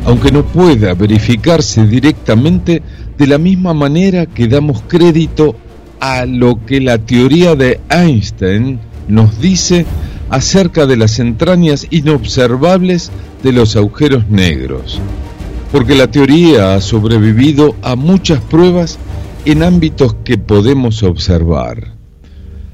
aunque 0.06 0.32
no 0.32 0.42
pueda 0.42 0.94
verificarse 0.94 1.86
directamente 1.86 2.80
de 3.18 3.26
la 3.26 3.36
misma 3.36 3.74
manera 3.74 4.24
que 4.24 4.48
damos 4.48 4.80
crédito 4.88 5.56
a 6.04 6.26
lo 6.26 6.62
que 6.66 6.82
la 6.82 6.98
teoría 6.98 7.54
de 7.54 7.80
Einstein 7.88 8.78
nos 9.08 9.40
dice 9.40 9.86
acerca 10.28 10.84
de 10.84 10.98
las 10.98 11.18
entrañas 11.18 11.86
inobservables 11.88 13.10
de 13.42 13.52
los 13.52 13.74
agujeros 13.74 14.28
negros, 14.28 15.00
porque 15.72 15.94
la 15.94 16.10
teoría 16.10 16.74
ha 16.74 16.82
sobrevivido 16.82 17.74
a 17.80 17.96
muchas 17.96 18.40
pruebas 18.42 18.98
en 19.46 19.62
ámbitos 19.62 20.14
que 20.24 20.36
podemos 20.36 21.02
observar. 21.02 21.94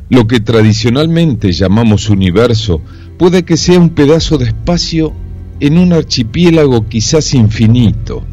Lo 0.09 0.27
que 0.27 0.41
tradicionalmente 0.41 1.53
llamamos 1.53 2.11
universo 2.11 2.83
puede 3.17 3.45
que 3.45 3.57
sea 3.57 3.79
un 3.79 3.91
pedazo 3.91 4.39
de 4.39 4.47
espacio 4.47 5.13
en 5.61 5.79
un 5.79 5.93
archipiélago 5.93 6.89
quizás 6.89 7.33
infinito. 7.35 8.25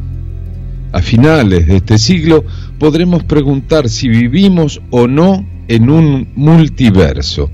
A 0.92 1.04
finales 1.04 1.68
de 1.68 1.78
este 1.78 2.00
siglo 2.00 2.46
podremos 2.80 3.24
preguntar 3.24 3.90
si 3.90 4.08
vivimos 4.08 4.82
o 4.90 5.08
no 5.08 5.46
en 5.68 5.90
un 5.90 6.30
multiverso 6.36 7.50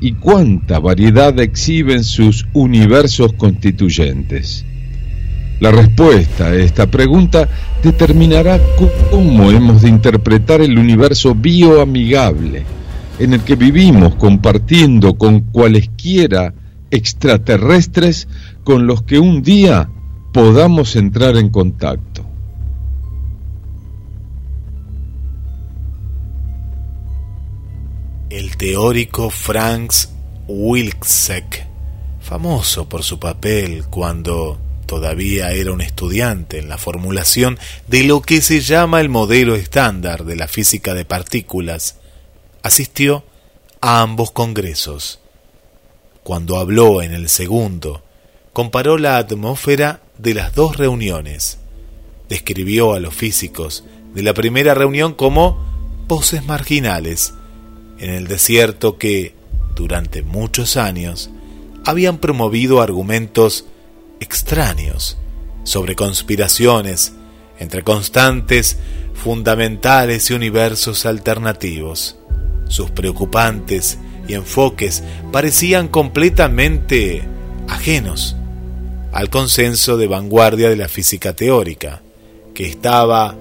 y 0.00 0.12
cuánta 0.12 0.78
variedad 0.78 1.38
exhiben 1.40 2.04
sus 2.04 2.46
universos 2.52 3.32
constituyentes. 3.32 4.64
La 5.58 5.70
respuesta 5.70 6.48
a 6.48 6.54
esta 6.54 6.86
pregunta 6.90 7.48
determinará 7.82 8.60
cómo 9.10 9.50
hemos 9.50 9.82
de 9.82 9.88
interpretar 9.88 10.60
el 10.60 10.78
universo 10.78 11.34
bioamigable 11.34 12.64
en 13.18 13.32
el 13.32 13.40
que 13.40 13.56
vivimos 13.56 14.16
compartiendo 14.16 15.16
con 15.16 15.40
cualesquiera 15.40 16.52
extraterrestres 16.90 18.28
con 18.64 18.86
los 18.86 19.02
que 19.02 19.18
un 19.18 19.42
día 19.42 19.88
podamos 20.32 20.96
entrar 20.96 21.36
en 21.36 21.48
contacto. 21.48 22.15
El 28.36 28.58
teórico 28.58 29.30
Franz 29.30 30.10
Wilczek, 30.46 31.66
famoso 32.20 32.86
por 32.86 33.02
su 33.02 33.18
papel 33.18 33.86
cuando 33.88 34.58
todavía 34.84 35.52
era 35.52 35.72
un 35.72 35.80
estudiante 35.80 36.58
en 36.58 36.68
la 36.68 36.76
formulación 36.76 37.58
de 37.86 38.04
lo 38.04 38.20
que 38.20 38.42
se 38.42 38.60
llama 38.60 39.00
el 39.00 39.08
modelo 39.08 39.54
estándar 39.54 40.26
de 40.26 40.36
la 40.36 40.48
física 40.48 40.92
de 40.92 41.06
partículas, 41.06 41.96
asistió 42.62 43.24
a 43.80 44.02
ambos 44.02 44.32
congresos. 44.32 45.18
Cuando 46.22 46.58
habló 46.58 47.00
en 47.00 47.14
el 47.14 47.30
segundo, 47.30 48.02
comparó 48.52 48.98
la 48.98 49.16
atmósfera 49.16 50.02
de 50.18 50.34
las 50.34 50.54
dos 50.54 50.76
reuniones. 50.76 51.56
Describió 52.28 52.92
a 52.92 53.00
los 53.00 53.14
físicos 53.14 53.84
de 54.12 54.22
la 54.22 54.34
primera 54.34 54.74
reunión 54.74 55.14
como 55.14 56.04
voces 56.06 56.44
marginales, 56.44 57.32
en 57.98 58.10
el 58.10 58.26
desierto 58.26 58.98
que, 58.98 59.34
durante 59.74 60.22
muchos 60.22 60.76
años, 60.76 61.30
habían 61.84 62.18
promovido 62.18 62.80
argumentos 62.80 63.66
extraños 64.20 65.18
sobre 65.64 65.94
conspiraciones 65.94 67.14
entre 67.58 67.82
constantes, 67.82 68.78
fundamentales 69.14 70.30
y 70.30 70.34
universos 70.34 71.06
alternativos. 71.06 72.18
Sus 72.68 72.90
preocupantes 72.90 73.98
y 74.28 74.34
enfoques 74.34 75.02
parecían 75.32 75.88
completamente 75.88 77.22
ajenos 77.68 78.36
al 79.12 79.30
consenso 79.30 79.96
de 79.96 80.08
vanguardia 80.08 80.68
de 80.68 80.76
la 80.76 80.88
física 80.88 81.32
teórica, 81.32 82.02
que 82.54 82.66
estaba 82.66 83.34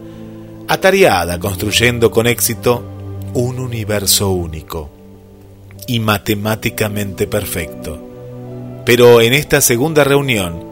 atareada 0.67 1.39
construyendo 1.39 2.11
con 2.11 2.27
éxito 2.27 2.94
un 3.35 3.59
universo 3.59 4.31
único 4.31 4.89
y 5.87 5.99
matemáticamente 5.99 7.27
perfecto. 7.27 8.01
Pero 8.85 9.19
en 9.21 9.33
esta 9.33 9.59
segunda 9.61 10.03
reunión 10.05 10.63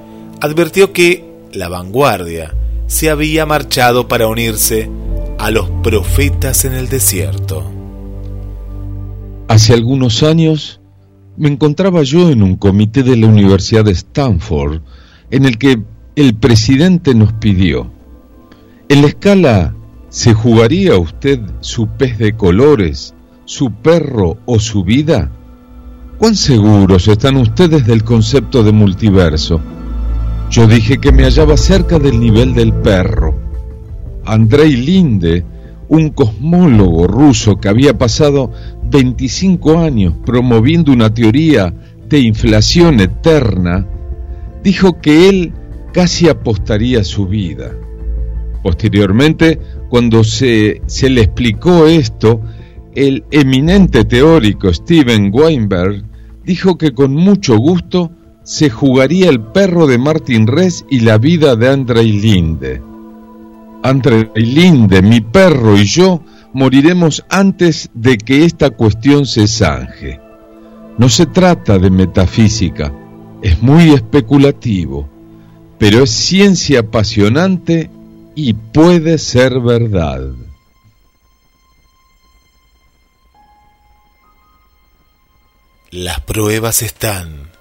advirtió 0.41 0.93
que 0.93 1.26
la 1.51 1.68
vanguardia 1.68 2.55
se 2.88 3.09
había 3.09 3.45
marchado 3.45 4.07
para 4.07 4.28
unirse 4.28 4.89
a 5.39 5.51
los 5.51 5.70
profetas 5.84 6.64
en 6.64 6.74
el 6.74 6.88
desierto. 6.88 7.70
Hace 9.49 9.74
algunos 9.74 10.24
años 10.24 10.80
me 11.36 11.49
encontraba 11.49 12.03
yo 12.03 12.30
en 12.30 12.41
un 12.41 12.55
comité 12.55 13.03
de 13.03 13.18
la 13.18 13.28
Universidad 13.28 13.84
de 13.84 13.91
Stanford 13.91 14.82
en 15.32 15.45
el 15.45 15.57
que 15.57 15.82
el 16.16 16.36
presidente 16.36 17.14
nos 17.14 17.34
pidió, 17.34 17.91
en 18.88 19.01
la 19.01 19.07
escala, 19.07 19.76
¿se 20.14 20.36
jugaría 20.36 20.95
usted 20.95 21.39
su 21.61 21.88
pez 21.88 22.20
de 22.20 22.34
colores, 22.34 23.16
su 23.45 23.72
perro 23.72 24.38
o 24.45 24.59
su 24.59 24.84
vida? 24.84 25.32
¿Cuán 26.20 26.36
seguros 26.36 27.07
están 27.07 27.36
ustedes 27.38 27.88
del 27.88 28.03
concepto 28.03 28.64
de 28.64 28.72
multiverso? 28.72 29.59
Yo 30.51 30.68
dije 30.68 30.99
que 30.99 31.11
me 31.11 31.24
hallaba 31.24 31.57
cerca 31.57 31.97
del 31.97 32.20
nivel 32.20 32.53
del 32.53 32.74
perro. 32.74 33.34
Andrei 34.24 34.76
Linde, 34.76 35.45
un 35.88 36.11
cosmólogo 36.11 37.07
ruso 37.07 37.59
que 37.59 37.70
había 37.70 37.97
pasado 37.97 38.51
25 38.84 39.80
años 39.80 40.14
promoviendo 40.24 40.91
una 40.91 41.11
teoría 41.11 41.74
de 42.07 42.20
inflación 42.20 42.99
eterna, 42.99 43.88
dijo 44.64 45.01
que 45.01 45.28
él 45.28 45.53
casi 45.91 46.30
apostaría 46.30 47.03
su 47.03 47.26
vida. 47.26 47.72
Posteriormente, 48.61 49.59
cuando 49.94 50.24
se, 50.24 50.82
se 50.88 51.08
le 51.08 51.22
explicó 51.22 51.86
esto, 51.86 52.41
el 52.96 53.26
eminente 53.30 54.06
teórico 54.06 54.74
Steven 54.74 55.30
Weinberg 55.32 56.04
dijo 56.44 56.80
que 56.80 56.96
con 56.96 57.14
mucho 57.14 57.58
gusto 57.58 58.10
se 58.41 58.72
jugaría 58.72 59.30
el 59.30 59.39
perro 59.39 59.86
de 59.86 60.00
Martin 60.00 60.48
Res 60.48 60.84
y 60.89 61.02
la 61.02 61.20
vida 61.20 61.56
de 61.56 61.70
Andrei 61.70 62.12
Linde. 62.12 62.82
Andrei 63.84 64.32
Linde, 64.34 65.04
mi 65.04 65.22
perro 65.22 65.78
y 65.78 65.86
yo 65.86 66.24
moriremos 66.54 67.24
antes 67.30 67.91
de 67.94 68.18
que 68.18 68.46
esta 68.46 68.72
cuestión 68.72 69.28
se 69.28 69.48
zanje. 69.48 70.20
No 70.98 71.08
se 71.08 71.28
trata 71.28 71.78
de 71.78 71.91
metafísica, 71.91 72.91
es 73.44 73.62
muy 73.62 73.91
especulativo, 73.91 75.08
pero 75.78 76.02
es 76.02 76.10
ciencia 76.10 76.80
apasionante 76.80 77.91
y 78.36 78.54
puede 78.54 79.18
ser 79.18 79.60
verdad. 79.60 80.22
Las 85.92 86.20
pruebas 86.22 86.82
están, 86.82 87.52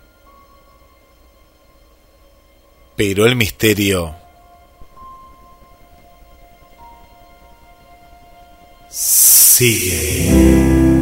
pero 2.96 3.26
el 3.26 3.36
misterio 3.36 4.14
sigue. 8.88 11.01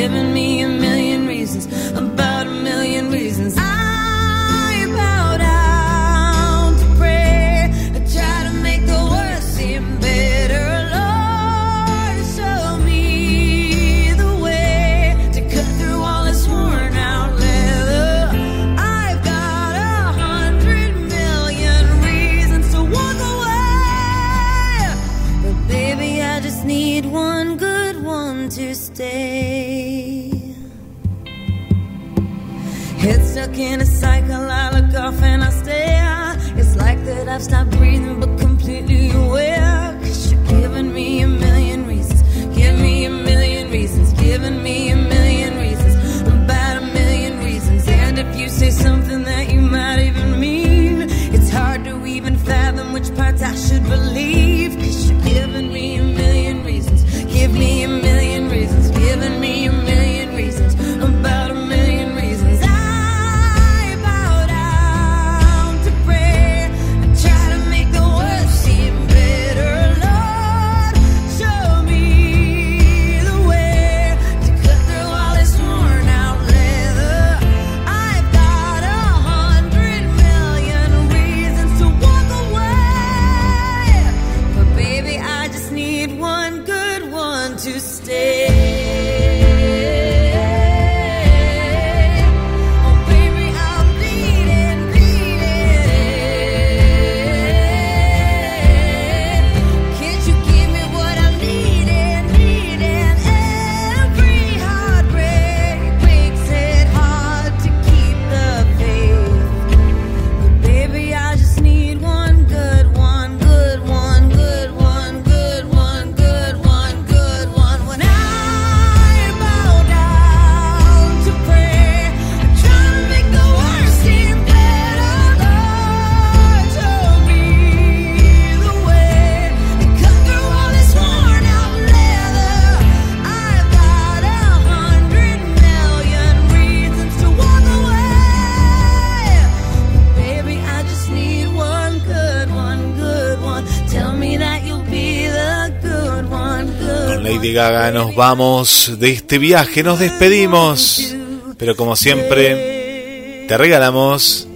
Nos 147.51 148.15
vamos 148.15 148.93
de 148.97 149.11
este 149.11 149.37
viaje, 149.37 149.83
nos 149.83 149.99
despedimos, 149.99 151.13
pero 151.57 151.75
como 151.75 151.97
siempre, 151.97 153.45
te 153.45 153.57
regalamos 153.57 154.47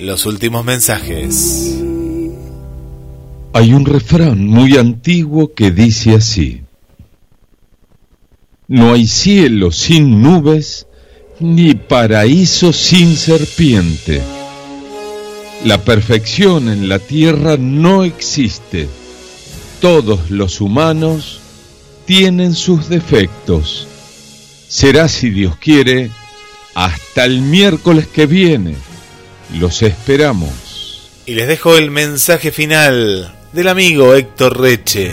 los 0.00 0.26
últimos 0.26 0.64
mensajes. 0.64 1.76
Hay 3.52 3.72
un 3.72 3.84
refrán 3.84 4.44
muy 4.44 4.78
antiguo 4.78 5.54
que 5.54 5.70
dice 5.70 6.16
así. 6.16 6.62
No 8.66 8.94
hay 8.94 9.06
cielo 9.06 9.70
sin 9.70 10.22
nubes, 10.22 10.88
ni 11.38 11.76
paraíso 11.76 12.72
sin 12.72 13.16
serpiente. 13.16 14.20
La 15.64 15.78
perfección 15.84 16.68
en 16.68 16.88
la 16.88 16.98
tierra 16.98 17.56
no 17.56 18.02
existe. 18.02 18.88
Todos 19.80 20.32
los 20.32 20.60
humanos 20.60 21.41
tienen 22.04 22.54
sus 22.54 22.88
defectos. 22.88 23.86
Será, 24.68 25.08
si 25.08 25.30
Dios 25.30 25.56
quiere, 25.56 26.10
hasta 26.74 27.24
el 27.24 27.40
miércoles 27.40 28.06
que 28.06 28.26
viene. 28.26 28.76
Los 29.58 29.82
esperamos. 29.82 31.10
Y 31.26 31.34
les 31.34 31.46
dejo 31.46 31.76
el 31.76 31.90
mensaje 31.90 32.50
final 32.50 33.34
del 33.52 33.68
amigo 33.68 34.14
Héctor 34.14 34.60
Reche. 34.60 35.12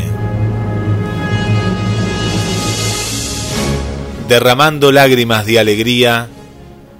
Derramando 4.27 4.91
lágrimas 4.91 5.45
de 5.45 5.59
alegría, 5.59 6.29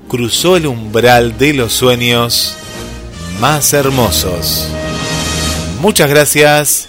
cruzó 0.07 0.57
el 0.57 0.67
umbral 0.67 1.37
de 1.37 1.53
los 1.53 1.71
sueños 1.71 2.57
más 3.39 3.71
hermosos. 3.73 4.67
Muchas 5.79 6.09
gracias 6.09 6.88